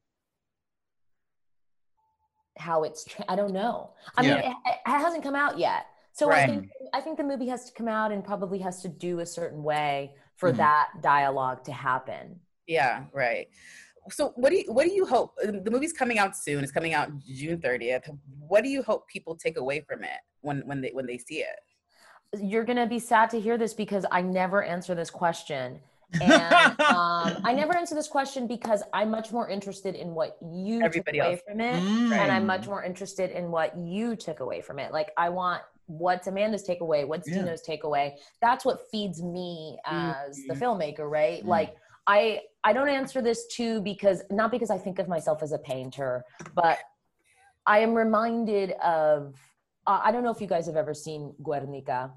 how 2.57 2.82
it's 2.84 3.07
i 3.28 3.34
don't 3.36 3.53
know 3.53 3.90
i 4.16 4.22
mean 4.22 4.32
it, 4.38 4.55
it 4.66 4.76
hasn't 4.84 5.22
come 5.22 5.34
out 5.34 5.59
yet 5.59 5.86
so 6.12 6.28
Right. 6.28 6.42
i 6.42 6.46
think 6.46 6.68
i 6.92 7.00
think 7.00 7.16
the 7.16 7.24
movie 7.24 7.48
has 7.48 7.64
to 7.66 7.72
come 7.72 7.88
out 7.88 8.12
and 8.12 8.22
probably 8.24 8.59
has 8.59 8.82
to 8.82 8.88
do 8.88 9.20
a 9.20 9.26
certain 9.26 9.62
way 9.62 10.14
for 10.36 10.53
Mhm. 10.53 10.57
that 10.59 10.88
dialogue 11.00 11.64
to 11.64 11.72
happen 11.72 12.40
Yeah, 12.66 13.05
right. 13.12 13.48
So 14.11 14.32
what 14.36 14.50
do 14.50 14.57
you 14.59 14.72
what 14.72 14.84
do 14.86 14.92
you 14.92 15.05
hope 15.07 15.34
the 15.36 15.70
movie's 15.70 15.92
coming 15.92 16.18
out 16.18 16.36
soon, 16.36 16.62
it's 16.62 16.72
coming 16.72 16.92
out 16.94 17.09
June 17.40 17.61
30th. 17.61 18.09
What 18.53 18.62
do 18.64 18.68
you 18.70 18.82
hope 18.82 19.07
people 19.09 19.34
take 19.36 19.57
away 19.59 19.80
from 19.88 20.03
it 20.05 20.20
when 20.40 20.62
when 20.68 20.80
they 20.80 20.90
when 20.90 21.07
they 21.07 21.18
see 21.18 21.38
it? 21.50 21.59
you're 22.40 22.64
gonna 22.64 22.86
be 22.86 22.98
sad 22.98 23.28
to 23.30 23.38
hear 23.38 23.59
this 23.59 23.74
because 23.74 24.05
I 24.11 24.22
never 24.22 24.62
answer 24.62 24.94
this 24.94 25.11
question. 25.11 25.80
And 26.21 26.33
um, 26.81 27.41
I 27.45 27.53
never 27.55 27.77
answer 27.77 27.95
this 27.95 28.09
question 28.09 28.47
because 28.47 28.83
I'm 28.93 29.11
much 29.11 29.33
more 29.33 29.49
interested 29.49 29.95
in 29.95 30.15
what 30.15 30.37
you 30.43 30.83
Everybody 30.83 31.19
took 31.19 31.25
away 31.27 31.33
else. 31.35 31.41
from 31.49 31.61
it, 31.61 31.83
Mm. 31.83 32.13
and 32.13 32.31
I'm 32.33 32.47
much 32.47 32.67
more 32.67 32.83
interested 32.85 33.31
in 33.31 33.51
what 33.51 33.77
you 33.77 34.17
took 34.17 34.41
away 34.41 34.61
from 34.61 34.79
it. 34.79 34.93
Like 34.93 35.11
I 35.17 35.29
want 35.31 35.63
what's 35.87 36.27
Amanda's 36.27 36.67
takeaway, 36.67 37.07
what's 37.07 37.29
Yeah. 37.29 37.37
Dino's 37.43 37.63
takeaway. 37.63 38.17
That's 38.41 38.65
what 38.65 38.89
feeds 38.91 39.23
me 39.23 39.79
as 39.85 40.37
the 40.49 40.55
Mhm. 40.55 40.61
filmmaker, 40.61 41.11
right? 41.11 41.43
Mm. 41.43 41.49
Like 41.49 41.77
I 42.07 42.43
I 42.65 42.73
don't 42.73 42.89
answer 42.89 43.21
this 43.23 43.47
too 43.49 43.81
because 43.83 44.23
not 44.31 44.51
because 44.51 44.71
I 44.71 44.79
think 44.79 44.99
of 44.99 45.09
myself 45.09 45.43
as 45.43 45.53
a 45.53 45.59
painter, 45.59 46.25
but 46.55 46.79
I 47.67 47.79
am 47.81 47.95
reminded 47.95 48.73
of 48.83 49.35
uh, 49.87 50.01
I 50.03 50.13
don't 50.13 50.23
know 50.23 50.31
if 50.31 50.41
you 50.41 50.47
guys 50.47 50.67
have 50.67 50.77
ever 50.77 50.95
seen 50.95 51.35
Guernica. 51.43 52.13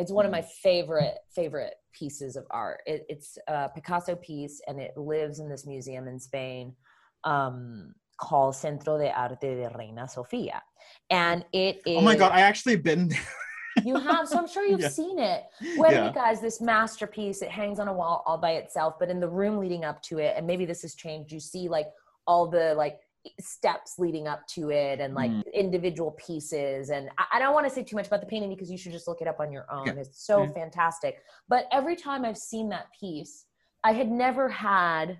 It's 0.00 0.10
one 0.10 0.24
of 0.24 0.32
my 0.32 0.40
favorite 0.40 1.18
favorite 1.34 1.74
pieces 1.92 2.34
of 2.36 2.46
art. 2.50 2.80
It, 2.86 3.04
it's 3.08 3.36
a 3.48 3.68
Picasso 3.68 4.16
piece, 4.16 4.60
and 4.66 4.80
it 4.80 4.96
lives 4.96 5.40
in 5.40 5.48
this 5.48 5.66
museum 5.66 6.08
in 6.08 6.18
Spain 6.18 6.74
um, 7.24 7.92
called 8.18 8.56
Centro 8.56 8.96
de 8.98 9.10
Arte 9.12 9.40
de 9.40 9.68
Reina 9.76 10.08
Sofia, 10.08 10.62
and 11.10 11.44
it 11.52 11.82
is. 11.84 11.98
Oh 11.98 12.00
my 12.00 12.16
god, 12.16 12.32
I 12.32 12.40
actually 12.40 12.76
been 12.76 13.08
there. 13.08 13.18
You 13.84 13.98
have, 13.98 14.26
so 14.28 14.38
I'm 14.38 14.48
sure 14.48 14.64
you've 14.66 14.80
Yeah. 14.88 14.88
seen 14.88 15.18
it. 15.18 15.44
Yeah. 15.60 15.76
Guernica 15.76 16.28
is 16.30 16.40
this 16.40 16.60
masterpiece. 16.60 17.42
It 17.42 17.50
hangs 17.50 17.78
on 17.78 17.88
a 17.88 17.92
wall 17.92 18.22
all 18.26 18.38
by 18.38 18.52
itself, 18.52 18.94
but 18.98 19.10
in 19.10 19.20
the 19.20 19.28
room 19.28 19.58
leading 19.58 19.84
up 19.84 20.02
to 20.04 20.18
it, 20.18 20.34
and 20.36 20.46
maybe 20.46 20.64
this 20.64 20.82
has 20.82 20.94
changed, 20.94 21.30
you 21.30 21.40
see 21.40 21.68
like 21.68 21.88
all 22.26 22.46
the 22.48 22.74
like 22.74 22.98
steps 23.38 23.94
leading 23.98 24.26
up 24.26 24.46
to 24.46 24.70
it 24.70 25.00
and 25.00 25.14
like 25.14 25.30
Mm. 25.30 25.42
individual 25.52 26.12
pieces. 26.12 26.90
And 26.90 27.10
I, 27.18 27.24
I 27.34 27.38
don't 27.38 27.52
want 27.54 27.68
to 27.68 27.74
say 27.74 27.82
too 27.82 27.96
much 27.96 28.06
about 28.06 28.20
the 28.20 28.26
painting 28.26 28.48
because 28.50 28.70
you 28.70 28.78
should 28.78 28.92
just 28.92 29.06
look 29.06 29.20
it 29.20 29.28
up 29.28 29.40
on 29.40 29.52
your 29.52 29.66
own. 29.70 29.86
Yeah. 29.86 29.94
It's 29.98 30.24
so 30.24 30.44
Yeah. 30.44 30.52
fantastic. 30.52 31.22
But 31.48 31.66
every 31.70 31.96
time 31.96 32.24
I've 32.24 32.38
seen 32.38 32.70
that 32.70 32.86
piece, 32.98 33.44
I 33.84 33.92
had 33.92 34.10
never 34.10 34.48
had 34.48 35.18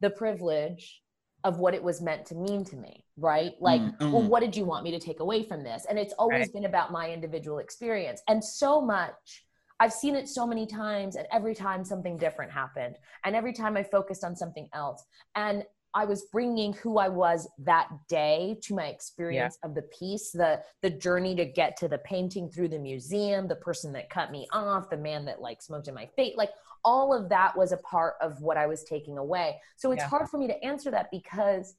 the 0.00 0.10
privilege 0.10 1.02
of 1.44 1.58
what 1.58 1.74
it 1.74 1.82
was 1.82 2.02
meant 2.02 2.26
to 2.26 2.34
mean 2.34 2.64
to 2.64 2.76
me, 2.76 3.04
right? 3.16 3.54
Like, 3.60 3.80
Mm, 3.80 4.12
well, 4.12 4.22
mm. 4.22 4.28
what 4.28 4.40
did 4.40 4.56
you 4.56 4.64
want 4.64 4.84
me 4.84 4.90
to 4.90 4.98
take 4.98 5.20
away 5.20 5.42
from 5.42 5.62
this? 5.62 5.86
And 5.88 5.98
it's 5.98 6.12
always 6.14 6.46
Right. 6.48 6.52
been 6.54 6.64
about 6.66 6.92
my 6.92 7.10
individual 7.10 7.58
experience. 7.58 8.22
And 8.28 8.44
so 8.44 8.80
much, 8.80 9.46
I've 9.78 9.92
seen 9.92 10.14
it 10.16 10.28
so 10.28 10.46
many 10.46 10.66
times, 10.66 11.16
and 11.16 11.26
every 11.32 11.54
time 11.54 11.84
something 11.84 12.18
different 12.18 12.52
happened, 12.52 12.98
and 13.24 13.34
every 13.34 13.54
time 13.54 13.76
I 13.78 13.82
focused 13.82 14.24
on 14.24 14.36
something 14.36 14.68
else. 14.74 15.02
And 15.34 15.64
I 15.92 16.04
was 16.04 16.26
bringing 16.32 16.72
who 16.74 16.98
I 16.98 17.08
was 17.08 17.48
that 17.58 17.88
day 18.08 18.56
to 18.62 18.74
my 18.74 18.86
experience 18.86 19.58
of 19.64 19.74
the 19.74 19.82
piece, 19.82 20.30
the 20.30 20.62
the 20.82 20.90
journey 20.90 21.34
to 21.34 21.44
get 21.44 21.76
to 21.78 21.88
the 21.88 21.98
painting 21.98 22.48
through 22.48 22.68
the 22.68 22.78
museum, 22.78 23.48
the 23.48 23.56
person 23.56 23.92
that 23.94 24.10
cut 24.10 24.30
me 24.30 24.46
off, 24.52 24.90
the 24.90 24.96
man 24.96 25.24
that 25.24 25.40
like 25.40 25.60
smoked 25.62 25.88
in 25.88 25.94
my 25.94 26.06
face, 26.06 26.34
like 26.36 26.50
all 26.84 27.12
of 27.12 27.28
that 27.28 27.56
was 27.56 27.72
a 27.72 27.76
part 27.78 28.14
of 28.20 28.40
what 28.40 28.56
I 28.56 28.66
was 28.66 28.84
taking 28.84 29.18
away. 29.18 29.60
So 29.76 29.90
it's 29.90 30.02
Yeah. 30.02 30.08
hard 30.08 30.28
for 30.28 30.38
me 30.38 30.46
to 30.46 30.64
answer 30.64 30.90
that 30.92 31.10
because 31.10 31.74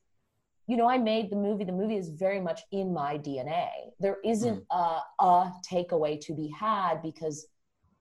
you 0.67 0.77
know, 0.77 0.87
I 0.87 0.97
made 0.97 1.29
the 1.29 1.35
movie. 1.35 1.65
The 1.65 1.71
movie 1.71 1.97
is 1.97 2.09
very 2.09 2.39
much 2.39 2.61
in 2.71 2.93
my 2.93 3.17
DNA. 3.17 3.67
There 3.99 4.19
isn't 4.23 4.63
mm. 4.71 5.01
a, 5.19 5.23
a 5.23 5.53
takeaway 5.69 6.21
to 6.21 6.33
be 6.33 6.47
had 6.47 7.01
because 7.01 7.47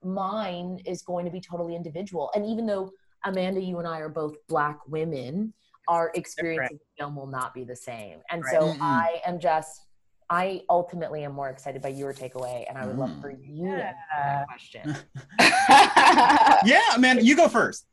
mine 0.04 0.78
is 0.86 1.02
going 1.02 1.24
to 1.24 1.30
be 1.30 1.40
totally 1.40 1.74
individual. 1.74 2.30
And 2.34 2.46
even 2.46 2.66
though 2.66 2.92
Amanda, 3.24 3.60
you 3.60 3.78
and 3.78 3.88
I 3.88 3.98
are 3.98 4.08
both 4.08 4.36
Black 4.48 4.78
women, 4.86 5.52
our 5.88 6.10
experience 6.14 6.72
of 6.72 6.78
the 6.78 7.02
film 7.02 7.16
will 7.16 7.26
not 7.26 7.54
be 7.54 7.64
the 7.64 7.76
same. 7.76 8.18
And 8.30 8.44
so 8.46 8.60
Mm-mm. 8.74 8.78
I 8.80 9.20
am 9.26 9.38
just, 9.40 9.86
I 10.28 10.62
ultimately 10.70 11.24
am 11.24 11.32
more 11.32 11.48
excited 11.50 11.82
by 11.82 11.88
your 11.88 12.12
takeaway, 12.14 12.64
and 12.68 12.78
I 12.78 12.86
would 12.86 12.96
love 12.96 13.10
Mm. 13.10 13.20
for 13.20 13.30
you 13.30 13.66
to 13.76 13.84
answer 13.84 13.96
Yeah. 14.16 14.36
that 14.38 14.46
question. 14.46 14.96
Yeah, 16.64 16.96
man, 16.98 17.24
you 17.24 17.36
go 17.36 17.48
first. 17.48 17.86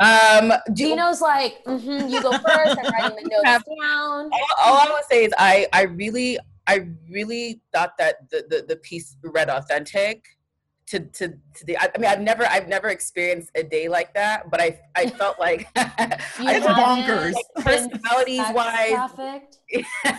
um, 0.00 0.52
do 0.74 0.82
you, 0.84 0.90
Dino's 0.90 1.20
like, 1.20 1.62
mm-hmm, 1.66 2.08
you 2.08 2.20
go 2.22 2.32
first. 2.32 2.78
I'm 2.78 2.92
writing 2.92 3.16
the 3.16 3.28
notes 3.30 3.64
down. 3.82 4.30
all, 4.30 4.46
all 4.62 4.78
I 4.78 4.86
want 4.90 5.02
to 5.02 5.14
say 5.14 5.24
is 5.24 5.32
I 5.38 5.66
I 5.72 5.82
really 5.82 6.38
I 6.66 6.88
really 7.10 7.60
thought 7.72 7.96
that 7.98 8.28
the 8.30 8.44
the, 8.50 8.64
the 8.68 8.76
piece 8.76 9.16
read 9.22 9.48
authentic 9.48 10.24
to 10.86 11.00
to 11.00 11.28
to 11.28 11.64
the 11.66 11.76
I, 11.78 11.88
I 11.94 11.98
mean 11.98 12.10
I've 12.10 12.20
never 12.20 12.44
I've 12.46 12.68
never 12.68 12.88
experienced 12.88 13.50
a 13.54 13.62
day 13.62 13.88
like 13.88 14.12
that 14.14 14.50
but 14.50 14.60
I 14.60 14.78
I 14.94 15.06
felt 15.20 15.38
like 15.38 15.68
It's 15.76 16.66
bonkers. 16.66 17.32
been 17.32 17.62
personalities 17.64 18.44
wise 18.52 19.10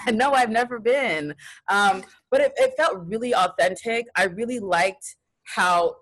no 0.11 0.33
I've 0.33 0.49
never 0.49 0.79
been. 0.79 1.35
Um 1.69 2.03
but 2.31 2.41
it, 2.41 2.53
it 2.57 2.73
felt 2.77 3.05
really 3.05 3.33
authentic. 3.33 4.07
I 4.15 4.23
really 4.25 4.59
liked 4.59 5.15
how 5.43 5.95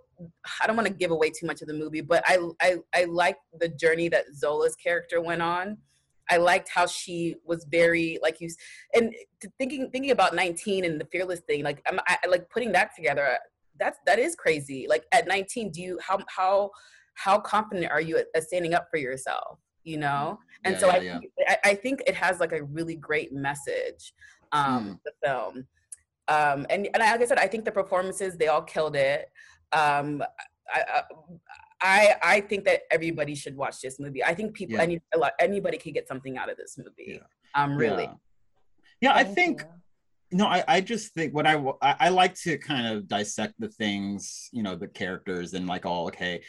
I 0.61 0.68
don't 0.68 0.78
want 0.78 0.88
to 0.88 0.93
give 0.93 1.11
away 1.11 1.30
too 1.30 1.45
much 1.45 1.61
of 1.61 1.68
the 1.68 1.74
movie 1.74 2.01
but 2.01 2.24
I 2.26 2.38
I 2.61 2.78
I 2.93 3.03
liked 3.05 3.41
the 3.59 3.68
journey 3.68 4.07
that 4.09 4.26
Zola's 4.34 4.76
character 4.76 5.22
went 5.22 5.41
on. 5.41 5.78
I 6.30 6.38
liked 6.38 6.70
how 6.74 6.88
she 6.88 7.36
was 7.45 7.66
very 7.70 8.18
like 8.22 8.39
you 8.39 8.49
and 8.95 9.14
thinking 9.57 9.89
thinking 9.91 10.11
about 10.11 10.34
19 10.34 10.86
and 10.86 11.01
the 11.01 11.05
fearless 11.11 11.41
thing 11.41 11.64
like 11.66 11.82
I'm 11.86 11.99
I 12.07 12.18
like 12.30 12.49
putting 12.49 12.72
that 12.72 12.95
together 12.95 13.38
that's 13.84 13.99
that 14.05 14.19
is 14.19 14.36
crazy 14.36 14.86
like 14.89 15.03
at 15.11 15.27
19 15.27 15.71
do 15.71 15.81
you 15.81 15.99
how 16.01 16.17
how 16.38 16.71
how 17.15 17.38
confident 17.39 17.91
are 17.91 18.01
you 18.01 18.17
at, 18.17 18.27
at 18.36 18.43
standing 18.43 18.73
up 18.73 18.88
for 18.89 18.97
yourself 18.97 19.59
you 19.84 19.97
know 19.97 20.39
and 20.65 20.73
Yeah, 20.75 20.79
so 20.79 20.88
yeah, 20.88 20.93
I, 20.93 20.97
yeah. 20.99 21.19
think, 21.19 21.31
I 21.47 21.57
I 21.71 21.75
think 21.84 22.03
it 22.07 22.15
has 22.15 22.39
like 22.39 22.53
a 22.53 22.63
really 22.63 22.95
great 22.95 23.34
message 23.34 24.13
um 24.53 24.99
the 25.05 25.11
film 25.23 25.67
um 26.29 26.59
and 26.69 26.88
and 26.93 26.99
like 26.99 27.21
I 27.21 27.25
said 27.25 27.39
I 27.39 27.47
think 27.47 27.65
the 27.65 27.71
performances 27.81 28.38
they 28.38 28.47
all 28.47 28.61
killed 28.61 28.95
it 28.95 29.21
um 29.73 30.23
I, 30.73 30.81
I 30.95 31.01
I 31.81 32.15
I 32.36 32.41
think 32.49 32.63
that 32.69 32.81
everybody 32.95 33.36
should 33.36 33.57
watch 33.63 33.81
this 33.81 33.99
movie. 33.99 34.23
I 34.23 34.34
think 34.34 34.53
people 34.53 34.77
Yeah. 34.77 34.84
any 34.84 35.01
a 35.13 35.17
lot 35.17 35.34
anybody 35.39 35.77
could 35.77 35.93
get 35.93 36.07
something 36.07 36.38
out 36.38 36.49
of 36.49 36.55
this 36.61 36.77
movie. 36.77 37.19
Um 37.59 37.75
really. 37.75 38.03
Yeah, 38.03 39.11
yeah 39.11 39.15
I 39.15 39.23
think 39.25 39.61
you. 39.61 39.67
No, 40.34 40.47
I, 40.47 40.63
I 40.67 40.81
just 40.81 41.13
think 41.13 41.34
what 41.34 41.45
I, 41.47 41.61
I 41.81 42.09
like 42.09 42.36
to 42.41 42.57
kind 42.57 42.88
of 42.88 43.07
dissect 43.07 43.55
the 43.59 43.69
things, 43.69 44.49
you 44.51 44.63
know, 44.63 44.75
the 44.75 44.88
characters 44.88 45.53
and 45.53 45.67
like, 45.67 45.86
all 45.86 46.07
okay. 46.07 46.41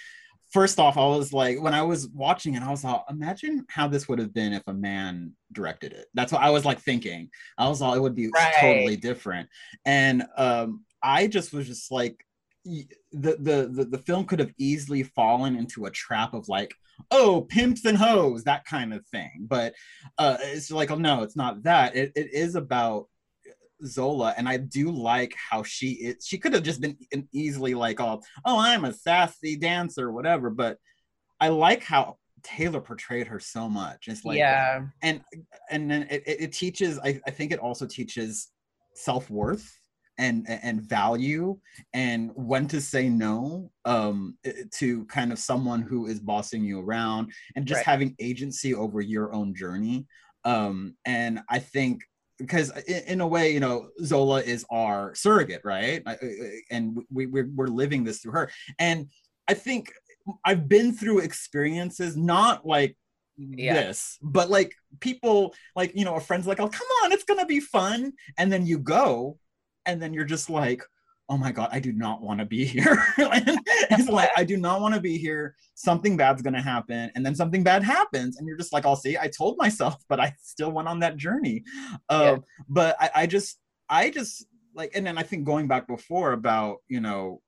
First 0.53 0.79
off, 0.79 0.97
I 0.97 1.07
was 1.07 1.33
like, 1.33 1.61
when 1.61 1.75
I 1.75 1.83
was 1.83 2.09
watching 2.09 2.55
it, 2.55 2.63
I 2.63 2.71
was 2.71 2.85
like, 2.85 3.01
imagine 3.11 3.65
how 3.69 3.89
this 3.89 4.09
would 4.09 4.21
have 4.21 4.33
been 4.33 4.53
if 4.53 4.63
a 4.69 4.73
man 4.73 5.33
directed 5.53 5.93
it. 5.93 6.07
That's 6.15 6.33
what 6.33 6.43
I 6.43 6.51
was 6.51 6.65
like 6.65 6.81
thinking. 6.81 7.31
I 7.59 7.69
was 7.69 7.81
like, 7.81 7.97
it 7.97 8.01
would 8.01 8.15
be 8.15 8.29
Right. 8.29 8.55
totally 8.61 8.97
different. 8.97 9.49
And 9.85 10.25
um, 10.37 10.85
I 11.03 11.27
just 11.27 11.53
was 11.53 11.67
just 11.67 11.91
like, 11.91 12.25
the, 12.65 12.87
the 13.13 13.69
the 13.71 13.85
the 13.91 14.03
film 14.07 14.25
could 14.25 14.39
have 14.39 14.53
easily 14.57 15.03
fallen 15.03 15.55
into 15.55 15.85
a 15.85 15.91
trap 15.91 16.33
of 16.33 16.49
like, 16.49 16.73
oh, 17.11 17.43
pimps 17.43 17.85
and 17.85 17.99
hoes, 17.99 18.45
that 18.45 18.65
kind 18.65 18.95
of 18.95 19.07
thing. 19.09 19.47
But 19.47 19.75
uh, 20.17 20.39
it's 20.41 20.71
like, 20.71 20.91
oh 20.91 20.95
no, 20.97 21.23
it's 21.25 21.37
not 21.37 21.63
that. 21.65 21.95
It, 21.95 22.13
it 22.17 22.33
is 22.33 22.55
about 22.55 23.09
Zola, 23.87 24.35
and 24.37 24.49
I 24.49 24.57
do 24.59 24.91
like 24.91 25.35
how 25.51 25.63
she 25.63 25.93
is. 25.93 26.27
She 26.27 26.39
could 26.39 26.53
have 26.55 26.63
just 26.63 26.81
been 26.81 26.97
an 27.13 27.29
easily 27.33 27.75
like, 27.75 28.01
oh, 28.01 28.21
oh, 28.45 28.59
I'm 28.59 28.85
a 28.85 28.93
sassy 28.93 29.57
dancer, 29.57 30.13
whatever. 30.13 30.51
But 30.51 30.79
I 31.41 31.49
like 31.49 31.83
how 31.83 32.17
Taylor 32.43 32.81
portrayed 32.81 33.27
her 33.27 33.41
so 33.41 33.69
much. 33.69 34.09
It's 34.09 34.25
like, 34.25 34.39
yeah. 34.39 34.83
and 35.03 35.23
and 35.71 35.91
then 35.91 36.03
it, 36.11 36.23
it 36.27 36.41
it 36.41 36.53
teaches. 36.53 36.99
I, 36.99 37.21
I 37.27 37.31
think 37.31 37.53
it 37.53 37.59
also 37.59 37.87
teaches 37.87 38.49
self 38.95 39.31
worth 39.31 39.71
and 40.19 40.47
and 40.49 40.81
value 40.81 41.59
and 41.93 42.31
when 42.35 42.69
to 42.69 42.81
say 42.81 43.09
no 43.09 43.71
um 43.85 44.37
to 44.73 45.05
kind 45.07 45.33
of 45.33 45.39
someone 45.39 45.83
who 45.83 46.07
is 46.07 46.21
bossing 46.21 46.65
you 46.65 46.81
around 46.81 47.33
and 47.57 47.67
just 47.67 47.79
Right. 47.79 47.87
having 47.87 48.15
agency 48.21 48.75
over 48.75 49.01
your 49.01 49.35
own 49.35 49.55
journey 49.55 50.07
um 50.45 50.95
and 51.05 51.41
i 51.51 51.59
think 51.59 52.03
because 52.39 52.71
in, 52.87 53.21
a 53.21 53.27
way 53.27 53.53
you 53.53 53.61
know 53.61 53.89
zola 54.03 54.41
is 54.43 54.65
our 54.71 55.15
surrogate 55.15 55.63
right? 55.65 56.03
And 56.71 56.99
we 57.11 57.27
we're, 57.27 57.51
we're 57.55 57.67
living 57.69 58.05
this 58.05 58.19
through 58.21 58.33
her. 58.33 58.51
And 58.79 59.09
i 59.49 59.55
think 59.55 59.93
i've 60.45 60.69
been 60.69 60.93
through 60.93 61.19
experiences 61.21 62.17
not 62.17 62.67
like 62.67 62.97
Yeah. 63.37 63.75
this 63.75 64.19
but 64.23 64.49
like 64.49 64.73
people 65.01 65.55
like 65.77 65.93
you 65.95 66.05
know 66.07 66.15
a 66.15 66.21
friend's 66.21 66.47
like 66.47 66.61
oh 66.61 66.69
come 66.69 66.87
on 67.03 67.13
it's 67.13 67.25
gonna 67.25 67.47
be 67.47 67.61
fun. 67.61 68.13
And 68.39 68.51
then 68.53 68.65
you 68.67 68.79
go 68.79 69.39
and 69.87 70.01
then 70.01 70.15
you're 70.15 70.25
just 70.25 70.49
like 70.49 70.83
oh 71.29 71.37
my 71.37 71.51
god 71.51 71.69
i 71.73 71.81
do 71.81 71.93
not 71.93 72.21
want 72.21 72.39
to 72.41 72.47
be 72.47 72.65
here. 72.65 73.03
It's 73.91 74.09
like 74.09 74.31
i 74.37 74.45
do 74.45 74.57
not 74.57 74.81
want 74.81 74.95
to 74.95 75.01
be 75.01 75.19
here. 75.19 75.55
Something 75.75 76.17
bad's 76.17 76.43
going 76.43 76.55
to 76.55 76.61
happen. 76.61 77.11
And 77.15 77.25
then 77.25 77.35
something 77.35 77.63
bad 77.63 77.83
happens 77.83 78.39
and 78.39 78.47
you're 78.47 78.57
just 78.57 78.73
like 78.73 78.87
i'll 78.87 78.97
see 78.97 79.17
i 79.19 79.29
told 79.29 79.57
myself 79.59 79.97
but 80.09 80.21
i 80.21 80.35
still 80.43 80.71
went 80.71 80.89
on 80.89 81.01
that 81.01 81.17
journey. 81.17 81.65
Um, 82.09 82.45
but 82.69 82.97
I, 83.01 83.11
I 83.15 83.27
just 83.27 83.59
i 83.89 84.11
just 84.11 84.47
like 84.75 84.93
and 84.95 85.07
then 85.07 85.19
i 85.19 85.23
think 85.23 85.45
going 85.45 85.69
back 85.69 85.87
before 85.87 86.33
about 86.33 86.79
you 86.89 87.01
know 87.01 87.41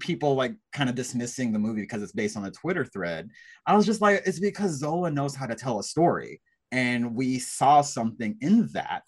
people 0.00 0.34
like 0.34 0.54
kind 0.72 0.88
of 0.88 0.96
dismissing 0.96 1.52
the 1.52 1.58
movie 1.58 1.82
because 1.82 2.02
it's 2.02 2.12
based 2.12 2.36
on 2.36 2.44
a 2.44 2.50
twitter 2.50 2.84
thread 2.84 3.28
i 3.66 3.76
was 3.76 3.86
just 3.86 4.00
like 4.00 4.22
it's 4.26 4.40
because 4.40 4.72
zola 4.72 5.10
knows 5.10 5.34
how 5.34 5.46
to 5.46 5.54
tell 5.54 5.78
a 5.78 5.84
story 5.84 6.40
and 6.72 7.14
we 7.14 7.38
saw 7.38 7.80
something 7.80 8.36
in 8.40 8.68
that 8.72 9.04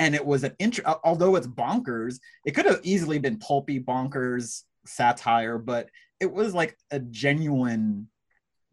and 0.00 0.14
it 0.14 0.24
was 0.26 0.42
an 0.42 0.54
intro 0.58 0.98
although 1.04 1.36
it's 1.36 1.46
bonkers 1.46 2.18
it 2.44 2.52
could 2.52 2.66
have 2.66 2.80
easily 2.82 3.18
been 3.20 3.38
pulpy 3.38 3.78
bonkers 3.78 4.62
satire 4.86 5.58
but 5.58 5.88
it 6.18 6.32
was 6.32 6.54
like 6.54 6.76
a 6.90 6.98
genuine 6.98 8.08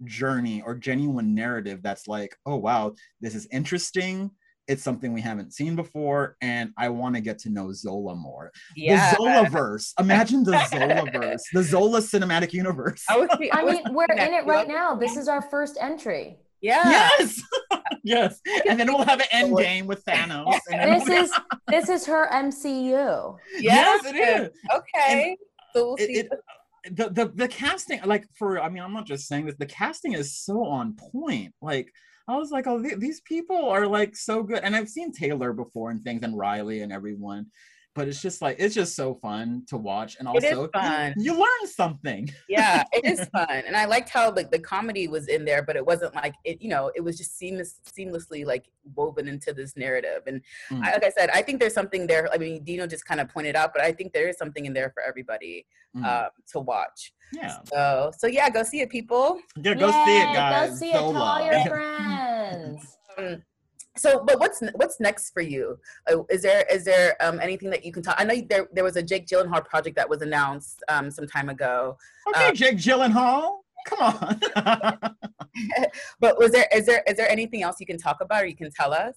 journey 0.05 0.61
or 0.65 0.73
genuine 0.73 1.35
narrative 1.35 1.81
that's 1.83 2.07
like 2.07 2.35
oh 2.45 2.55
wow 2.55 2.93
this 3.21 3.35
is 3.35 3.47
interesting 3.51 4.31
it's 4.67 4.83
something 4.83 5.13
we 5.13 5.21
haven't 5.21 5.53
seen 5.53 5.75
before 5.75 6.35
and 6.41 6.71
i 6.77 6.87
want 6.89 7.15
to 7.15 7.21
get 7.21 7.39
to 7.39 7.49
know 7.49 7.71
zola 7.73 8.15
more 8.15 8.51
Yeah. 8.75 9.11
the 9.11 9.15
zola 9.17 9.49
verse 9.49 9.93
imagine 9.99 10.43
the 10.43 10.63
zola 10.69 11.09
verse 11.11 11.43
the 11.51 11.63
zola 11.63 11.99
cinematic 11.99 12.53
universe 12.53 13.03
I 13.09 13.17
was, 13.17 13.29
I 13.31 13.49
I 13.53 13.63
was 13.63 13.73
mean, 13.75 13.93
we're 13.93 14.05
in 14.05 14.33
it 14.33 14.45
right 14.45 14.67
now. 14.67 14.95
This 14.95 15.17
is 15.17 15.27
our 15.27 15.41
first 15.41 15.77
entry. 15.81 16.37
Yeah. 16.61 16.81
yes. 17.19 17.41
Yes. 18.03 18.39
And 18.69 18.79
then 18.79 18.87
we'll 18.87 19.03
have 19.05 19.19
an 19.19 19.27
end 19.31 19.57
game 19.57 19.85
with 19.85 20.03
thanos. 20.05 20.57
And 20.71 21.01
This 21.01 21.09
is 21.09 21.33
this 21.67 21.89
is 21.89 22.05
her 22.05 22.29
MCU. 22.31 23.35
yes 23.59 24.05
it 24.05 24.15
is. 24.15 24.49
Okay. 24.73 25.35
so 25.73 25.87
we'll 25.87 25.97
see. 25.97 26.03
it, 26.19 26.29
it 26.31 26.95
the, 26.95 27.09
the 27.09 27.25
the 27.35 27.47
casting 27.49 27.99
like 28.05 28.25
for 28.37 28.61
i 28.61 28.69
mean 28.69 28.81
i'm 28.81 28.93
not 28.93 29.05
just 29.05 29.27
saying 29.27 29.45
this 29.45 29.55
the 29.59 29.65
casting 29.65 30.13
is 30.13 30.37
so 30.37 30.63
on 30.65 30.95
point. 31.11 31.53
Like 31.61 31.91
i 32.29 32.37
was 32.37 32.49
like 32.51 32.65
oh 32.65 32.81
th- 32.81 32.97
these 32.99 33.19
people 33.21 33.67
are 33.69 33.85
like 33.87 34.15
so 34.15 34.41
good. 34.43 34.59
And 34.63 34.73
i've 34.75 34.87
seen 34.89 35.11
taylor 35.11 35.51
before 35.51 35.91
and 35.91 36.01
things 36.01 36.23
and 36.23 36.37
riley 36.37 36.81
and 36.81 36.93
everyone 36.93 37.47
but 37.97 38.07
it's 38.07 38.21
just 38.21 38.41
like 38.43 38.55
it's 38.59 38.75
just 38.75 38.95
so 38.95 39.15
fun 39.15 39.63
to 39.67 39.75
watch 39.75 40.15
and 40.19 40.27
also 40.27 40.63
you- 40.63 40.69
fun. 40.71 41.13
You, 41.17 41.33
learn 41.33 41.65
something 41.65 42.29
yeah, 42.49 42.83
it 42.93 43.03
is 43.03 43.25
fun, 43.29 43.49
and 43.65 43.75
I 43.75 43.85
liked 43.85 44.09
how 44.09 44.31
like 44.31 44.51
the 44.51 44.59
comedy 44.59 45.07
was 45.07 45.27
in 45.27 45.43
there, 45.43 45.63
but 45.63 45.75
it 45.75 45.85
wasn't 45.85 46.13
like 46.15 46.35
it. 46.45 46.61
You 46.61 46.69
know, 46.69 46.91
it 46.95 47.01
was 47.01 47.17
just 47.17 47.37
seamless, 47.37 47.81
seamlessly 47.97 48.45
like 48.45 48.65
woven 48.95 49.27
into 49.27 49.51
this 49.51 49.75
narrative. 49.75 50.21
And 50.27 50.41
Mm. 50.71 50.83
I, 50.85 50.91
like 50.93 51.03
I 51.03 51.09
said, 51.09 51.29
I 51.33 51.41
think 51.41 51.59
there's 51.59 51.73
something 51.73 52.05
there. 52.07 52.29
I 52.33 52.37
mean, 52.37 52.63
Dino 52.63 52.85
just 52.87 53.05
kind 53.05 53.19
of 53.19 53.27
pointed 53.29 53.55
out, 53.55 53.73
but 53.73 53.81
I 53.81 53.91
think 53.91 54.13
there 54.13 54.27
is 54.29 54.37
something 54.37 54.65
in 54.67 54.73
there 54.73 54.91
for 54.93 55.01
everybody 55.01 55.65
Mm. 55.95 56.05
um, 56.05 56.29
to 56.51 56.59
watch. 56.59 57.13
yeah 57.33 57.57
So, 57.73 58.11
so 58.17 58.27
yeah, 58.27 58.49
go 58.49 58.61
see 58.63 58.81
it, 58.81 58.89
people. 58.89 59.39
yeah 59.55 59.73
go 59.73 59.89
see 60.05 60.17
it 60.21 60.25
guys 60.35 60.69
Go 60.71 60.75
see 60.75 60.89
it. 60.89 60.93
Tell 60.93 61.17
all 61.17 61.41
your 61.45 61.65
friends. 61.71 62.97
Um, 63.17 63.41
so, 63.97 64.23
but 64.23 64.39
what's 64.39 64.61
what's 64.75 64.99
next 64.99 65.31
for 65.31 65.41
you? 65.41 65.77
Uh, 66.11 66.23
is 66.29 66.41
there 66.41 66.65
is 66.71 66.85
there 66.85 67.15
um, 67.21 67.39
anything 67.39 67.69
that 67.71 67.83
you 67.85 67.91
can 67.91 68.03
talk? 68.03 68.15
I 68.17 68.23
know 68.23 68.41
there 68.49 68.67
there 68.73 68.83
was 68.83 68.97
a 68.97 69.03
Jake 69.03 69.27
Gyllenhaal 69.27 69.65
project 69.65 69.95
that 69.95 70.09
was 70.09 70.21
announced 70.21 70.83
um, 70.89 71.09
some 71.11 71.27
time 71.27 71.49
ago. 71.49 71.97
okay 72.29 72.49
Um, 72.49 72.55
jake 72.55 72.77
gyllenhaal 72.77 73.59
come 73.87 73.99
on 74.01 74.39
But 76.19 76.37
was 76.37 76.51
there 76.51 76.67
is 76.73 76.85
there 76.85 77.03
is 77.07 77.17
there 77.17 77.29
anything 77.29 77.63
else 77.63 77.77
you 77.79 77.85
can 77.85 77.97
talk 77.97 78.17
about 78.21 78.43
or 78.43 78.45
you 78.45 78.55
can 78.55 78.71
tell 78.71 78.93
us? 78.93 79.15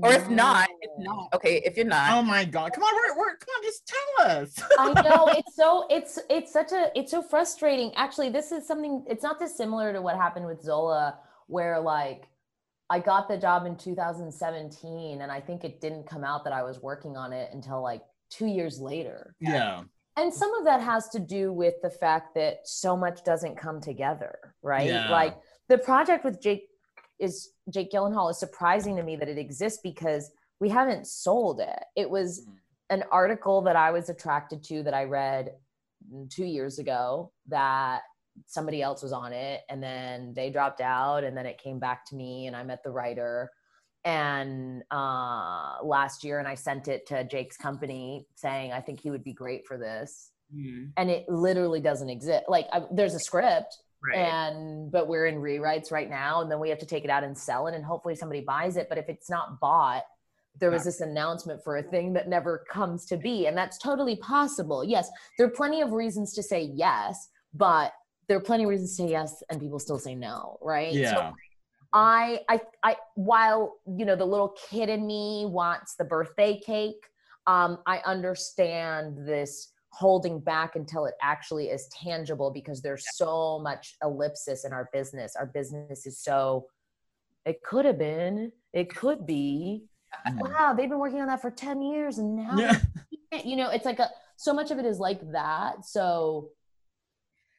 Or 0.00 0.12
if 0.12 0.28
not, 0.28 0.68
if 0.80 0.90
not, 0.98 1.28
okay, 1.34 1.62
if 1.64 1.76
you're 1.76 1.86
not, 1.86 2.12
oh 2.14 2.22
my 2.22 2.44
god 2.44 2.72
come 2.72 2.82
on 2.82 2.92
we're, 2.94 3.16
we're 3.16 3.36
come 3.36 3.48
on 3.56 3.62
just 3.62 3.86
tell 3.86 4.26
us 4.26 4.60
I 4.78 5.02
know 5.02 5.28
it's 5.28 5.54
so 5.54 5.86
it's 5.90 6.18
it's 6.28 6.52
such 6.52 6.72
a 6.72 6.90
it's 6.96 7.12
so 7.12 7.22
frustrating. 7.22 7.92
Actually, 7.94 8.30
this 8.30 8.50
is 8.50 8.66
something 8.66 9.04
it's 9.08 9.22
not 9.22 9.38
dissimilar 9.38 9.92
to 9.92 10.02
what 10.02 10.16
happened 10.16 10.46
with 10.46 10.62
Zola, 10.62 11.18
where 11.46 11.78
like 11.78 12.26
I 12.94 13.00
got 13.00 13.26
the 13.28 13.36
job 13.36 13.66
in 13.66 13.74
2017 13.76 15.20
and 15.20 15.32
I 15.32 15.40
think 15.40 15.64
it 15.64 15.80
didn't 15.80 16.06
come 16.06 16.22
out 16.22 16.44
that 16.44 16.52
I 16.52 16.62
was 16.62 16.80
working 16.80 17.16
on 17.16 17.32
it 17.32 17.50
until 17.52 17.82
like 17.82 18.02
two 18.30 18.46
years 18.46 18.78
later. 18.80 19.34
yeah 19.40 19.82
And 20.16 20.32
some 20.32 20.54
of 20.54 20.64
that 20.66 20.80
has 20.80 21.08
to 21.08 21.18
do 21.18 21.52
with 21.52 21.74
the 21.82 21.90
fact 21.90 22.36
that 22.36 22.58
so 22.62 22.96
much 22.96 23.24
doesn't 23.24 23.56
come 23.56 23.80
together, 23.80 24.54
right? 24.62 24.86
Yeah. 24.86 25.10
Like 25.10 25.34
the 25.68 25.78
project 25.78 26.24
with 26.24 26.40
Jake 26.40 26.68
is 27.18 27.50
Jake 27.68 27.90
Gyllenhaal 27.90 28.30
is 28.30 28.38
surprising 28.38 28.94
to 28.96 29.02
me 29.02 29.16
that 29.16 29.28
it 29.28 29.38
exists 29.38 29.80
because 29.82 30.30
we 30.60 30.68
haven't 30.68 31.08
sold 31.08 31.58
it. 31.60 31.82
It 31.96 32.08
was 32.08 32.46
Mhm. 32.46 32.52
an 32.90 33.02
article 33.10 33.62
that 33.62 33.74
I 33.74 33.90
was 33.90 34.08
attracted 34.08 34.62
to 34.68 34.84
that 34.84 34.94
I 34.94 35.04
read 35.04 35.44
two 36.30 36.44
years 36.44 36.78
ago 36.78 37.32
that 37.48 38.02
somebody 38.46 38.82
else 38.82 39.02
was 39.02 39.12
on 39.12 39.32
it 39.32 39.62
and 39.68 39.82
then 39.82 40.32
they 40.34 40.50
dropped 40.50 40.80
out 40.80 41.24
and 41.24 41.36
then 41.36 41.46
it 41.46 41.58
came 41.58 41.78
back 41.78 42.04
to 42.06 42.16
me 42.16 42.46
and 42.46 42.56
I 42.56 42.62
met 42.62 42.82
the 42.82 42.90
writer. 42.90 43.50
And 44.04 44.82
uh 44.90 45.76
last 45.82 46.24
year 46.24 46.38
and 46.38 46.46
I 46.46 46.54
sent 46.54 46.88
it 46.88 47.06
to 47.06 47.24
Jake's 47.24 47.56
company 47.56 48.26
saying 48.34 48.72
I 48.72 48.80
think 48.80 49.00
he 49.00 49.10
would 49.10 49.24
be 49.24 49.32
great 49.32 49.66
for 49.66 49.78
this. 49.78 50.30
Mhm, 50.54 50.92
and 50.96 51.10
it 51.10 51.28
literally 51.28 51.80
doesn't 51.80 52.10
exist. 52.10 52.44
Like 52.48 52.66
I, 52.72 52.82
there's 52.92 53.14
a 53.14 53.20
script 53.20 53.78
right? 54.06 54.18
and 54.18 54.90
but 54.90 55.08
we're 55.08 55.26
in 55.26 55.36
rewrites 55.36 55.90
right 55.90 56.10
now 56.10 56.42
and 56.42 56.50
then 56.50 56.60
we 56.60 56.68
have 56.68 56.78
to 56.80 56.86
take 56.86 57.04
it 57.04 57.10
out 57.10 57.24
and 57.24 57.36
sell 57.36 57.66
it 57.66 57.74
and 57.74 57.84
hopefully 57.84 58.14
somebody 58.14 58.42
buys 58.42 58.76
it. 58.76 58.88
But 58.88 58.98
if 58.98 59.08
it's 59.08 59.30
not 59.30 59.60
bought 59.60 60.04
there 60.60 60.70
was 60.70 60.84
this 60.84 61.00
announcement 61.00 61.64
for 61.64 61.78
a 61.78 61.82
thing 61.82 62.12
that 62.12 62.28
never 62.28 62.64
comes 62.70 63.06
to 63.06 63.16
be 63.16 63.46
and 63.46 63.56
that's 63.56 63.78
totally 63.78 64.16
possible. 64.16 64.84
Yes 64.84 65.08
there 65.38 65.46
are 65.46 65.50
plenty 65.50 65.80
of 65.80 65.92
reasons 65.92 66.34
to 66.34 66.42
say 66.42 66.70
yes 66.74 67.28
but 67.54 67.92
there 68.28 68.36
are 68.36 68.40
plenty 68.40 68.64
of 68.64 68.70
reasons 68.70 68.96
to 68.96 69.02
say 69.02 69.08
yes 69.10 69.42
and 69.50 69.60
people 69.60 69.78
still 69.78 69.98
say 69.98 70.14
no 70.14 70.58
right 70.62 70.92
So 70.92 70.98
yeah 70.98 71.32
I, 71.96 72.40
I, 72.48 72.60
I, 72.82 72.96
while 73.14 73.76
you 73.86 74.04
know 74.04 74.16
the 74.16 74.24
little 74.24 74.56
kid 74.68 74.88
in 74.88 75.06
me 75.06 75.46
wants 75.46 75.94
the 75.94 76.04
birthday 76.04 76.58
cake, 76.58 77.06
um, 77.46 77.78
I 77.86 77.98
understand 78.04 79.16
this 79.16 79.70
holding 79.90 80.40
back 80.40 80.74
until 80.74 81.06
it 81.06 81.14
actually 81.22 81.66
is 81.66 81.86
tangible 81.88 82.50
because 82.50 82.82
there's 82.82 83.04
so 83.14 83.60
much 83.60 83.94
ellipsis 84.02 84.64
in 84.64 84.72
our 84.72 84.90
business. 84.92 85.36
Our 85.36 85.46
business 85.46 86.04
is 86.04 86.18
so. 86.18 86.66
It 87.46 87.62
could 87.62 87.84
have 87.84 87.98
been. 87.98 88.50
It 88.72 88.92
could 88.92 89.24
be. 89.24 89.84
Wow, 90.36 90.74
they've 90.76 90.88
been 90.88 90.98
working 90.98 91.20
on 91.20 91.28
that 91.28 91.42
for 91.42 91.52
ten 91.52 91.80
years, 91.80 92.18
and 92.18 92.34
now 92.34 92.56
yeah 92.58 92.80
you 93.44 93.56
know 93.56 93.70
it's 93.70 93.84
like 93.84 93.98
a 94.00 94.10
so 94.36 94.52
much 94.52 94.70
of 94.72 94.78
it 94.78 94.84
is 94.84 94.98
like 94.98 95.20
that. 95.32 95.84
So 95.84 96.48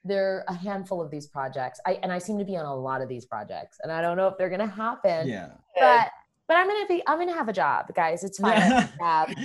there 0.05 0.37
are 0.37 0.45
a 0.47 0.53
handful 0.53 1.01
of 1.01 1.09
these 1.11 1.27
projects. 1.27 1.79
I 1.85 1.99
and 2.03 2.11
I 2.11 2.19
seem 2.19 2.37
to 2.39 2.45
be 2.45 2.55
on 2.55 2.65
a 2.65 2.75
lot 2.75 3.01
of 3.01 3.09
these 3.09 3.25
projects, 3.25 3.79
and 3.83 3.91
I 3.91 4.01
don't 4.01 4.15
know 4.17 4.27
if 4.27 4.37
they're 4.37 4.49
gonna 4.51 4.67
happen 4.67 5.27
yeah 5.27 5.49
but 5.77 6.11
but 6.47 6.57
I'm 6.57 6.67
gonna 6.67 6.85
be. 6.85 7.01
I'm 7.07 7.17
gonna 7.17 7.33
have 7.33 7.49
a 7.49 7.53
job, 7.53 7.87
guys. 7.95 8.23
It's 8.23 8.37
fine. 8.37 8.53
I 8.61 8.61
have 8.61 8.89
job. 8.99 9.35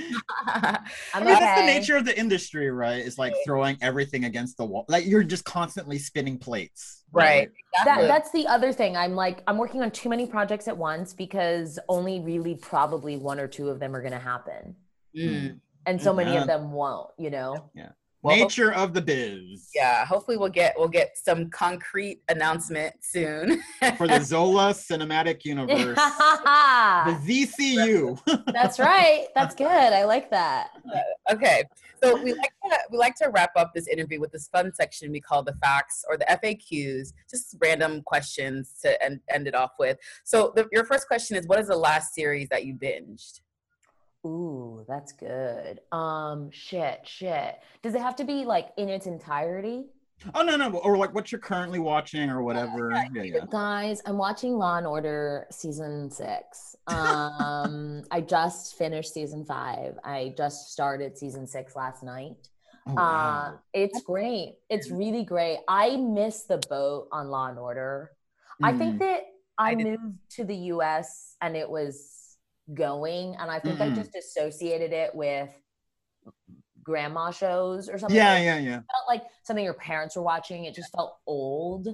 I 0.47 0.79
I'm 1.15 1.25
mean, 1.25 1.33
that's 1.33 1.61
the 1.63 1.67
nature 1.67 1.97
of 1.97 2.05
the 2.05 2.19
industry, 2.19 2.71
right? 2.71 2.99
It's 2.99 3.17
like 3.17 3.33
throwing 3.43 3.79
everything 3.81 4.25
against 4.25 4.59
the 4.59 4.67
wall. 4.67 4.85
Like 4.87 5.07
you're 5.07 5.23
just 5.23 5.47
constantly 5.47 5.99
spinning 5.99 6.37
plates. 6.39 7.05
right. 7.11 7.49
That, 7.73 7.81
Exactly. 7.83 8.07
that's 8.07 8.31
the 8.33 8.47
other 8.49 8.71
thing. 8.75 8.99
I'm 8.99 9.15
like, 9.15 9.43
I'm 9.47 9.57
working 9.57 9.81
on 9.83 9.91
too 9.93 10.11
many 10.11 10.27
projects 10.27 10.69
at 10.69 10.77
once 10.77 11.15
because 11.15 11.79
only 11.89 12.21
really 12.21 12.57
probably 12.57 13.17
one 13.17 13.41
or 13.41 13.49
two 13.49 13.71
of 13.71 13.81
them 13.81 13.97
are 13.97 14.01
going 14.03 14.13
to 14.13 14.19
happen. 14.19 14.77
Mm. 15.17 15.59
And 15.87 16.03
so 16.03 16.13
many 16.13 16.35
Yeah. 16.35 16.43
of 16.43 16.49
them 16.49 16.71
won't, 16.73 17.09
you 17.17 17.31
know? 17.31 17.71
Well, 18.23 18.37
Nature 18.37 18.73
of 18.73 18.93
the 18.93 19.01
biz. 19.01 19.71
yeah. 19.75 20.05
Hopefully, 20.05 20.37
we'll 20.37 20.51
get 20.51 20.75
we'll 20.77 20.89
get 20.89 21.16
some 21.16 21.49
concrete 21.51 22.23
announcement 22.29 22.95
soon. 23.01 23.62
For 23.97 24.07
the 24.07 24.21
Zola 24.23 24.75
Cinematic 24.75 25.45
Universe. 25.45 25.97
the 25.97 27.47
ZCU. 27.57 28.45
That's 28.53 28.79
right. 28.79 29.29
That's 29.35 29.55
good. 29.55 29.66
I 29.66 30.05
like 30.05 30.31
that. 30.31 30.71
Uh, 30.95 30.99
okay 31.33 31.64
so 32.03 32.21
we 32.23 32.33
like 32.33 32.53
to 32.64 32.79
we 32.91 32.99
like 32.99 33.14
to 33.14 33.29
wrap 33.31 33.51
up 33.57 33.73
this 33.75 33.87
interview 33.87 34.21
with 34.21 34.33
this 34.33 34.49
fun 34.49 34.73
section 34.75 35.11
we 35.11 35.21
call 35.21 35.43
the 35.43 35.55
facts 35.55 36.05
or 36.09 36.16
the 36.16 36.25
faqs 36.43 37.12
just 37.31 37.57
random 37.61 38.03
questions 38.03 38.75
to 38.83 39.03
end, 39.03 39.21
end 39.29 39.47
it 39.47 39.55
off 39.55 39.73
with 39.79 39.99
so 40.25 40.53
the, 40.57 40.66
your 40.73 40.85
first 40.85 41.07
question 41.07 41.37
is 41.37 41.47
what 41.47 41.59
is 41.59 41.68
the 41.68 41.77
last 41.77 42.14
series 42.14 42.49
that 42.49 42.64
you 42.64 42.75
binged 42.75 43.41
Ooh, 44.27 44.85
that's 44.87 45.12
good. 45.12 45.81
Um, 45.93 46.51
shit, 46.51 47.01
shit. 47.05 47.59
Does 47.83 47.95
it 47.95 48.01
have 48.01 48.16
to 48.16 48.25
be 48.25 48.45
like 48.45 48.68
in 48.77 48.89
its 48.89 49.07
entirety? 49.07 49.87
oh 50.35 50.43
no, 50.43 50.57
no, 50.57 50.71
or 50.79 50.99
like 50.99 51.14
what 51.14 51.33
you're 51.33 51.41
currently 51.41 51.79
watching 51.79 52.29
or 52.29 52.43
whatever. 52.43 52.91
Yeah, 53.14 53.23
yeah. 53.23 53.39
Guys, 53.51 54.03
I'm 54.05 54.18
watching 54.18 54.53
Law 54.59 54.77
and 54.77 54.87
Order 54.87 55.47
season 55.51 56.11
six. 56.11 56.77
Um, 56.87 58.03
I 58.11 58.21
just 58.21 58.77
finished 58.77 59.14
season 59.14 59.45
five. 59.45 59.95
I 60.05 60.35
just 60.37 60.73
started 60.73 61.16
season 61.16 61.47
six 61.47 61.75
last 61.75 62.03
night. 62.03 62.37
Oh, 62.87 62.97
Uh, 62.97 63.53
it's 63.73 64.03
great. 64.03 64.57
It's 64.68 64.91
really 64.91 65.25
great. 65.25 65.61
I 65.68 65.97
miss 65.97 66.43
the 66.45 66.59
boat 66.68 67.09
on 67.12 67.29
Law 67.29 67.49
and 67.49 67.59
Order. 67.59 68.11
I 68.62 68.77
think 68.77 68.99
that 68.99 69.23
I, 69.57 69.71
I 69.71 69.75
moved 69.75 70.18
to 70.31 70.45
the 70.45 70.57
US 70.75 71.37
and 71.41 71.57
it 71.57 71.68
was 71.68 72.20
going, 72.75 73.37
and 73.37 73.51
I 73.51 73.59
think 73.61 73.81
I 73.81 73.91
Mhm. 73.91 73.97
just 73.97 74.14
associated 74.14 74.93
it 74.93 75.14
with 75.14 75.51
grandma 76.83 77.31
shows 77.31 77.89
or 77.89 77.99
something. 77.99 78.16
yeah, 78.16 78.35
like 78.35 78.45
yeah, 78.45 78.59
yeah. 78.59 78.81
felt 78.91 79.09
like 79.09 79.23
something 79.43 79.64
your 79.64 79.75
parents 79.75 80.16
were 80.16 80.23
watching. 80.23 80.64
It 80.64 80.75
just 80.75 80.93
felt 80.93 81.18
old, 81.27 81.89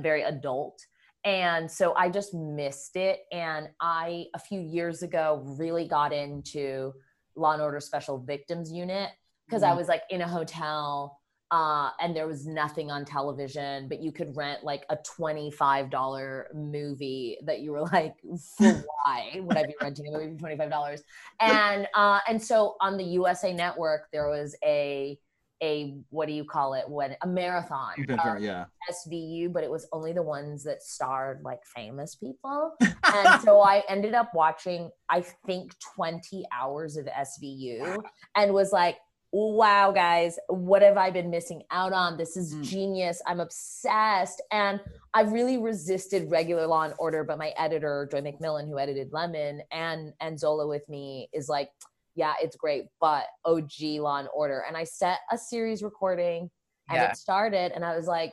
very 0.00 0.22
adult. 0.22 0.80
And 1.24 1.70
so 1.70 1.94
I 1.94 2.10
just 2.10 2.34
missed 2.34 2.96
it. 2.96 3.20
And 3.32 3.70
I, 3.80 4.26
a 4.34 4.38
few 4.38 4.60
years 4.60 5.02
ago, 5.02 5.42
really 5.58 5.88
got 5.88 6.12
into 6.12 6.92
Law 7.36 7.52
and 7.52 7.62
Order 7.62 7.80
Special 7.80 8.18
Victims 8.18 8.70
Unit 8.70 9.10
because 9.46 9.62
I 9.62 9.70
Mhm. 9.70 9.76
was 9.76 9.88
like 9.88 10.02
in 10.10 10.20
a 10.20 10.28
hotel 10.28 11.18
uh, 11.54 11.90
and 12.00 12.16
there 12.16 12.26
was 12.26 12.48
nothing 12.48 12.90
on 12.90 13.04
television, 13.04 13.86
but 13.86 14.02
you 14.02 14.10
could 14.10 14.36
rent 14.36 14.64
like 14.64 14.84
a 14.90 14.96
$25 14.96 16.52
movie 16.52 17.38
that 17.44 17.60
you 17.60 17.70
were 17.70 17.82
like, 17.82 18.16
for 18.58 18.72
why 19.04 19.30
would 19.36 19.56
I 19.56 19.64
be 19.64 19.74
renting 19.80 20.12
a 20.12 20.18
movie 20.18 20.36
for 20.36 20.48
$25? 20.48 20.98
And, 21.40 21.86
uh, 21.94 22.18
and 22.28 22.42
so 22.42 22.74
on 22.80 22.96
the 22.96 23.04
USA 23.04 23.52
Network, 23.52 24.08
there 24.12 24.28
was 24.28 24.56
a, 24.64 25.16
a 25.62 25.94
what 26.10 26.26
do 26.26 26.34
you 26.34 26.44
call 26.44 26.74
it 26.74 26.88
when 26.88 27.14
a 27.22 27.26
marathon 27.28 28.04
yeah. 28.40 28.64
SVU, 28.90 29.52
but 29.52 29.62
it 29.62 29.70
was 29.70 29.86
only 29.92 30.12
the 30.12 30.24
ones 30.24 30.64
that 30.64 30.82
starred 30.82 31.40
like 31.44 31.60
famous 31.64 32.16
people. 32.16 32.72
and 32.80 33.40
so 33.42 33.60
I 33.60 33.84
ended 33.88 34.14
up 34.14 34.32
watching, 34.34 34.90
I 35.08 35.20
think, 35.46 35.70
20 35.94 36.46
hours 36.52 36.96
of 36.96 37.06
SVU 37.06 38.02
and 38.34 38.52
was 38.52 38.72
like, 38.72 38.96
wow, 39.36 39.90
guys, 39.90 40.38
what 40.48 40.80
have 40.82 40.96
I 40.96 41.10
been 41.10 41.28
missing 41.28 41.64
out 41.72 41.92
on? 41.92 42.16
This 42.16 42.36
is 42.36 42.54
Mm. 42.54 42.62
genius. 42.62 43.20
I'm 43.26 43.40
obsessed. 43.40 44.40
And 44.52 44.80
I've 45.12 45.32
really 45.32 45.58
resisted 45.58 46.30
regular 46.30 46.68
Law 46.68 46.82
and 46.82 46.94
Order, 46.98 47.24
but 47.24 47.36
my 47.36 47.48
editor, 47.58 48.08
Joi 48.12 48.20
McMillon, 48.20 48.68
who 48.68 48.78
edited 48.78 49.12
Lemon 49.12 49.60
and 49.72 50.12
and 50.20 50.38
Zola 50.38 50.68
with 50.68 50.88
me, 50.88 51.28
is 51.32 51.48
like, 51.48 51.68
yeah, 52.14 52.34
it's 52.40 52.54
great, 52.54 52.84
but 53.00 53.26
OG 53.44 53.98
Law 53.98 54.18
and 54.18 54.28
Order. 54.32 54.60
And 54.68 54.76
I 54.76 54.84
set 54.84 55.18
a 55.32 55.36
series 55.36 55.82
recording 55.82 56.48
and 56.88 56.96
Yeah. 57.02 57.10
it 57.10 57.16
started, 57.16 57.72
and 57.72 57.84
I 57.84 57.96
was 57.96 58.06
like, 58.06 58.32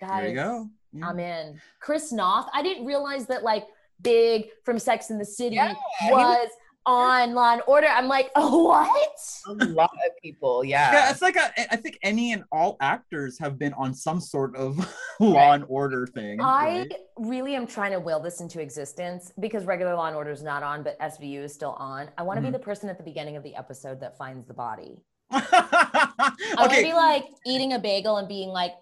guys, 0.00 0.22
There 0.22 0.28
you 0.30 0.34
go. 0.34 0.66
Yeah. 0.92 1.06
I'm 1.08 1.20
in. 1.20 1.60
Chris 1.78 2.10
Noth, 2.10 2.48
I 2.52 2.62
didn't 2.64 2.84
realize 2.84 3.26
that 3.26 3.44
like 3.44 3.64
Big 4.02 4.48
from 4.64 4.80
Sex 4.80 5.10
in 5.10 5.18
the 5.18 5.24
City 5.24 5.54
Yeah, 5.54 5.74
was 6.10 6.48
on 6.86 7.34
Law 7.34 7.52
and 7.52 7.62
Order. 7.66 7.86
I'm 7.88 8.08
like, 8.08 8.30
oh, 8.36 8.64
what? 9.46 9.60
a 9.60 9.64
lot 9.66 9.90
of 10.06 10.16
people 10.22 10.64
yeah, 10.64 10.92
yeah, 10.92 11.10
it's 11.10 11.22
like 11.22 11.36
a, 11.36 11.72
I 11.72 11.76
think 11.76 11.98
any 12.02 12.32
and 12.32 12.44
all 12.52 12.76
actors 12.80 13.38
have 13.38 13.58
been 13.58 13.72
on 13.74 13.94
some 13.94 14.20
sort 14.20 14.54
of 14.56 14.76
law 15.20 15.52
and 15.52 15.64
order 15.68 16.06
thing. 16.06 16.40
I 16.40 16.78
right? 16.80 16.92
really 17.16 17.54
am 17.54 17.66
trying 17.66 17.92
to 17.92 18.00
will 18.00 18.20
this 18.20 18.40
into 18.40 18.60
existence 18.60 19.32
because 19.40 19.64
regular 19.64 19.94
Law 19.94 20.06
and 20.06 20.16
Order 20.16 20.30
is 20.30 20.42
not 20.42 20.62
on, 20.62 20.82
but 20.82 20.98
SVU 21.00 21.42
is 21.44 21.52
still 21.54 21.72
on. 21.78 22.08
I 22.18 22.22
want 22.22 22.38
to 22.38 22.42
Mhm. 22.42 22.52
be 22.52 22.52
the 22.52 22.64
person 22.64 22.88
at 22.88 22.98
the 22.98 23.04
beginning 23.04 23.36
of 23.36 23.42
the 23.42 23.54
episode 23.56 24.00
that 24.00 24.16
finds 24.16 24.46
the 24.46 24.54
body. 24.54 24.98
I 25.30 26.54
want 26.58 26.72
to 26.72 26.82
be 26.82 26.92
like 26.92 27.24
eating 27.46 27.72
a 27.74 27.78
bagel 27.78 28.16
and 28.16 28.26
being 28.28 28.48
like, 28.48 28.72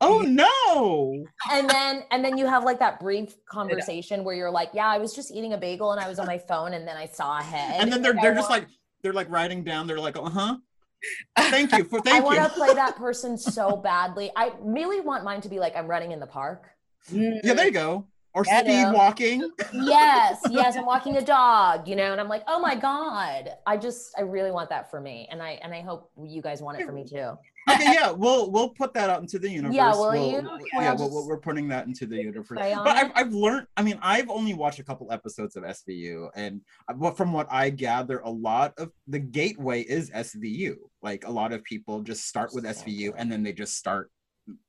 oh 0.00 0.20
no. 0.20 1.24
and 1.50 1.68
then 1.68 2.04
and 2.10 2.24
then 2.24 2.36
you 2.38 2.46
have 2.46 2.64
like 2.64 2.78
that 2.78 3.00
brief 3.00 3.34
conversation 3.48 4.24
where 4.24 4.34
you're 4.34 4.50
like, 4.50 4.70
yeah, 4.72 4.88
I 4.88 4.98
was 4.98 5.14
just 5.14 5.32
eating 5.32 5.52
a 5.52 5.58
bagel 5.58 5.92
and 5.92 6.00
I 6.00 6.08
was 6.08 6.18
on 6.18 6.26
my 6.26 6.38
phone 6.38 6.74
and 6.74 6.86
then 6.86 6.96
I 6.96 7.06
saw 7.06 7.38
a 7.38 7.42
head. 7.42 7.80
And 7.80 7.92
then 7.92 8.02
they're 8.02 8.12
Like, 8.14 8.22
they're 8.22 8.34
just 8.34 8.50
want- 8.50 8.62
like 8.62 8.70
they're 9.02 9.12
like 9.12 9.30
writing 9.30 9.62
down. 9.62 9.86
They're 9.86 10.00
like, 10.00 10.16
uh 10.16 10.28
huh. 10.28 10.56
Thank 11.38 11.72
you 11.72 11.84
for 11.84 12.00
thank 12.00 12.08
I 12.08 12.20
thank 12.20 12.24
want 12.24 12.42
to 12.42 12.48
play 12.48 12.74
that 12.74 12.96
person 13.06 13.36
so 13.36 13.76
badly. 13.76 14.30
I 14.34 14.52
really 14.60 15.00
want 15.00 15.24
mine 15.24 15.40
to 15.42 15.48
be 15.48 15.58
like 15.58 15.76
I'm 15.76 15.86
running 15.86 16.12
in 16.12 16.20
the 16.20 16.26
park. 16.26 16.68
Yeah, 17.12 17.54
there 17.54 17.66
you 17.66 17.70
go. 17.70 18.06
Or 18.34 18.44
speed 18.44 18.92
walking. 18.92 19.50
Yes, 19.72 20.40
yes, 20.50 20.76
I'm 20.76 20.84
walking 20.84 21.16
a 21.16 21.22
dog, 21.22 21.88
you 21.88 21.96
know, 21.96 22.12
and 22.12 22.20
I'm 22.20 22.28
like, 22.28 22.42
oh 22.46 22.60
my 22.60 22.74
god, 22.74 23.50
I 23.66 23.78
just, 23.78 24.12
I 24.18 24.22
really 24.22 24.50
want 24.50 24.68
that 24.68 24.90
for 24.90 25.00
me, 25.00 25.26
and 25.30 25.42
I, 25.42 25.52
and 25.62 25.72
I 25.72 25.80
hope 25.80 26.10
you 26.22 26.42
guys 26.42 26.60
want 26.60 26.78
it 26.78 26.84
for 26.84 26.92
me 26.92 27.04
too. 27.04 27.30
Okay, 27.70 27.92
yeah, 27.94 28.10
we'll 28.10 28.50
we'll 28.50 28.68
put 28.70 28.92
that 28.94 29.10
out 29.10 29.20
into 29.20 29.38
the 29.38 29.48
universe. 29.58 29.74
Yeah, 29.74 29.92
will 29.92 30.10
We'll- 30.12 30.14
you? 30.30 30.32
we'll- 30.42 30.58
We'll 30.74 30.82
yeah, 30.82 30.90
just 30.92 31.00
we'll, 31.02 31.10
we'll- 31.12 31.28
we're 31.28 31.38
putting 31.38 31.68
that 31.68 31.86
into 31.86 32.06
the 32.06 32.16
universe. 32.16 32.46
pray 32.48 32.72
on 32.72 32.84
But 32.84 32.96
I've. 32.96 33.12
I've 33.14 33.32
learned. 33.32 33.66
I 33.76 33.82
mean, 33.82 33.98
I've 34.02 34.28
only 34.30 34.54
watched 34.54 34.78
a 34.78 34.84
couple 34.84 35.10
episodes 35.12 35.56
of 35.56 35.64
SVU, 35.64 36.28
and 36.34 36.60
I- 36.88 37.10
from 37.12 37.32
what 37.32 37.46
I 37.50 37.70
gather, 37.70 38.18
a 38.20 38.30
lot 38.30 38.74
of 38.78 38.90
the 39.06 39.18
gateway 39.18 39.82
is 39.82 40.10
SVU. 40.10 40.76
Like 41.02 41.26
a 41.26 41.30
lot 41.30 41.52
of 41.52 41.62
people 41.64 42.02
just 42.02 42.26
start 42.26 42.50
with 42.54 42.64
SVU, 42.64 43.12
and 43.16 43.30
then 43.30 43.42
they 43.42 43.52
just 43.52 43.76
start 43.76 44.10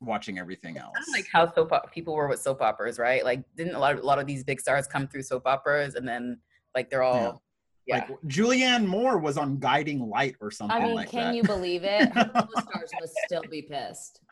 watching 0.02 0.40
everything 0.40 0.78
else. 0.78 0.94
Kind 0.96 1.06
of 1.08 1.14
like 1.14 1.28
how 1.32 1.54
soap 1.54 1.72
op- 1.72 1.92
people 1.92 2.16
were 2.16 2.28
with 2.28 2.42
soap 2.42 2.62
operas, 2.62 2.98
right? 2.98 3.24
Like, 3.24 3.44
didn't 3.56 3.76
a 3.76 3.80
lot 3.80 3.94
of, 3.96 4.00
a 4.02 4.06
lot 4.06 4.18
of 4.20 4.26
these 4.26 4.44
big 4.44 4.60
stars 4.60 4.88
come 4.88 5.08
through 5.08 5.22
soap 5.24 5.44
operas, 5.46 5.94
and 5.96 6.08
then 6.08 6.40
like 6.76 6.90
they're 6.90 7.04
all, 7.04 7.42
yeah, 7.88 7.96
Like 7.98 8.10
Julianne 8.28 8.86
Moore 8.86 9.18
was 9.18 9.38
on 9.38 9.58
Guiding 9.60 10.10
Light 10.10 10.36
or 10.42 10.52
something 10.52 10.78
I 10.78 10.86
mean, 10.86 10.96
like 10.96 11.10
can 11.10 11.28
that. 11.28 11.36
you 11.36 11.44
believe 11.44 11.84
it? 11.84 12.12
Her 12.14 12.26
co-stars 12.36 12.92
must 13.00 13.14
still 13.26 13.44
be 13.50 13.62
pissed. 13.62 14.20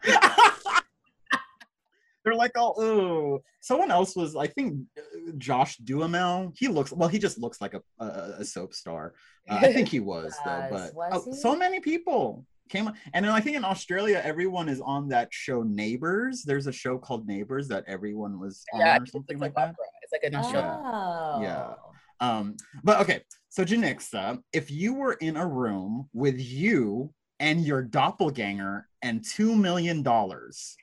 They're 2.25 2.35
like, 2.35 2.53
oh, 2.57 2.81
ooh. 2.81 3.43
Someone 3.61 3.91
else 3.91 4.15
was, 4.15 4.35
I 4.35 4.47
think, 4.47 4.79
uh, 4.97 5.31
Josh 5.37 5.77
Duhamel. 5.77 6.53
He 6.57 6.67
looks 6.67 6.91
well. 6.91 7.07
He 7.07 7.19
just 7.19 7.37
looks 7.37 7.61
like 7.61 7.75
a 7.75 7.81
a, 8.03 8.37
a 8.39 8.45
soap 8.45 8.73
star. 8.73 9.13
Uh, 9.47 9.59
I 9.61 9.71
think 9.71 9.89
he 9.89 9.99
was 10.13 10.35
though. 10.43 10.67
But 10.71 10.95
was 10.95 11.27
oh, 11.27 11.33
so 11.33 11.55
many 11.55 11.79
people 11.79 12.45
came 12.67 12.91
and 13.13 13.23
then 13.23 13.31
I 13.31 13.39
think 13.39 13.55
in 13.55 13.63
Australia, 13.63 14.21
everyone 14.23 14.69
is 14.69 14.81
on 14.81 15.07
that 15.09 15.27
show 15.31 15.61
Neighbors. 15.61 16.43
There's 16.43 16.65
a 16.65 16.71
show 16.71 16.97
called 16.97 17.27
Neighbors 17.27 17.67
that 17.67 17.83
everyone 17.87 18.39
was 18.39 18.65
on 18.73 18.79
yeah, 18.79 18.97
or 18.99 19.05
something 19.05 19.37
like 19.37 19.55
like 19.55 19.55
that. 19.55 19.69
opera. 19.69 19.85
It's 20.01 20.11
like 20.11 20.23
a 20.23 20.35
new 20.35 20.51
show. 20.51 20.81
Oh, 20.83 21.41
Yeah. 21.41 21.73
Um, 22.19 22.55
but 22.83 23.01
okay, 23.01 23.21
so 23.49 23.63
Janicza, 23.65 24.39
if 24.53 24.71
you 24.71 24.93
were 24.93 25.13
in 25.13 25.37
a 25.37 25.47
room 25.47 26.09
with 26.13 26.39
you 26.39 27.13
and 27.39 27.61
your 27.65 27.81
doppelganger 27.83 28.87
and 29.01 29.23
two 29.23 29.55
million 29.55 30.03
dollars, 30.03 30.75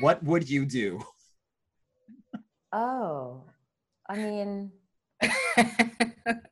what 0.00 0.22
would 0.22 0.48
you 0.48 0.64
do? 0.64 1.00
Oh, 2.72 3.44
I 4.08 4.16
mean, 4.16 4.72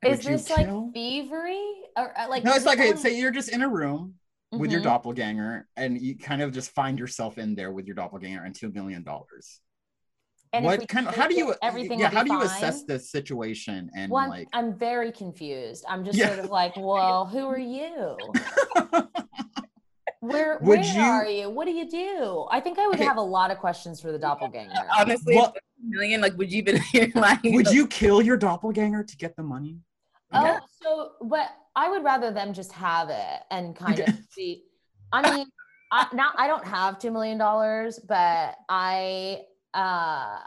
is 0.05 0.21
this 0.23 0.49
like 0.49 0.65
kill? 0.67 0.91
thievery 0.93 1.61
or 1.97 2.17
uh, 2.17 2.27
like? 2.29 2.43
No, 2.43 2.53
it's 2.55 2.65
like 2.65 2.79
say 2.97 3.17
you're 3.17 3.31
just 3.31 3.49
in 3.49 3.61
a 3.61 3.69
room 3.69 4.15
with 4.51 4.71
your 4.71 4.79
Mhm. 4.79 4.85
doppelganger, 4.85 5.67
and 5.75 5.99
you 6.01 6.17
kind 6.17 6.41
of 6.41 6.51
just 6.53 6.71
find 6.71 6.97
yourself 6.97 7.37
in 7.37 7.55
there 7.55 7.71
with 7.71 7.85
your 7.85 7.95
doppelganger 7.95 8.43
and 8.43 8.55
two 8.55 8.71
million 8.71 9.03
dollars. 9.03 9.59
And 10.55 10.65
if 10.65 10.71
we 10.71 10.77
What 10.77 10.87
kind 10.87 11.07
of? 11.07 11.15
How 11.15 11.27
do 11.27 11.35
you? 11.35 11.51
it, 11.51 11.57
everything? 11.61 11.99
Yeah, 11.99 12.09
how 12.09 12.23
do 12.23 12.31
you 12.31 12.41
assess 12.41 12.77
fine? 12.79 12.87
the 12.87 12.99
situation 12.99 13.89
and 13.95 14.11
Well, 14.11 14.23
I'm, 14.23 14.29
like? 14.29 14.47
I'm 14.53 14.73
very 14.73 15.11
confused. 15.11 15.83
I'm 15.89 16.05
just 16.05 16.17
Yeah. 16.17 16.27
sort 16.27 16.39
of 16.39 16.49
like, 16.49 16.75
well, 16.77 17.25
who 17.25 17.45
are 17.47 17.57
you? 17.59 18.17
Where 20.21 20.57
Would 20.61 20.79
where 20.79 20.83
you- 20.83 21.01
are 21.01 21.25
you? 21.27 21.49
What 21.51 21.65
do 21.67 21.71
you 21.73 21.87
do? 21.87 22.47
I 22.49 22.59
think 22.59 22.79
I 22.79 22.87
would 22.87 22.95
Okay. 22.95 23.03
have 23.05 23.17
a 23.17 23.21
lot 23.21 23.51
of 23.51 23.59
questions 23.59 24.01
for 24.01 24.11
the 24.11 24.17
doppelganger. 24.17 24.73
Honestly, 24.97 25.35
Well- 25.35 25.53
million? 25.83 26.19
Like, 26.21 26.35
would 26.37 26.51
you 26.51 26.57
even 26.59 26.81
you're? 26.93 27.53
Would 27.53 27.69
you 27.71 27.85
kill 27.85 28.21
your 28.23 28.37
doppelganger 28.37 29.03
to 29.03 29.17
get 29.17 29.35
the 29.35 29.43
money? 29.43 29.81
Oh, 30.33 30.59
so 30.81 31.11
but 31.21 31.49
I 31.75 31.89
would 31.89 32.03
rather 32.03 32.31
them 32.31 32.53
just 32.53 32.71
have 32.71 33.09
it 33.09 33.41
and 33.51 33.75
kind 33.75 33.99
of 33.99 34.07
see. 34.31 34.63
I 35.13 35.35
mean, 35.37 35.45
I, 35.91 36.07
now 36.13 36.31
I 36.35 36.47
don't 36.47 36.65
have 36.65 36.97
two 36.97 37.11
million 37.11 37.37
dollars, 37.37 37.99
but 37.99 38.55
I 38.67 39.43
uh 39.75 40.39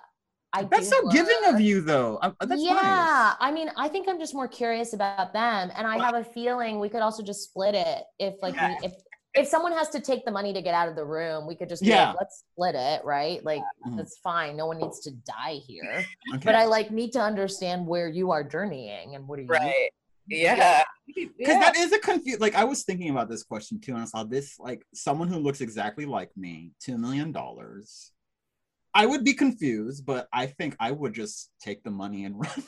I 0.51 0.63
That's 0.63 0.89
do 0.89 0.97
so 0.97 1.11
giving 1.11 1.37
of 1.47 1.61
you, 1.61 1.83
though. 1.83 2.17
Uh, 2.23 2.33
That's 2.41 2.63
yeah, 2.63 2.73
nice. 2.73 3.37
I 3.39 3.51
mean, 3.53 3.71
I 3.77 3.87
think 3.89 4.09
I'm 4.09 4.19
just 4.19 4.35
more 4.35 4.49
curious 4.49 4.95
about 4.95 5.35
them, 5.35 5.71
and 5.77 5.87
I 5.87 5.99
have 5.99 6.15
a 6.15 6.25
feeling 6.25 6.81
we 6.81 6.89
could 6.89 7.03
also 7.03 7.23
just 7.23 7.45
split 7.45 7.75
it 7.75 8.05
if, 8.19 8.35
like, 8.43 8.55
we, 8.55 8.69
if 8.83 8.93
if 9.35 9.47
someone 9.47 9.73
has 9.73 9.91
to 9.91 10.01
take 10.01 10.25
the 10.25 10.31
money 10.31 10.55
to 10.55 10.63
get 10.63 10.73
out 10.75 10.89
of 10.89 10.97
the 10.97 11.05
room, 11.05 11.47
we 11.47 11.55
could 11.55 11.69
just 11.69 11.83
Yeah. 11.85 12.09
like, 12.09 12.17
let's 12.21 12.45
split 12.51 12.75
it, 12.75 13.05
right? 13.05 13.45
Like, 13.45 13.63
Mhm. 13.87 13.99
that's 13.99 14.17
fine. 14.19 14.57
No 14.57 14.67
one 14.67 14.79
needs 14.79 15.01
to 15.01 15.11
die 15.11 15.57
here, 15.67 16.03
Okay. 16.35 16.43
but 16.47 16.55
I 16.55 16.65
like 16.65 16.91
need 16.91 17.13
to 17.13 17.21
understand 17.21 17.87
where 17.87 18.09
you 18.09 18.31
are 18.31 18.43
journeying 18.43 19.15
and 19.17 19.29
what 19.29 19.39
are 19.39 19.43
you. 19.43 19.49
right? 19.49 19.91
Yeah. 20.27 20.83
Because 21.07 21.29
Yeah. 21.39 21.61
that 21.61 21.77
is 21.77 21.93
a 21.93 21.99
confuse. 21.99 22.41
Like 22.41 22.55
I 22.55 22.65
was 22.65 22.85
thinking 22.85 23.11
about 23.11 23.29
this 23.29 23.43
question 23.45 23.81
too, 23.81 23.93
and 23.93 24.01
I 24.03 24.07
saw 24.07 24.25
this 24.25 24.59
like 24.59 24.83
someone 24.95 25.29
who 25.29 25.39
looks 25.39 25.61
exactly 25.61 26.07
like 26.07 26.35
me, 26.37 26.73
two 26.81 26.97
million 26.99 27.31
dollars. 27.31 28.13
I 28.95 29.07
would 29.07 29.25
be 29.25 29.35
confused, 29.35 30.07
but 30.07 30.29
I 30.33 30.47
think 30.47 30.77
I 30.81 30.91
would 30.91 31.13
just 31.13 31.51
take 31.61 31.83
the 31.85 31.91
money 31.91 32.25
and 32.25 32.35
run. 32.41 32.65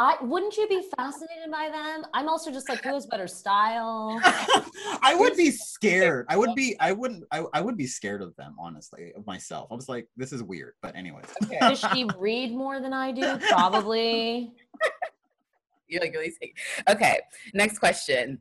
I 0.00 0.16
wouldn't 0.20 0.56
you 0.56 0.68
be 0.68 0.82
fascinated 0.96 1.50
by 1.50 1.70
them? 1.70 2.06
I'm 2.14 2.28
also 2.28 2.52
just 2.52 2.68
like, 2.68 2.82
who 2.82 2.94
has 2.94 3.06
better 3.06 3.26
style? 3.26 4.20
I 4.22 5.14
would 5.18 5.36
be 5.36 5.50
scared. 5.50 6.26
I 6.28 6.36
would 6.36 6.54
be. 6.56 6.76
I 6.78 6.92
wouldn't. 6.92 7.24
I, 7.32 7.44
I 7.52 7.60
would 7.60 7.76
be 7.76 7.86
scared 7.86 8.22
of 8.22 8.34
them, 8.36 8.54
honestly, 8.60 9.12
of 9.16 9.26
myself. 9.26 9.68
I 9.72 9.74
was 9.74 9.88
like, 9.88 10.06
this 10.16 10.32
is 10.32 10.42
weird. 10.42 10.74
But 10.82 10.94
anyways, 10.94 11.24
Okay. 11.44 11.58
Does 11.60 11.84
she 11.92 12.08
read 12.16 12.52
more 12.52 12.80
than 12.80 12.92
I 12.92 13.10
do? 13.12 13.38
Probably. 13.48 14.52
You're 15.88 16.02
like 16.02 16.12
really 16.12 16.30
sick. 16.30 16.56
Okay. 16.88 17.18
Next 17.54 17.78
question. 17.78 18.38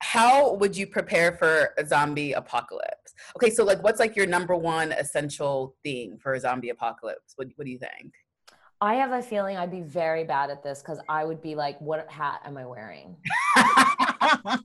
How 0.00 0.54
would 0.54 0.76
you 0.76 0.86
prepare 0.86 1.32
for 1.32 1.74
a 1.78 1.86
zombie 1.86 2.32
apocalypse? 2.32 3.14
Okay, 3.36 3.50
so 3.50 3.64
like, 3.64 3.82
what's 3.82 4.00
like 4.00 4.16
your 4.16 4.26
number 4.26 4.56
one 4.56 4.92
essential 4.92 5.76
thing 5.82 6.16
for 6.18 6.34
a 6.34 6.40
zombie 6.40 6.70
apocalypse? 6.70 7.34
What 7.36 7.48
What 7.56 7.66
do 7.66 7.70
you 7.70 7.78
think? 7.78 8.14
I 8.80 8.94
have 8.94 9.12
a 9.12 9.20
feeling 9.22 9.58
I'd 9.58 9.70
be 9.70 9.82
very 9.82 10.24
bad 10.24 10.48
at 10.48 10.62
this 10.62 10.80
because 10.80 11.00
I 11.06 11.24
would 11.26 11.42
be 11.42 11.54
like, 11.54 11.78
what 11.82 12.10
hat 12.10 12.40
am 12.46 12.56
I 12.56 12.64
wearing? 12.66 13.16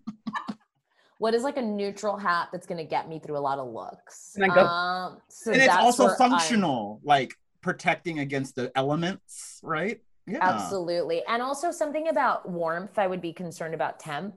What 1.18 1.34
is 1.34 1.44
like 1.44 1.56
a 1.56 1.62
neutral 1.62 2.18
hat 2.18 2.50
that's 2.52 2.68
going 2.68 2.78
to 2.78 2.84
get 2.84 3.08
me 3.08 3.20
through 3.20 3.38
a 3.38 3.40
lot 3.40 3.58
of 3.58 3.72
looks? 3.72 4.34
And 4.36 4.54
go- 4.54 4.66
Um, 4.66 5.22
so 5.30 5.54
and 5.54 5.62
it's 5.62 5.74
also 5.74 6.04
where 6.08 6.22
I'm- 6.22 6.32
functional, 6.32 7.00
like 7.06 7.34
protecting 7.62 8.20
against 8.20 8.56
the 8.56 8.70
elements, 8.76 9.62
right? 9.64 10.02
Yeah. 10.28 10.40
Absolutely. 10.42 11.24
And 11.26 11.42
also 11.42 11.72
something 11.72 12.10
about 12.10 12.50
warmth, 12.50 13.00
I 13.00 13.08
would 13.08 13.22
be 13.22 13.32
concerned 13.32 13.74
about 13.74 13.98
temp. 13.98 14.36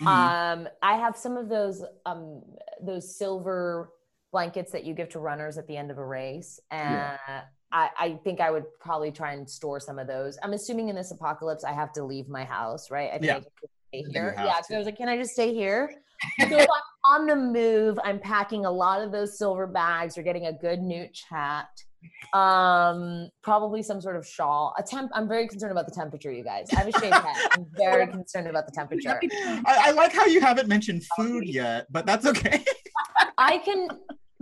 Mhm. 0.00 0.06
Um, 0.06 0.68
I 0.82 0.96
have 0.96 1.16
some 1.16 1.36
of 1.36 1.48
those 1.48 1.84
um 2.06 2.42
those 2.80 3.16
silver 3.16 3.90
blankets 4.32 4.72
that 4.72 4.84
you 4.84 4.94
give 4.94 5.08
to 5.10 5.20
runners 5.20 5.58
at 5.58 5.66
the 5.68 5.76
end 5.76 5.90
of 5.92 5.98
a 5.98 6.04
race. 6.04 6.58
And 6.70 7.18
I, 7.70 7.90
I 7.98 8.18
think 8.24 8.40
I 8.40 8.50
would 8.50 8.64
probably 8.80 9.12
try 9.12 9.32
and 9.32 9.48
store 9.48 9.78
some 9.78 9.98
of 9.98 10.08
those. 10.08 10.36
I'm 10.42 10.52
assuming 10.52 10.88
in 10.88 10.96
this 10.96 11.12
apocalypse 11.12 11.62
I 11.62 11.72
have 11.72 11.92
to 11.92 12.04
leave 12.04 12.28
my 12.28 12.44
house, 12.44 12.90
right? 12.90 13.10
I 13.10 13.18
think 13.18 13.24
Yeah. 13.24 13.36
I 13.36 13.40
stay 14.00 14.12
here. 14.12 14.34
Yeah. 14.36 14.60
So 14.62 14.74
I 14.74 14.78
was 14.78 14.86
like, 14.86 14.96
can 14.96 15.08
I 15.08 15.16
just 15.16 15.32
stay 15.32 15.54
here? 15.54 15.88
so 16.40 16.56
if 16.58 16.68
I'm 16.68 17.20
on 17.20 17.26
the 17.26 17.36
move, 17.36 17.98
I'm 18.02 18.18
packing 18.18 18.64
a 18.64 18.70
lot 18.70 19.02
of 19.02 19.12
those 19.12 19.38
silver 19.38 19.66
bags 19.66 20.18
or 20.18 20.22
getting 20.22 20.46
a 20.46 20.52
good 20.52 20.80
nooch 20.80 21.22
hat. 21.28 21.68
Um, 22.32 23.28
probably 23.42 23.82
some 23.82 24.00
sort 24.00 24.16
of 24.16 24.26
shawl. 24.26 24.74
A 24.78 24.82
temp. 24.82 25.10
I'm 25.14 25.28
very 25.28 25.46
concerned 25.46 25.72
about 25.72 25.86
the 25.86 25.92
temperature, 25.94 26.32
you 26.32 26.42
guys. 26.42 26.66
I 26.72 26.80
have 26.80 26.88
a 26.88 26.92
shaved 26.98 27.14
head. 27.26 27.48
I'm 27.52 27.66
very 27.76 28.06
concerned 28.08 28.48
about 28.48 28.66
the 28.66 28.72
temperature. 28.72 29.20
I, 29.66 29.88
I 29.88 29.90
like 29.92 30.12
how 30.12 30.26
you 30.26 30.40
haven't 30.40 30.68
mentioned 30.68 31.04
food 31.16 31.46
yet, 31.46 31.86
but 31.90 32.06
that's 32.06 32.26
okay. 32.26 32.64
I 33.38 33.58
can 33.58 33.88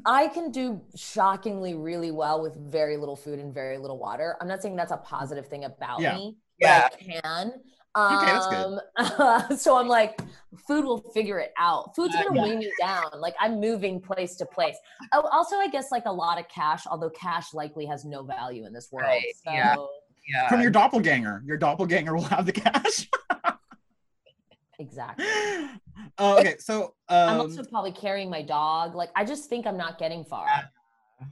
I 0.05 0.29
can 0.29 0.51
do 0.51 0.81
shockingly 0.97 1.75
really 1.75 2.11
well 2.11 2.43
with 2.43 2.57
very 2.57 2.97
little 2.97 3.15
food 3.17 3.39
and 3.39 3.53
very 3.55 3.79
little 3.79 3.99
water. 3.99 4.37
I'm 4.41 4.49
not 4.49 4.63
saying 4.63 4.75
that's 4.77 4.93
a 4.93 4.97
positive 4.97 5.47
thing 5.47 5.65
about 5.65 6.01
Yeah. 6.01 6.15
me. 6.17 6.37
Yeah. 6.59 6.89
But 6.89 7.01
I 7.01 7.21
can. 7.21 7.53
Okay, 7.95 8.27
that's 8.27 8.47
good. 8.47 9.51
Um, 9.51 9.57
so 9.59 9.77
I'm 9.77 9.87
like, 9.89 10.19
food 10.67 10.85
will 10.85 11.01
figure 11.13 11.39
it 11.39 11.53
out. 11.59 11.95
Food's 11.95 12.15
Uh, 12.15 12.23
gonna 12.23 12.37
yeah. 12.37 12.43
weigh 12.43 12.57
me 12.57 12.73
down. 12.81 13.11
Like 13.19 13.35
I'm 13.39 13.61
moving 13.61 14.01
place 14.01 14.37
to 14.37 14.47
place. 14.47 14.77
Oh, 15.13 15.29
also, 15.31 15.57
I 15.57 15.69
guess 15.69 15.91
like 15.93 16.05
a 16.07 16.13
lot 16.13 16.39
of 16.41 16.49
cash, 16.49 16.87
although 16.87 17.11
cash 17.11 17.53
likely 17.53 17.85
has 17.87 18.05
no 18.05 18.23
value 18.23 18.65
in 18.67 18.73
this 18.73 18.91
world. 18.91 19.09
Right, 19.09 19.35
So 19.45 19.53
yeah. 19.53 19.77
Yeah. 20.27 20.49
From 20.49 20.61
your 20.63 20.71
doppelganger. 20.71 21.43
Your 21.45 21.57
doppelganger 21.59 22.15
will 22.15 22.23
have 22.23 22.47
the 22.47 22.53
cash. 22.53 23.11
exactly. 24.79 25.27
Uh, 26.19 26.37
okay, 26.39 26.57
so 26.59 26.95
um, 27.09 27.29
I'm 27.29 27.41
also 27.41 27.65
probably 27.65 27.93
carrying 27.93 28.31
my 28.31 28.41
dog. 28.43 28.95
Like 28.95 29.11
I 29.17 29.25
just 29.25 29.49
think 29.49 29.67
I'm 29.67 29.77
not 29.77 29.99
getting 29.99 30.25
far. 30.25 30.47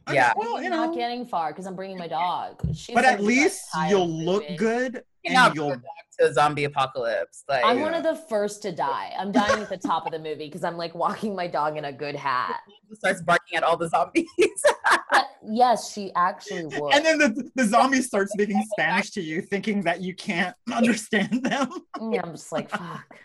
Okay, 0.08 0.16
yeah. 0.16 0.32
well, 0.36 0.56
I'm 0.56 0.64
you 0.64 0.70
not 0.70 0.94
getting 0.94 1.24
far 1.26 1.50
because 1.52 1.66
I'm 1.66 1.76
bringing 1.76 1.98
my 1.98 2.08
dog. 2.08 2.60
She's 2.74 2.94
but 2.94 3.04
at 3.04 3.22
least 3.22 3.62
you'll 3.88 4.04
of 4.04 4.10
look 4.10 4.42
moving. 4.42 4.56
good 4.56 5.02
You're 5.24 5.36
and 5.38 5.54
you'll 5.54 5.70
back 5.70 5.80
to 6.18 6.26
a 6.28 6.32
zombie 6.32 6.64
apocalypse. 6.64 7.44
Like, 7.48 7.64
I'm 7.64 7.78
Yeah. 7.78 7.82
one 7.84 7.94
of 7.94 8.02
the 8.02 8.14
first 8.28 8.62
to 8.62 8.72
die. 8.72 9.12
I'm 9.18 9.32
dying 9.32 9.62
at 9.62 9.68
the 9.68 9.76
top 9.76 10.06
of 10.06 10.12
the 10.12 10.18
movie 10.18 10.46
because 10.46 10.64
I'm 10.64 10.76
like 10.76 10.94
walking 10.94 11.34
my 11.34 11.46
dog 11.46 11.76
in 11.76 11.84
a 11.86 11.92
good 11.92 12.16
hat. 12.16 12.60
who 12.88 12.94
starts 12.96 13.22
barking 13.22 13.56
at 13.56 13.62
all 13.62 13.76
the 13.76 13.88
zombies. 13.88 14.26
But 15.12 15.26
yes, 15.44 15.92
she 15.92 16.12
actually 16.14 16.66
would. 16.66 16.94
and 16.94 17.04
then 17.04 17.18
the, 17.18 17.50
the 17.56 17.64
zombie 17.66 18.00
starts 18.02 18.32
speaking 18.32 18.62
Spanish 18.72 19.10
to 19.10 19.20
you, 19.20 19.40
thinking 19.42 19.82
that 19.82 20.00
you 20.02 20.14
can't 20.14 20.54
understand 20.72 21.42
them. 21.42 21.68
yeah, 22.12 22.20
I'm 22.22 22.32
just 22.32 22.52
like, 22.52 22.70
fuck. 22.70 23.16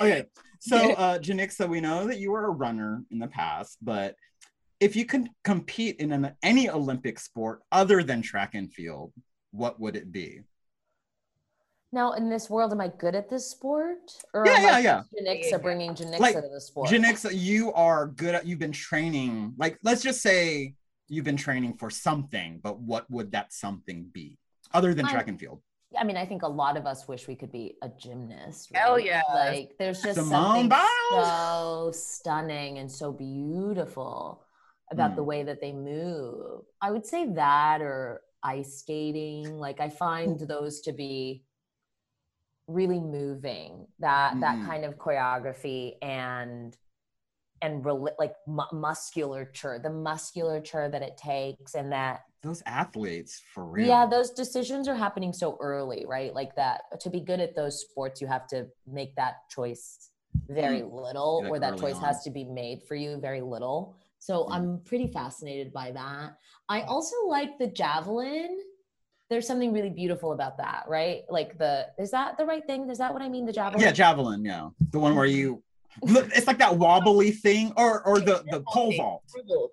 okay, 0.00 0.24
so 0.60 0.92
uh, 0.94 1.18
Janicza, 1.18 1.68
we 1.68 1.80
know 1.80 2.06
that 2.06 2.18
you 2.18 2.30
were 2.32 2.46
a 2.46 2.50
runner 2.50 3.04
in 3.10 3.18
the 3.18 3.28
past, 3.28 3.78
but 3.82 4.16
if 4.80 4.96
you 4.96 5.04
could 5.04 5.28
compete 5.44 5.96
in 6.00 6.12
an, 6.12 6.32
any 6.42 6.68
Olympic 6.68 7.18
sport 7.18 7.62
other 7.72 8.02
than 8.02 8.22
track 8.22 8.54
and 8.54 8.72
field, 8.72 9.12
what 9.52 9.78
would 9.80 9.96
it 9.96 10.10
be? 10.12 10.40
Now, 11.92 12.12
in 12.12 12.28
this 12.28 12.50
world, 12.50 12.72
am 12.72 12.80
I 12.80 12.88
good 12.88 13.14
at 13.14 13.30
this 13.30 13.48
sport? 13.48 14.12
Or 14.32 14.44
Yeah, 14.44 14.52
am 14.54 14.74
I 14.74 14.78
yeah, 14.80 15.02
just 15.12 15.52
Janicza 15.54 15.62
bringing 15.62 15.94
Janicza 15.94 16.18
Like, 16.18 16.34
to 16.34 16.42
the 16.52 16.60
sport? 16.60 16.90
Janicza, 16.90 17.30
you 17.32 17.72
are 17.72 18.08
good 18.08 18.34
at, 18.34 18.46
you've 18.46 18.58
been 18.58 18.72
training, 18.72 19.54
like, 19.58 19.78
let's 19.84 20.02
just 20.02 20.20
say 20.20 20.74
you've 21.08 21.24
been 21.24 21.36
training 21.36 21.74
for 21.74 21.90
something, 21.90 22.58
but 22.62 22.80
what 22.80 23.08
would 23.10 23.30
that 23.32 23.52
something 23.52 24.06
be 24.12 24.38
other 24.72 24.92
than 24.92 25.04
I'm- 25.06 25.14
track 25.14 25.28
and 25.28 25.38
field? 25.38 25.60
I 25.96 26.02
mean, 26.02 26.16
I 26.16 26.26
think 26.26 26.42
a 26.42 26.48
lot 26.48 26.76
of 26.76 26.86
us 26.86 27.06
wish 27.06 27.28
we 27.28 27.36
could 27.36 27.52
be 27.52 27.76
a 27.80 27.88
gymnast. 27.88 28.72
Hell 28.74 28.94
right? 28.96 29.04
yes. 29.04 29.24
Like, 29.32 29.76
there's 29.78 30.02
just 30.02 30.16
Simone 30.18 30.30
something 30.30 30.68
Biles. 30.68 30.88
so 31.28 31.90
stunning 31.94 32.78
and 32.78 32.90
so 32.90 33.12
beautiful 33.12 34.43
about 34.94 35.12
Mm. 35.12 35.16
the 35.16 35.24
way 35.24 35.42
that 35.42 35.60
they 35.60 35.72
move. 35.72 36.64
I 36.80 36.90
would 36.90 37.06
say 37.06 37.26
that 37.32 37.82
or 37.82 38.22
ice 38.42 38.78
skating. 38.78 39.58
Like, 39.58 39.80
I 39.80 39.88
find 39.88 40.38
those 40.40 40.80
to 40.82 40.92
be 40.92 41.44
really 42.68 43.00
moving. 43.00 43.86
That 43.98 44.40
that 44.40 44.56
Mm. 44.58 44.66
kind 44.66 44.84
of 44.84 44.96
choreography 44.96 45.96
and 46.02 46.76
and 47.62 47.82
rel- 47.84 48.08
like 48.18 48.34
mu- 48.46 48.72
musculature, 48.72 49.78
the 49.78 49.88
musculature 49.88 50.86
that 50.90 51.00
it 51.00 51.16
takes, 51.16 51.74
and 51.74 51.90
that 51.92 52.24
Those 52.42 52.62
athletes, 52.66 53.40
for 53.54 53.64
real. 53.64 53.86
yeah, 53.86 54.04
those 54.06 54.32
decisions 54.32 54.86
are 54.86 54.94
happening 54.94 55.32
so 55.32 55.56
early, 55.60 56.04
right? 56.04 56.34
Like 56.34 56.54
that 56.56 57.00
to 57.00 57.08
be 57.08 57.20
good 57.20 57.40
at 57.40 57.54
those 57.54 57.80
sports, 57.80 58.20
you 58.20 58.26
have 58.26 58.46
to 58.48 58.68
make 58.86 59.14
that 59.16 59.48
choice 59.48 60.10
very 60.48 60.82
little, 60.82 61.42
Like 61.42 61.50
or 61.52 61.58
that 61.60 61.78
choice 61.78 61.96
on. 61.96 62.02
has 62.02 62.22
to 62.24 62.30
be 62.30 62.44
made 62.44 62.82
for 62.82 62.96
you 62.96 63.16
very 63.16 63.40
little. 63.40 63.96
So 64.24 64.44
Mm. 64.44 64.52
I'm 64.52 64.80
pretty 64.86 65.06
fascinated 65.08 65.70
by 65.70 65.90
that. 65.92 66.38
I 66.70 66.80
also 66.82 67.14
like 67.28 67.58
the 67.58 67.66
javelin. 67.66 68.58
There's 69.28 69.46
something 69.46 69.70
really 69.72 69.90
beautiful 69.90 70.32
about 70.32 70.56
that, 70.58 70.84
right? 70.88 71.24
Like 71.28 71.58
the 71.58 71.88
is 71.98 72.10
that 72.12 72.38
the 72.38 72.46
right 72.46 72.66
thing? 72.66 72.88
Is 72.88 72.96
that 72.98 73.12
what 73.12 73.20
I 73.20 73.28
mean? 73.28 73.44
The 73.44 73.52
javelin? 73.52 73.82
Yeah, 73.82 73.92
javelin. 73.92 74.42
Yeah, 74.44 74.70
the 74.92 74.98
one 74.98 75.14
where 75.14 75.26
you. 75.26 75.62
Look, 76.02 76.28
it's 76.34 76.46
like 76.48 76.58
that 76.58 76.76
wobbly 76.76 77.30
thing, 77.32 77.72
or 77.76 78.02
or 78.04 78.18
the 78.18 78.42
the 78.50 78.62
pole 78.66 78.92
vault. 78.96 79.22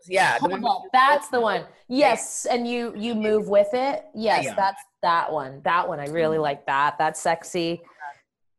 Yeah. 0.07 0.37
Pole 0.37 0.57
vault. 0.57 0.87
That's 0.93 1.29
the 1.29 1.39
one. 1.39 1.63
Yes, 1.87 2.45
and 2.45 2.67
you 2.67 2.93
you 2.95 3.15
move 3.15 3.47
with 3.47 3.69
it. 3.73 4.03
Yes, 4.13 4.43
Yeah. 4.45 4.53
that's 4.55 4.81
that 5.01 5.31
one. 5.31 5.61
That 5.63 5.87
one. 5.87 5.99
I 6.01 6.07
really 6.07 6.37
like 6.37 6.65
that. 6.67 6.97
That's 6.99 7.19
sexy. 7.21 7.81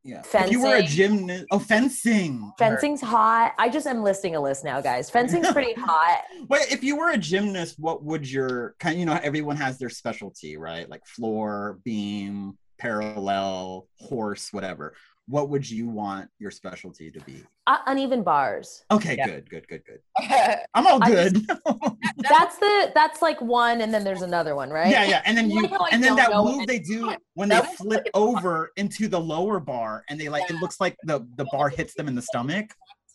Yeah. 0.04 0.22
If 0.34 0.50
you 0.50 0.60
were 0.62 0.76
a 0.76 0.82
gymnast, 0.82 1.46
oh, 1.52 1.60
fencing. 1.60 2.52
Fencing's 2.58 3.00
hot. 3.00 3.54
I 3.56 3.68
just 3.68 3.86
am 3.86 4.02
listing 4.02 4.34
a 4.34 4.40
list 4.40 4.64
now, 4.64 4.80
guys. 4.80 5.08
Fencing's 5.08 5.52
pretty 5.52 5.74
hot. 5.80 6.22
Wait, 6.48 6.72
if 6.72 6.82
you 6.82 6.96
were 6.96 7.10
a 7.10 7.16
gymnast, 7.16 7.76
what 7.78 8.02
would 8.02 8.28
your 8.28 8.74
kind? 8.80 8.98
You 8.98 9.06
know, 9.06 9.18
everyone 9.22 9.56
has 9.56 9.78
their 9.78 9.90
specialty, 9.90 10.56
right? 10.56 10.88
Like 10.90 11.06
floor, 11.06 11.78
beam, 11.84 12.58
parallel, 12.78 13.86
horse, 13.98 14.52
whatever. 14.52 14.94
What 15.28 15.48
would 15.50 15.68
you 15.70 15.88
want 15.88 16.28
your 16.38 16.50
specialty 16.50 17.10
to 17.10 17.20
be? 17.20 17.42
Uh, 17.66 17.78
uneven 17.86 18.22
bars. 18.22 18.82
Okay, 18.90 19.16
Yeah. 19.16 19.26
good, 19.26 19.48
good, 19.50 19.68
good, 19.68 19.82
good. 19.84 20.00
I'm 20.74 20.86
all 20.86 20.98
I 21.02 21.08
good. 21.08 21.46
That's 22.28 22.58
the 22.58 22.90
that's 22.94 23.22
like 23.22 23.40
one, 23.40 23.80
and 23.80 23.92
then 23.94 24.04
there's 24.04 24.22
another 24.22 24.54
one, 24.56 24.70
right? 24.70 24.90
Yeah, 24.90 25.04
yeah. 25.04 25.22
And 25.24 25.36
then 25.36 25.50
you 25.50 25.62
Like 25.62 25.92
and 25.92 26.02
then 26.02 26.16
that 26.16 26.30
move 26.32 26.62
it. 26.62 26.66
they 26.68 26.78
do 26.78 27.14
when 27.34 27.48
they 27.48 27.60
flip 27.76 28.06
over 28.14 28.70
into 28.76 29.08
the 29.08 29.18
lower 29.18 29.58
bar 29.60 30.04
and 30.08 30.20
they 30.20 30.28
like 30.28 30.48
it 30.50 30.56
looks 30.56 30.80
like 30.80 30.96
the 31.04 31.26
the 31.36 31.44
bar 31.52 31.68
hits 31.68 31.94
them 31.94 32.08
in 32.08 32.14
the 32.14 32.22
stomach. 32.22 32.66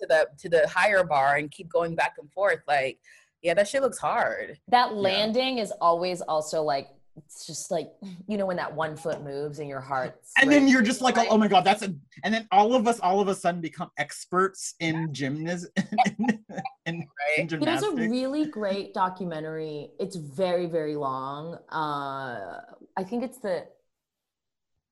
to 0.01 0.07
the 0.07 0.27
to 0.39 0.49
the 0.49 0.67
higher 0.67 1.03
bar 1.03 1.35
and 1.37 1.51
keep 1.51 1.69
going 1.69 1.95
back 1.95 2.15
and 2.19 2.31
forth. 2.31 2.59
Like, 2.67 2.99
yeah, 3.41 3.53
that 3.53 3.67
shit 3.67 3.81
looks 3.81 3.97
hard. 3.97 4.57
That 4.69 4.95
landing 4.95 5.57
is 5.59 5.71
always 5.81 6.21
also 6.21 6.63
like 6.63 6.87
it's 7.17 7.45
just 7.45 7.71
like 7.71 7.91
you 8.27 8.37
know 8.37 8.45
when 8.45 8.57
that 8.57 8.73
one 8.73 8.95
foot 8.95 9.23
moves 9.23 9.59
and 9.59 9.67
your 9.67 9.81
heart. 9.81 10.19
And 10.39 10.51
then 10.51 10.67
you're 10.67 10.81
just 10.81 11.01
like, 11.01 11.17
oh, 11.17 11.25
oh 11.29 11.37
my 11.37 11.47
god, 11.47 11.63
that's 11.63 11.81
a 11.81 11.93
and 12.23 12.33
then 12.33 12.47
all 12.51 12.75
of 12.75 12.87
us 12.87 12.99
all 12.99 13.19
of 13.19 13.27
a 13.27 13.35
sudden 13.35 13.59
become 13.61 13.89
experts 13.97 14.75
in 14.79 15.13
gymnast 15.13 15.67
in, 16.17 16.43
in, 16.85 17.07
Right? 17.37 17.49
There's 17.49 17.83
a 17.83 17.91
really 17.91 18.45
great 18.45 18.93
documentary. 18.93 19.91
It's 19.99 20.15
very, 20.15 20.65
very 20.65 20.95
long. 20.95 21.55
Uh, 21.69 22.61
I 22.95 23.03
think 23.03 23.23
it's 23.23 23.39
the 23.39 23.65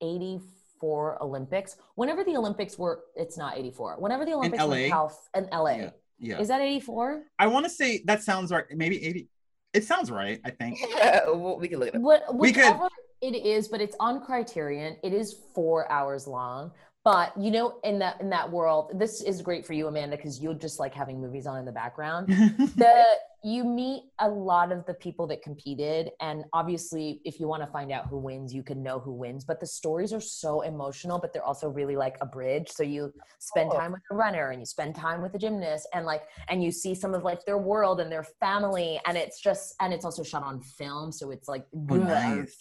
84 0.02 1.24
Olympics. 1.24 1.78
Whenever 1.96 2.24
the 2.24 2.36
Olympics 2.36 2.78
were, 2.78 3.04
it's 3.16 3.38
not 3.38 3.58
84. 3.58 3.96
Whenever 4.00 4.26
the 4.26 4.34
Olympics 4.34 4.64
were 4.64 4.70
LA? 4.70 4.76
in, 4.76 4.90
Calif- 4.90 5.30
in 5.36 5.50
LA. 5.52 5.70
Yeah. 5.70 5.90
yeah. 6.20 6.40
Is 6.40 6.48
that 6.50 6.62
84? 6.62 7.24
I 7.40 7.48
want 7.48 7.66
to 7.66 7.70
say 7.70 8.04
that 8.06 8.24
sounds 8.24 8.52
right. 8.52 8.66
Maybe 8.72 9.04
80. 9.04 9.30
It 9.76 9.84
sounds 9.84 10.10
right, 10.10 10.40
I 10.46 10.52
think. 10.52 10.80
Well, 11.28 11.58
we 11.60 11.68
can 11.68 11.80
look 11.80 11.90
it 11.90 11.96
up. 11.96 12.02
What, 12.02 12.34
We 12.34 12.54
could- 12.54 12.74
it 13.22 13.36
is, 13.36 13.68
but 13.68 13.82
it's 13.82 13.96
on 14.00 14.24
Criterion. 14.24 14.98
It 15.04 15.14
is 15.14 15.36
four 15.54 15.92
hours 15.92 16.28
long. 16.28 16.72
But 17.06 17.40
you 17.40 17.52
know, 17.52 17.76
in 17.84 18.00
that 18.00 18.20
in 18.20 18.30
that 18.32 18.52
world, 18.52 18.92
this 18.96 19.22
is 19.22 19.42
great 19.42 19.66
for 19.66 19.74
you, 19.74 19.88
Amanda, 19.88 20.18
because 20.18 20.42
you'll 20.42 20.56
just 20.56 20.80
like 20.80 20.94
having 20.94 21.22
movies 21.22 21.46
on 21.46 21.60
in 21.60 21.66
the 21.66 21.72
background. 21.72 22.28
the 22.76 23.04
you 23.44 23.64
meet 23.64 24.06
a 24.20 24.28
lot 24.28 24.72
of 24.72 24.84
the 24.88 24.94
people 24.96 25.28
that 25.28 25.44
competed 25.44 26.10
and 26.20 26.46
obviously 26.52 27.22
if 27.26 27.40
you 27.40 27.48
want 27.48 27.62
to 27.62 27.68
find 27.68 27.92
out 27.92 28.08
who 28.08 28.18
wins 28.18 28.52
you 28.52 28.64
can 28.64 28.82
know 28.82 28.98
who 28.98 29.12
wins 29.14 29.46
but 29.46 29.60
the 29.60 29.68
stories 29.68 30.12
are 30.12 30.20
so 30.20 30.62
emotional 30.62 31.20
but 31.20 31.32
they're 31.32 31.44
also 31.44 31.70
really 31.70 31.96
like 31.96 32.16
a 32.22 32.26
bridge 32.26 32.68
so 32.72 32.82
you 32.82 33.14
spend 33.38 33.70
Oh. 33.72 33.78
time 33.78 33.92
with 33.92 34.02
a 34.12 34.16
runner 34.16 34.50
and 34.50 34.60
you 34.60 34.66
spend 34.66 34.96
time 34.96 35.22
with 35.22 35.36
a 35.36 35.38
gymnast 35.38 35.88
and 35.94 36.08
like 36.08 36.24
and 36.50 36.64
you 36.64 36.72
see 36.72 36.96
some 36.96 37.14
of 37.14 37.24
like 37.24 37.46
their 37.46 37.60
world 37.60 38.00
and 38.00 38.12
their 38.12 38.26
family 38.40 39.00
and 39.06 39.16
it's 39.16 39.40
just 39.40 39.76
and 39.80 39.94
it's 39.94 40.06
also 40.06 40.24
shot 40.24 40.42
on 40.42 40.60
film 40.62 41.12
so 41.12 41.30
it's 41.30 41.48
like 41.48 41.68
Oh, 41.74 41.96
nice. 41.98 42.58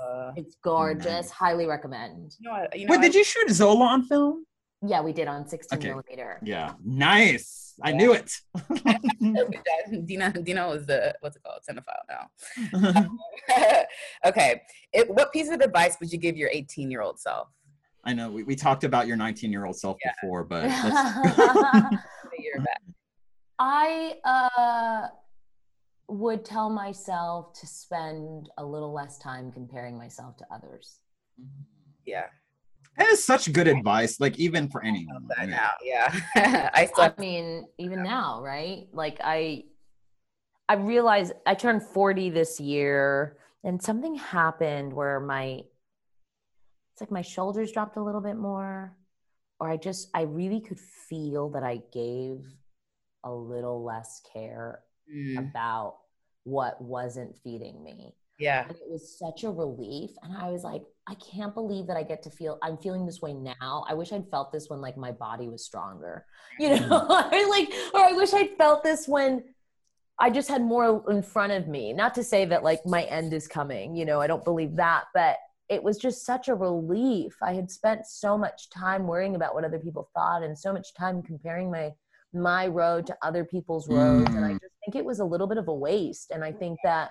Uh, 0.00 0.32
it's 0.36 0.56
gorgeous 0.62 1.06
nice. 1.06 1.30
highly 1.30 1.66
recommend 1.66 2.34
you 2.38 2.48
know, 2.50 2.58
what- 2.58 2.78
you 2.78 2.86
know, 2.86 2.90
Wait, 2.92 2.98
I- 2.98 3.02
did 3.02 3.14
you 3.14 3.24
shoot 3.24 3.48
Zola 3.50 3.84
on 3.86 4.02
film? 4.04 4.44
yeah 4.86 5.00
we 5.00 5.12
did 5.12 5.26
on 5.26 5.48
16 5.48 5.78
Okay. 5.78 5.88
millimeter 5.88 6.38
Yeah. 6.42 6.74
Nice. 6.84 7.62
I 7.82 7.92
knew 7.92 8.12
it. 8.14 8.30
Dina, 10.06 10.32
Dina 10.32 10.68
is 10.70 10.86
the 10.86 11.14
what's 11.20 11.36
it 11.36 11.42
called? 11.42 11.60
Cinephile 11.68 12.04
now. 12.08 13.84
okay. 14.26 14.62
It, 14.92 15.10
what 15.10 15.32
piece 15.32 15.50
of 15.50 15.60
advice 15.60 15.96
would 16.00 16.10
you 16.12 16.18
give 16.18 16.36
your 16.36 16.48
18 16.52 16.90
year 16.90 17.02
old 17.02 17.18
self? 17.18 17.48
I 18.04 18.12
know 18.14 18.30
we, 18.30 18.42
we 18.44 18.54
talked 18.56 18.84
about 18.84 19.06
your 19.06 19.16
19 19.16 19.50
year 19.52 19.64
old 19.66 19.76
self 19.78 19.96
Yeah. 20.04 20.12
before, 20.22 20.44
but 20.44 20.64
let's, 20.64 20.84
A 20.86 21.90
year 22.38 22.58
back. 22.58 22.82
I 23.58 24.14
uh, 24.24 25.08
would 26.08 26.44
tell 26.44 26.70
myself 26.70 27.52
to 27.60 27.66
spend 27.66 28.48
a 28.58 28.64
little 28.64 28.92
less 28.92 29.18
time 29.18 29.50
comparing 29.50 29.98
myself 29.98 30.36
to 30.36 30.46
others. 30.52 31.00
Yeah. 32.04 32.26
that 32.96 33.08
is 33.08 33.24
such 33.24 33.52
good 33.52 33.66
advice. 33.66 34.20
Like 34.20 34.38
even 34.38 34.68
for 34.68 34.84
anyone. 34.84 35.14
love 35.14 35.32
I 35.36 35.42
mean, 35.42 35.50
now. 35.50 35.70
Yeah. 35.82 36.14
I 36.74 36.86
still 36.86 37.04
I 37.04 37.14
mean, 37.18 37.66
even 37.78 38.02
now, 38.02 38.40
right? 38.40 38.86
Like 38.92 39.18
I, 39.22 39.64
I 40.68 40.74
realized 40.74 41.32
I 41.44 41.54
turned 41.54 41.82
forty 41.82 42.30
this 42.30 42.58
year, 42.58 43.36
and 43.62 43.80
something 43.80 44.16
happened 44.16 44.92
where 44.92 45.20
my, 45.20 45.60
it's 46.92 47.00
like 47.00 47.12
my 47.12 47.22
shoulders 47.22 47.70
dropped 47.70 47.96
a 47.96 48.02
little 48.02 48.20
bit 48.20 48.36
more, 48.36 48.96
or 49.60 49.70
I 49.70 49.76
just 49.76 50.08
I 50.12 50.22
really 50.22 50.60
could 50.60 50.80
feel 50.80 51.50
that 51.50 51.62
I 51.62 51.82
gave 51.92 52.44
a 53.22 53.32
little 53.32 53.84
less 53.84 54.20
care 54.32 54.80
Mm, 55.12 55.38
about 55.38 55.98
what 56.44 56.80
wasn't 56.80 57.36
feeding 57.42 57.82
me. 57.82 58.14
yeah. 58.38 58.64
and 58.68 58.72
it 58.72 58.90
was 58.90 59.18
such 59.18 59.44
a 59.44 59.50
relief. 59.50 60.10
And 60.22 60.36
i 60.36 60.50
was 60.50 60.62
like 60.64 60.82
i 61.08 61.14
can't 61.14 61.54
believe 61.54 61.86
that 61.86 61.96
i 61.96 62.02
get 62.02 62.22
to 62.24 62.30
feel 62.30 62.58
i'm 62.62 62.76
feeling 62.76 63.06
this 63.06 63.22
way 63.22 63.32
now. 63.34 63.84
I 63.88 63.94
wish 63.94 64.12
i'd 64.12 64.30
felt 64.30 64.52
this 64.52 64.68
when 64.68 64.80
like 64.80 64.96
my 64.96 65.12
body 65.12 65.48
was 65.48 65.64
stronger 65.64 66.24
you 66.58 66.70
know? 66.80 67.06
I 67.08 67.46
like 67.48 67.72
or 67.94 68.00
i 68.00 68.12
wish 68.12 68.32
i'd 68.34 68.56
felt 68.56 68.82
this 68.82 69.06
when 69.06 69.44
i 70.18 70.30
just 70.30 70.48
had 70.48 70.62
more 70.62 71.04
in 71.10 71.22
front 71.22 71.52
of 71.52 71.68
me. 71.68 71.92
Not 71.92 72.14
to 72.14 72.24
say 72.24 72.44
that 72.46 72.62
like 72.64 72.84
my 72.84 73.02
end 73.04 73.32
is 73.32 73.46
coming 73.48 73.96
you 73.96 74.04
know 74.04 74.20
i 74.20 74.26
don't 74.26 74.44
believe 74.44 74.76
that 74.76 75.04
but 75.14 75.36
it 75.68 75.82
was 75.82 75.98
just 75.98 76.24
such 76.24 76.48
a 76.48 76.54
relief. 76.54 77.36
I 77.42 77.52
had 77.54 77.70
spent 77.70 78.06
so 78.06 78.38
much 78.38 78.70
time 78.70 79.06
worrying 79.06 79.34
about 79.34 79.54
what 79.54 79.64
other 79.64 79.78
people 79.80 80.08
thought 80.14 80.42
and 80.44 80.56
so 80.56 80.72
much 80.72 80.94
time 80.94 81.22
comparing 81.22 81.70
my 81.70 81.92
my 82.34 82.66
road 82.66 83.06
to 83.06 83.16
other 83.22 83.44
people's 83.44 83.88
roads 83.88 84.34
and 84.34 84.44
i 84.44 84.50
Mm. 84.50 84.60
just 84.60 84.74
think 84.84 84.96
it 84.96 85.04
was 85.04 85.20
a 85.20 85.24
little 85.24 85.46
bit 85.46 85.58
of 85.58 85.68
a 85.68 85.74
waste 85.74 86.30
and 86.30 86.44
i 86.44 86.52
think 86.52 86.78
that 86.84 87.10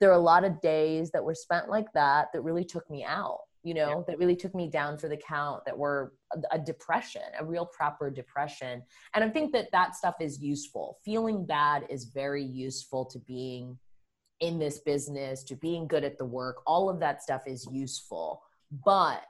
there 0.00 0.10
are 0.10 0.14
a 0.14 0.18
lot 0.18 0.44
of 0.44 0.60
days 0.60 1.10
that 1.10 1.24
were 1.24 1.34
spent 1.34 1.68
like 1.68 1.92
that 1.92 2.28
that 2.32 2.40
really 2.42 2.64
took 2.64 2.88
me 2.90 3.04
out 3.04 3.40
you 3.62 3.74
know 3.74 4.04
that 4.06 4.18
really 4.18 4.36
took 4.36 4.54
me 4.54 4.68
down 4.70 4.96
for 4.96 5.08
the 5.08 5.16
count 5.18 5.62
that 5.66 5.76
were 5.76 6.14
a, 6.32 6.56
a 6.56 6.58
depression 6.58 7.20
a 7.38 7.44
real 7.44 7.66
proper 7.66 8.10
depression 8.10 8.82
and 9.14 9.22
i 9.22 9.28
think 9.28 9.52
that 9.52 9.68
that 9.72 9.94
stuff 9.94 10.14
is 10.20 10.40
useful. 10.40 10.98
Feeling 11.04 11.44
bad 11.44 11.84
is 11.90 12.06
very 12.06 12.42
useful 12.42 13.04
to 13.04 13.18
being 13.18 13.78
in 14.40 14.58
this 14.58 14.78
business 14.78 15.42
to 15.44 15.54
being 15.56 15.86
good 15.86 16.04
at 16.04 16.16
the 16.16 16.24
work 16.24 16.62
all 16.66 16.88
of 16.88 17.00
that 17.00 17.22
stuff 17.22 17.42
is 17.46 17.68
useful 17.70 18.42
but 18.86 19.22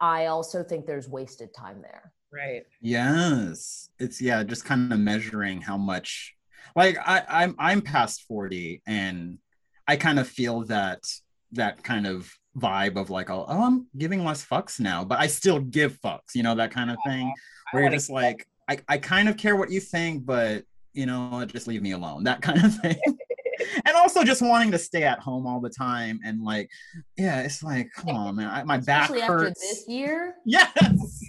i 0.00 0.26
also 0.26 0.62
think 0.64 0.86
there's 0.86 1.08
wasted 1.10 1.52
time 1.52 1.82
there 1.82 2.13
Right. 2.34 2.64
Yes. 2.80 3.90
It's 3.98 4.20
yeah, 4.20 4.42
just 4.42 4.64
kind 4.64 4.92
of 4.92 4.98
measuring 4.98 5.60
how 5.60 5.76
much 5.76 6.34
like 6.74 6.96
I, 6.98 7.22
I'm 7.28 7.54
I'm 7.58 7.80
past 7.80 8.22
40 8.22 8.82
and 8.86 9.38
I 9.86 9.96
kind 9.96 10.18
of 10.18 10.26
feel 10.26 10.64
that 10.64 11.04
that 11.52 11.84
kind 11.84 12.06
of 12.06 12.32
vibe 12.58 12.96
of 12.96 13.10
like 13.10 13.30
oh, 13.30 13.44
oh 13.46 13.62
I'm 13.64 13.86
giving 13.96 14.24
less 14.24 14.44
fucks 14.44 14.80
now, 14.80 15.04
but 15.04 15.20
I 15.20 15.28
still 15.28 15.60
give 15.60 16.00
fucks, 16.00 16.34
you 16.34 16.42
know, 16.42 16.56
that 16.56 16.72
kind 16.72 16.90
of 16.90 16.96
thing. 17.06 17.32
Where 17.70 17.84
you're 17.84 17.92
just 17.92 18.10
like, 18.10 18.46
I, 18.68 18.78
I 18.88 18.98
kind 18.98 19.28
of 19.28 19.36
care 19.36 19.56
what 19.56 19.70
you 19.70 19.80
think, 19.80 20.24
but 20.26 20.64
you 20.92 21.06
know, 21.06 21.44
just 21.44 21.66
leave 21.66 21.82
me 21.82 21.92
alone, 21.92 22.24
that 22.24 22.40
kind 22.40 22.64
of 22.64 22.74
thing. 22.76 22.96
and 23.84 23.96
also 23.96 24.24
just 24.24 24.42
wanting 24.42 24.70
to 24.72 24.78
stay 24.78 25.02
at 25.02 25.18
home 25.18 25.46
all 25.46 25.60
the 25.60 25.70
time 25.70 26.20
and 26.24 26.42
like, 26.42 26.70
yeah, 27.16 27.42
it's 27.42 27.62
like, 27.62 27.90
come 27.94 28.16
on, 28.16 28.36
man, 28.36 28.48
I, 28.48 28.64
my 28.64 28.78
back 28.78 29.04
especially 29.04 29.22
after 29.22 29.38
hurts. 29.38 29.60
this 29.60 29.88
year 29.88 30.34
Yes. 30.44 31.20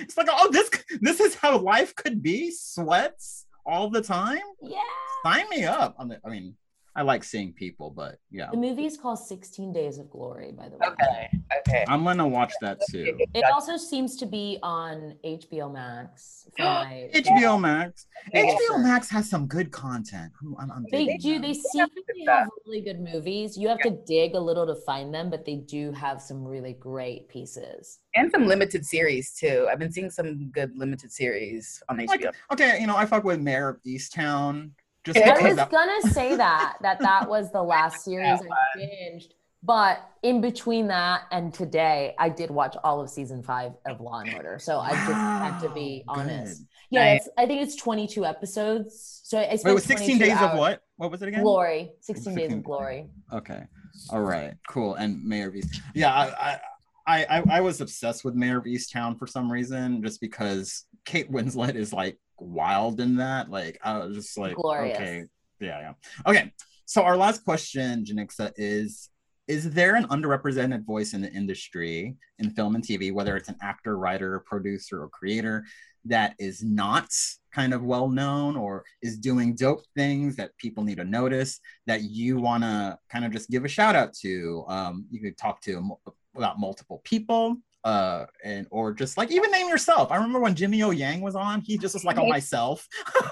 It's 0.00 0.16
like, 0.16 0.28
oh, 0.30 0.48
this 0.50 0.70
this 1.00 1.20
is 1.20 1.34
how 1.34 1.58
life 1.58 1.94
could 1.94 2.22
be. 2.22 2.50
Sweats 2.50 3.46
all 3.64 3.90
the 3.90 4.02
time. 4.02 4.38
yeah 4.62 4.78
Sign 5.22 5.48
me 5.48 5.64
up. 5.64 5.96
On 5.98 6.08
the, 6.08 6.20
I 6.24 6.28
mean, 6.30 6.54
I 6.96 7.02
like 7.02 7.24
seeing 7.24 7.52
people, 7.52 7.90
but 7.90 8.18
yeah, 8.30 8.48
the 8.50 8.56
movie 8.56 8.86
is 8.86 8.96
called 8.96 9.18
16 9.18 9.70
days 9.70 9.98
of 9.98 10.08
glory 10.08 10.52
by 10.52 10.70
the 10.70 10.78
way 10.78 10.86
Okay. 10.88 11.28
Okay. 11.58 11.84
I'm 11.88 12.04
gonna 12.04 12.26
watch 12.26 12.54
that 12.62 12.80
too. 12.90 13.18
It 13.34 13.44
also 13.52 13.76
seems 13.76 14.16
to 14.16 14.26
be 14.26 14.58
on 14.62 15.14
HBO 15.22 15.70
Max. 15.70 16.48
My, 16.58 17.10
HBO 17.14 17.60
Max. 17.60 18.06
Yeah. 18.32 18.44
HBO 18.44 18.82
Max 18.82 19.10
has 19.10 19.28
some 19.28 19.46
good 19.46 19.70
content. 19.70 20.32
I'm, 20.40 20.56
I'm, 20.58 20.70
I'm 20.70 20.86
they 20.90 21.18
do. 21.18 21.34
them. 21.34 21.42
They 21.42 21.52
secretly 21.52 22.24
have 22.28 22.48
really 22.64 22.80
good 22.80 23.00
movies. 23.00 23.58
You 23.58 23.68
have 23.68 23.80
to 23.80 23.90
dig 24.06 24.34
a 24.34 24.40
little 24.40 24.66
to 24.66 24.76
find 24.86 25.12
them, 25.12 25.28
but 25.28 25.44
they 25.44 25.56
do 25.56 25.92
have 25.92 26.22
some 26.22 26.44
really 26.44 26.72
great 26.72 27.28
pieces. 27.28 27.98
And 28.14 28.30
some 28.32 28.46
limited 28.46 28.86
series 28.86 29.34
too. 29.34 29.68
I've 29.70 29.78
been 29.78 29.92
seeing 29.92 30.08
some 30.08 30.48
good 30.50 30.74
limited 30.78 31.12
series 31.12 31.82
on 31.90 31.98
HBO. 31.98 32.08
Like, 32.08 32.34
okay, 32.52 32.80
you 32.80 32.86
know, 32.86 32.96
I 32.96 33.04
fuck 33.04 33.24
with 33.24 33.40
Mare 33.40 33.68
of 33.68 33.82
Easttown. 33.86 34.70
Just 35.06 35.18
I 35.18 35.30
I 35.30 35.42
was 35.42 35.56
that- 35.56 35.70
gonna 35.70 36.02
say 36.12 36.36
that 36.36 36.76
that 36.82 36.98
that 37.00 37.28
was 37.28 37.50
the 37.52 37.62
last 37.62 38.04
series 38.04 38.40
I 38.40 38.78
binged, 38.78 39.28
but 39.62 40.00
in 40.22 40.40
between 40.40 40.88
that 40.88 41.22
and 41.30 41.54
today, 41.54 42.14
I 42.18 42.28
did 42.28 42.50
watch 42.50 42.76
all 42.82 43.00
of 43.00 43.08
season 43.08 43.42
five 43.42 43.72
of 43.86 44.00
Law 44.00 44.18
and 44.20 44.34
Order. 44.34 44.58
So 44.58 44.78
I 44.78 44.90
just 44.90 45.04
have 45.12 45.62
to 45.62 45.68
be 45.70 46.02
honest. 46.08 46.58
good. 46.58 46.66
Yeah, 46.90 47.14
it's, 47.14 47.28
I 47.38 47.46
think 47.46 47.62
it's 47.62 47.74
22 47.76 48.24
episodes. 48.24 49.20
So 49.24 49.38
I 49.38 49.56
spent 49.56 49.64
Wait, 49.64 49.70
it 49.70 49.74
was 49.74 49.84
16 49.84 50.18
22 50.18 50.24
days 50.34 50.42
of 50.42 50.58
what? 50.58 50.82
What 50.96 51.10
was 51.10 51.22
it 51.22 51.28
again? 51.28 51.42
Glory. 51.42 51.90
16 52.00 52.34
days 52.34 52.42
16 52.44 52.58
of 52.58 52.64
glory. 52.64 53.08
Okay. 53.32 53.62
All 54.10 54.20
right. 54.20 54.54
Cool. 54.68 54.94
And 54.94 55.22
Mare 55.24 55.48
of 55.48 55.56
East. 55.56 55.80
Yeah, 55.94 56.12
I, 56.14 56.60
I, 57.08 57.24
I, 57.24 57.42
I 57.50 57.60
was 57.60 57.80
obsessed 57.80 58.24
with 58.24 58.34
Mare 58.34 58.58
of 58.58 58.64
Easttown 58.64 59.18
for 59.18 59.26
some 59.26 59.50
reason, 59.50 60.02
just 60.02 60.20
because 60.20 60.84
Kate 61.04 61.30
Winslet 61.30 61.74
is 61.74 61.92
like 61.92 62.18
wild 62.40 63.00
in 63.00 63.16
that. 63.16 63.50
Like, 63.50 63.78
I 63.82 63.98
was 63.98 64.16
just 64.16 64.38
like, 64.38 64.56
Glorious. 64.56 64.96
okay, 64.96 65.24
yeah, 65.60 65.80
yeah. 65.80 65.92
Okay. 66.26 66.52
So 66.84 67.02
our 67.02 67.16
last 67.16 67.44
question, 67.44 68.04
Janicza, 68.04 68.52
is 68.56 69.10
is 69.48 69.70
there 69.70 69.94
an 69.94 70.08
underrepresented 70.08 70.84
voice 70.84 71.14
in 71.14 71.20
the 71.20 71.32
industry 71.32 72.16
in 72.38 72.50
film 72.50 72.74
and 72.74 72.84
TV, 72.84 73.12
whether 73.12 73.36
it's 73.36 73.48
an 73.48 73.56
actor, 73.62 73.96
writer, 73.96 74.40
producer, 74.40 75.02
or 75.02 75.08
creator, 75.08 75.64
that 76.04 76.34
is 76.38 76.62
not 76.62 77.08
kind 77.52 77.72
of 77.72 77.82
well 77.82 78.08
known 78.08 78.56
or 78.56 78.84
is 79.02 79.18
doing 79.18 79.54
dope 79.54 79.82
things 79.96 80.36
that 80.36 80.56
people 80.58 80.84
need 80.84 80.98
to 80.98 81.04
notice 81.04 81.60
that 81.86 82.02
you 82.02 82.38
want 82.38 82.62
to 82.62 82.98
kind 83.10 83.24
of 83.24 83.32
just 83.32 83.50
give 83.50 83.64
a 83.64 83.68
shout 83.68 83.94
out 83.94 84.12
to? 84.14 84.64
Um, 84.68 85.06
you 85.10 85.20
could 85.20 85.38
talk 85.38 85.60
to 85.62 85.96
about 86.34 86.58
multiple 86.58 87.00
people. 87.04 87.56
Uh, 87.86 88.26
and 88.44 88.66
or 88.72 88.92
just 88.92 89.16
like 89.16 89.30
even 89.30 89.48
name 89.52 89.68
yourself. 89.68 90.10
I 90.10 90.16
remember 90.16 90.40
when 90.40 90.56
Jimmy 90.56 90.82
O 90.82 90.90
Yang 90.90 91.20
was 91.20 91.36
on, 91.36 91.60
he 91.60 91.78
just 91.78 91.94
was 91.94 92.04
like 92.04 92.18
on 92.18 92.28
myself. 92.28 92.88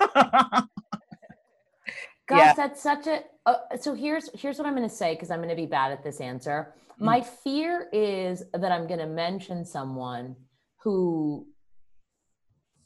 Gosh, 2.27 2.39
Yeah. 2.39 2.53
that's 2.57 2.83
such 2.83 3.07
a. 3.07 3.21
Uh, 3.47 3.57
so 3.79 3.95
here's 3.95 4.31
here's 4.35 4.57
what 4.59 4.67
I'm 4.67 4.75
going 4.77 4.89
to 4.89 4.95
say 4.95 5.15
because 5.15 5.31
I'm 5.31 5.39
going 5.41 5.51
to 5.51 5.57
be 5.57 5.67
bad 5.67 5.93
at 5.93 6.03
this 6.03 6.21
answer. 6.21 6.73
Mm. 7.01 7.05
My 7.05 7.21
fear 7.21 7.89
is 7.93 8.43
that 8.55 8.73
I'm 8.73 8.87
going 8.87 9.01
to 9.01 9.07
mention 9.07 9.65
someone 9.65 10.37
who 10.83 11.47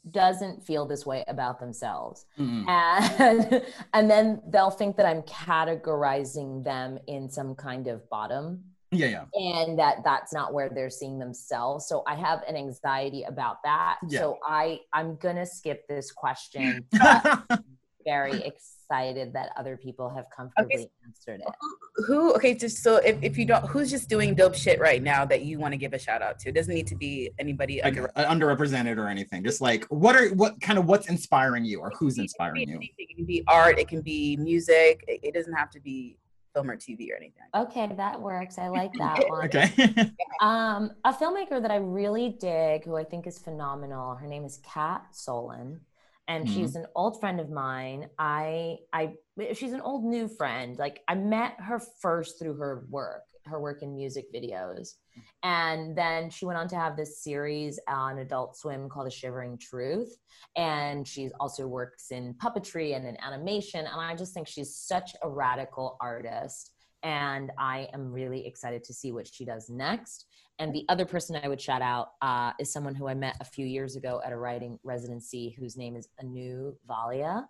doesn't 0.09 0.65
feel 0.65 0.85
this 0.87 1.05
way 1.05 1.23
about 1.27 1.59
themselves, 1.59 2.25
Mm. 2.39 2.67
and 2.67 3.63
and 3.93 4.09
then 4.09 4.41
they'll 4.47 4.71
think 4.71 4.97
that 4.97 5.05
I'm 5.05 5.21
categorizing 5.21 6.63
them 6.63 6.97
in 7.07 7.29
some 7.29 7.55
kind 7.55 7.87
of 7.87 8.09
bottom 8.09 8.63
Yeah, 8.91 9.07
yeah. 9.07 9.25
and 9.35 9.77
that 9.77 9.97
that's 10.03 10.33
not 10.33 10.53
where 10.53 10.67
they're 10.69 10.89
seeing 10.89 11.19
themselves 11.19 11.87
so 11.87 12.01
i 12.07 12.15
have 12.15 12.41
an 12.47 12.55
anxiety 12.55 13.23
about 13.23 13.57
that 13.63 13.99
Yeah. 14.07 14.19
so 14.19 14.39
i 14.43 14.79
i'm 14.93 15.15
gonna 15.17 15.45
skip 15.45 15.87
this 15.87 16.11
question 16.11 16.83
very 18.05 18.41
excited 18.43 19.33
that 19.33 19.51
other 19.57 19.77
people 19.77 20.09
have 20.09 20.25
comfortably 20.35 20.89
answered 21.05 21.41
it 21.41 21.53
Who, 21.95 22.05
who 22.05 22.33
okay, 22.33 22.55
just 22.55 22.81
so 22.81 22.97
if, 22.97 23.17
if 23.21 23.37
you 23.37 23.45
don't 23.45 23.65
who's 23.67 23.91
just 23.91 24.09
doing 24.09 24.33
dope 24.33 24.55
shit 24.55 24.79
right 24.79 25.03
now 25.03 25.25
that 25.25 25.43
you 25.43 25.59
want 25.59 25.73
to 25.73 25.77
give 25.77 25.93
a 25.93 25.99
shout 25.99 26.21
out 26.21 26.39
to? 26.39 26.49
It 26.49 26.55
doesn't 26.55 26.73
need 26.73 26.87
to 26.87 26.95
be 26.95 27.29
anybody 27.39 27.81
like 27.83 27.97
under 27.97 28.11
uh, 28.15 28.25
underrepresented 28.25 28.97
or 28.97 29.07
anything. 29.07 29.43
Just 29.43 29.61
like 29.61 29.85
what 29.89 30.15
are 30.15 30.29
what 30.29 30.59
kind 30.61 30.79
of 30.79 30.85
what's 30.85 31.07
inspiring 31.07 31.65
you 31.65 31.79
or 31.79 31.91
who's 31.91 32.17
inspiring 32.17 32.65
be 32.65 32.71
you? 32.71 32.77
anything. 32.77 32.95
It 33.09 33.15
can 33.15 33.25
be 33.25 33.43
art, 33.47 33.77
it 33.77 33.87
can 33.87 34.01
be 34.01 34.37
music. 34.37 35.03
It, 35.07 35.19
it 35.23 35.33
doesn't 35.33 35.53
have 35.53 35.69
to 35.71 35.79
be 35.79 36.17
film 36.53 36.69
or 36.69 36.75
TV 36.75 37.11
or 37.11 37.15
anything. 37.15 37.43
okay 37.55 37.87
that 37.97 38.21
works 38.21 38.57
i 38.57 38.67
like 38.67 38.93
that 38.97 39.27
one 39.29 39.45
Okay. 39.45 39.69
um 40.41 40.91
a 41.03 41.13
filmmaker 41.13 41.61
that 41.61 41.71
i 41.71 41.75
really 41.75 42.29
dig 42.39 42.85
who 42.85 42.95
i 42.95 43.03
think 43.03 43.27
is 43.27 43.37
phenomenal 43.39 44.15
her 44.15 44.27
name 44.27 44.45
is 44.45 44.59
Cat 44.63 45.03
Solen 45.13 45.79
and 46.27 46.45
Mhm. 46.45 46.53
she's 46.53 46.75
an 46.75 46.85
old 46.95 47.19
friend 47.19 47.39
of 47.39 47.49
mine 47.49 48.09
i 48.17 48.77
i 48.93 49.13
she's 49.53 49.73
an 49.73 49.81
old 49.81 50.03
new 50.05 50.27
friend 50.27 50.77
like 50.77 51.01
i 51.07 51.15
met 51.15 51.53
her 51.59 51.79
first 52.01 52.39
through 52.39 52.55
her 52.55 52.85
work 52.89 53.23
her 53.49 53.59
work 53.59 53.81
in 53.81 53.95
music 53.95 54.33
videos. 54.33 54.95
And 55.43 55.97
then 55.97 56.29
she 56.29 56.45
went 56.45 56.57
on 56.57 56.67
to 56.69 56.75
have 56.75 56.95
this 56.95 57.23
series 57.23 57.79
on 57.87 58.19
adult 58.19 58.55
swim 58.55 58.89
called 58.89 59.07
the 59.07 59.11
shivering 59.11 59.57
truth. 59.57 60.17
And 60.55 61.07
she 61.07 61.29
also 61.39 61.67
works 61.67 62.11
in 62.11 62.35
puppetry 62.35 62.95
and 62.95 63.05
in 63.05 63.17
animation. 63.21 63.81
And 63.81 63.99
i 63.99 64.15
just 64.15 64.33
think 64.33 64.47
she's 64.47 64.75
such 64.75 65.15
a 65.21 65.29
radical 65.29 65.97
artist. 65.99 66.71
And 67.03 67.51
i 67.57 67.87
am 67.93 68.11
really 68.11 68.45
excited 68.45 68.83
to 68.85 68.93
see 68.93 69.11
what 69.11 69.27
she 69.27 69.45
does 69.45 69.69
next. 69.69 70.25
And 70.59 70.73
the 70.73 70.85
other 70.89 71.05
person 71.05 71.39
I 71.41 71.47
would 71.47 71.61
shout 71.61 71.81
out 71.81 72.11
uh, 72.21 72.51
is 72.59 72.71
someone 72.71 72.93
who 72.93 73.07
I 73.07 73.13
met 73.13 73.37
a 73.39 73.45
few 73.45 73.65
years 73.65 73.95
ago 73.95 74.21
at 74.25 74.33
a 74.33 74.37
writing 74.37 74.77
residency, 74.83 75.55
whose 75.57 75.77
name 75.77 75.95
is 75.95 76.09
Anu 76.21 76.73
Valia, 76.87 77.45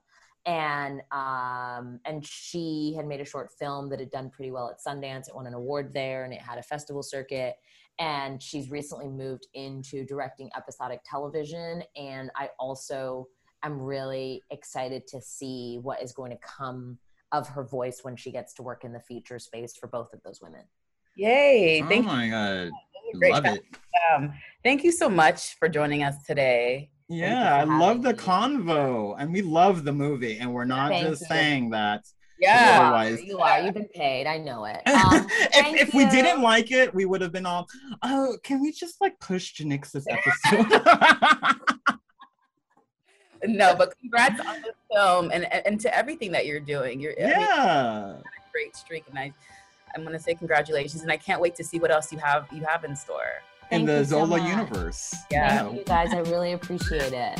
and 0.46 1.02
um, 1.12 2.00
and 2.06 2.26
she 2.26 2.94
had 2.96 3.06
made 3.06 3.22
a 3.22 3.26
short 3.26 3.50
film 3.60 3.90
that 3.90 4.00
had 4.00 4.10
done 4.12 4.30
pretty 4.30 4.52
well 4.52 4.70
at 4.70 4.78
Sundance. 4.86 5.28
It 5.28 5.36
won 5.36 5.48
an 5.48 5.54
award 5.54 5.92
there, 5.94 6.24
and 6.24 6.34
it 6.34 6.42
had 6.42 6.58
a 6.58 6.64
festival 6.64 7.04
circuit. 7.04 7.56
And 8.00 8.42
she's 8.42 8.72
recently 8.72 9.10
moved 9.10 9.48
into 9.54 10.06
directing 10.06 10.50
episodic 10.56 11.02
television. 11.06 11.84
And 11.98 12.32
I 12.38 12.48
also 12.58 13.28
am 13.64 13.78
really 13.82 14.42
excited 14.52 15.06
to 15.08 15.22
see 15.22 15.80
what 15.82 16.02
is 16.02 16.14
going 16.14 16.32
to 16.32 16.38
come 16.38 16.98
of 17.34 17.48
her 17.50 17.66
voice 17.66 18.00
when 18.04 18.16
she 18.16 18.32
gets 18.32 18.54
to 18.54 18.64
work 18.64 18.86
in 18.86 18.94
the 18.94 19.02
feature 19.02 19.38
space 19.38 19.76
for 19.76 19.88
both 19.88 20.14
of 20.14 20.22
those 20.24 20.40
women. 20.42 20.62
Yay! 21.18 21.82
oh 21.84 21.88
Thank 21.90 22.06
my 22.06 22.30
god. 22.30 22.70
you. 23.14 23.20
Great 23.20 23.34
Love 23.34 23.46
shout- 23.46 23.58
it. 23.58 23.64
Um, 24.16 24.34
thank 24.64 24.84
you 24.86 24.92
so 24.94 25.10
much 25.10 25.56
for 25.60 25.68
joining 25.68 26.02
us 26.04 26.24
today. 26.26 26.90
Yeah, 27.10 27.56
I 27.56 27.64
love 27.64 28.04
the 28.04 28.14
convo. 28.14 29.16
And 29.18 29.34
we 29.34 29.42
love 29.42 29.84
the 29.84 29.92
movie. 29.92 30.38
And 30.38 30.54
we're 30.54 30.66
not 30.66 30.90
Thank 30.92 31.08
just 31.08 31.22
you. 31.22 31.28
saying 31.28 31.72
that. 31.72 32.06
Yeah. 32.40 32.80
Otherwise- 32.82 33.24
you 33.24 33.40
are. 33.40 33.62
You've 33.62 33.74
been 33.74 33.90
paid. 33.94 34.28
I 34.28 34.38
know 34.38 34.66
it. 34.66 34.82
Um, 34.90 35.28
if, 35.54 35.88
if 35.88 35.94
we 35.94 36.06
didn't 36.06 36.42
like 36.42 36.72
it, 36.72 36.94
we 36.94 37.06
would 37.06 37.22
have 37.22 37.32
been 37.32 37.46
all, 37.46 37.68
oh, 38.04 38.38
can 38.44 38.62
we 38.62 38.72
just 38.72 39.02
like 39.02 39.20
push 39.20 39.54
Janicza's 39.56 40.08
episode? 40.10 40.82
No, 43.46 43.76
but 43.76 43.94
congrats 44.00 44.40
on 44.42 44.62
the 44.62 44.74
film 44.94 45.32
and, 45.32 45.46
and 45.52 45.66
and 45.66 45.80
to 45.82 45.96
everything 45.96 46.32
that 46.34 46.46
you're 46.46 46.60
doing. 46.60 47.00
You're 47.00 47.14
I 47.20 47.24
mean, 47.24 47.32
yeah. 47.40 48.10
a 48.12 48.52
great 48.52 48.76
streak, 48.76 49.06
and 49.10 49.18
I 49.18 49.34
I'm 49.96 50.04
gonna 50.04 50.20
say 50.20 50.34
congratulations, 50.36 51.04
and 51.04 51.12
I 51.12 51.18
can't 51.18 51.40
wait 51.40 51.56
to 51.56 51.64
see 51.64 51.80
what 51.80 51.90
else 51.90 52.12
you 52.12 52.18
have 52.20 52.48
you 52.52 52.64
have 52.66 52.84
in 52.84 52.96
store. 52.96 53.42
In 53.72 53.86
the 53.86 54.00
you 54.00 54.06
so 54.06 54.26
Zola 54.26 54.42
universe. 54.48 55.14
Yeah. 55.32 55.64
Thank 55.64 55.78
you 55.78 55.84
guys. 55.86 56.14
I 56.14 56.20
really 56.20 56.54
appreciate 56.54 57.14
it. 57.14 57.40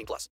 18 0.01 0.05
plus. 0.05 0.29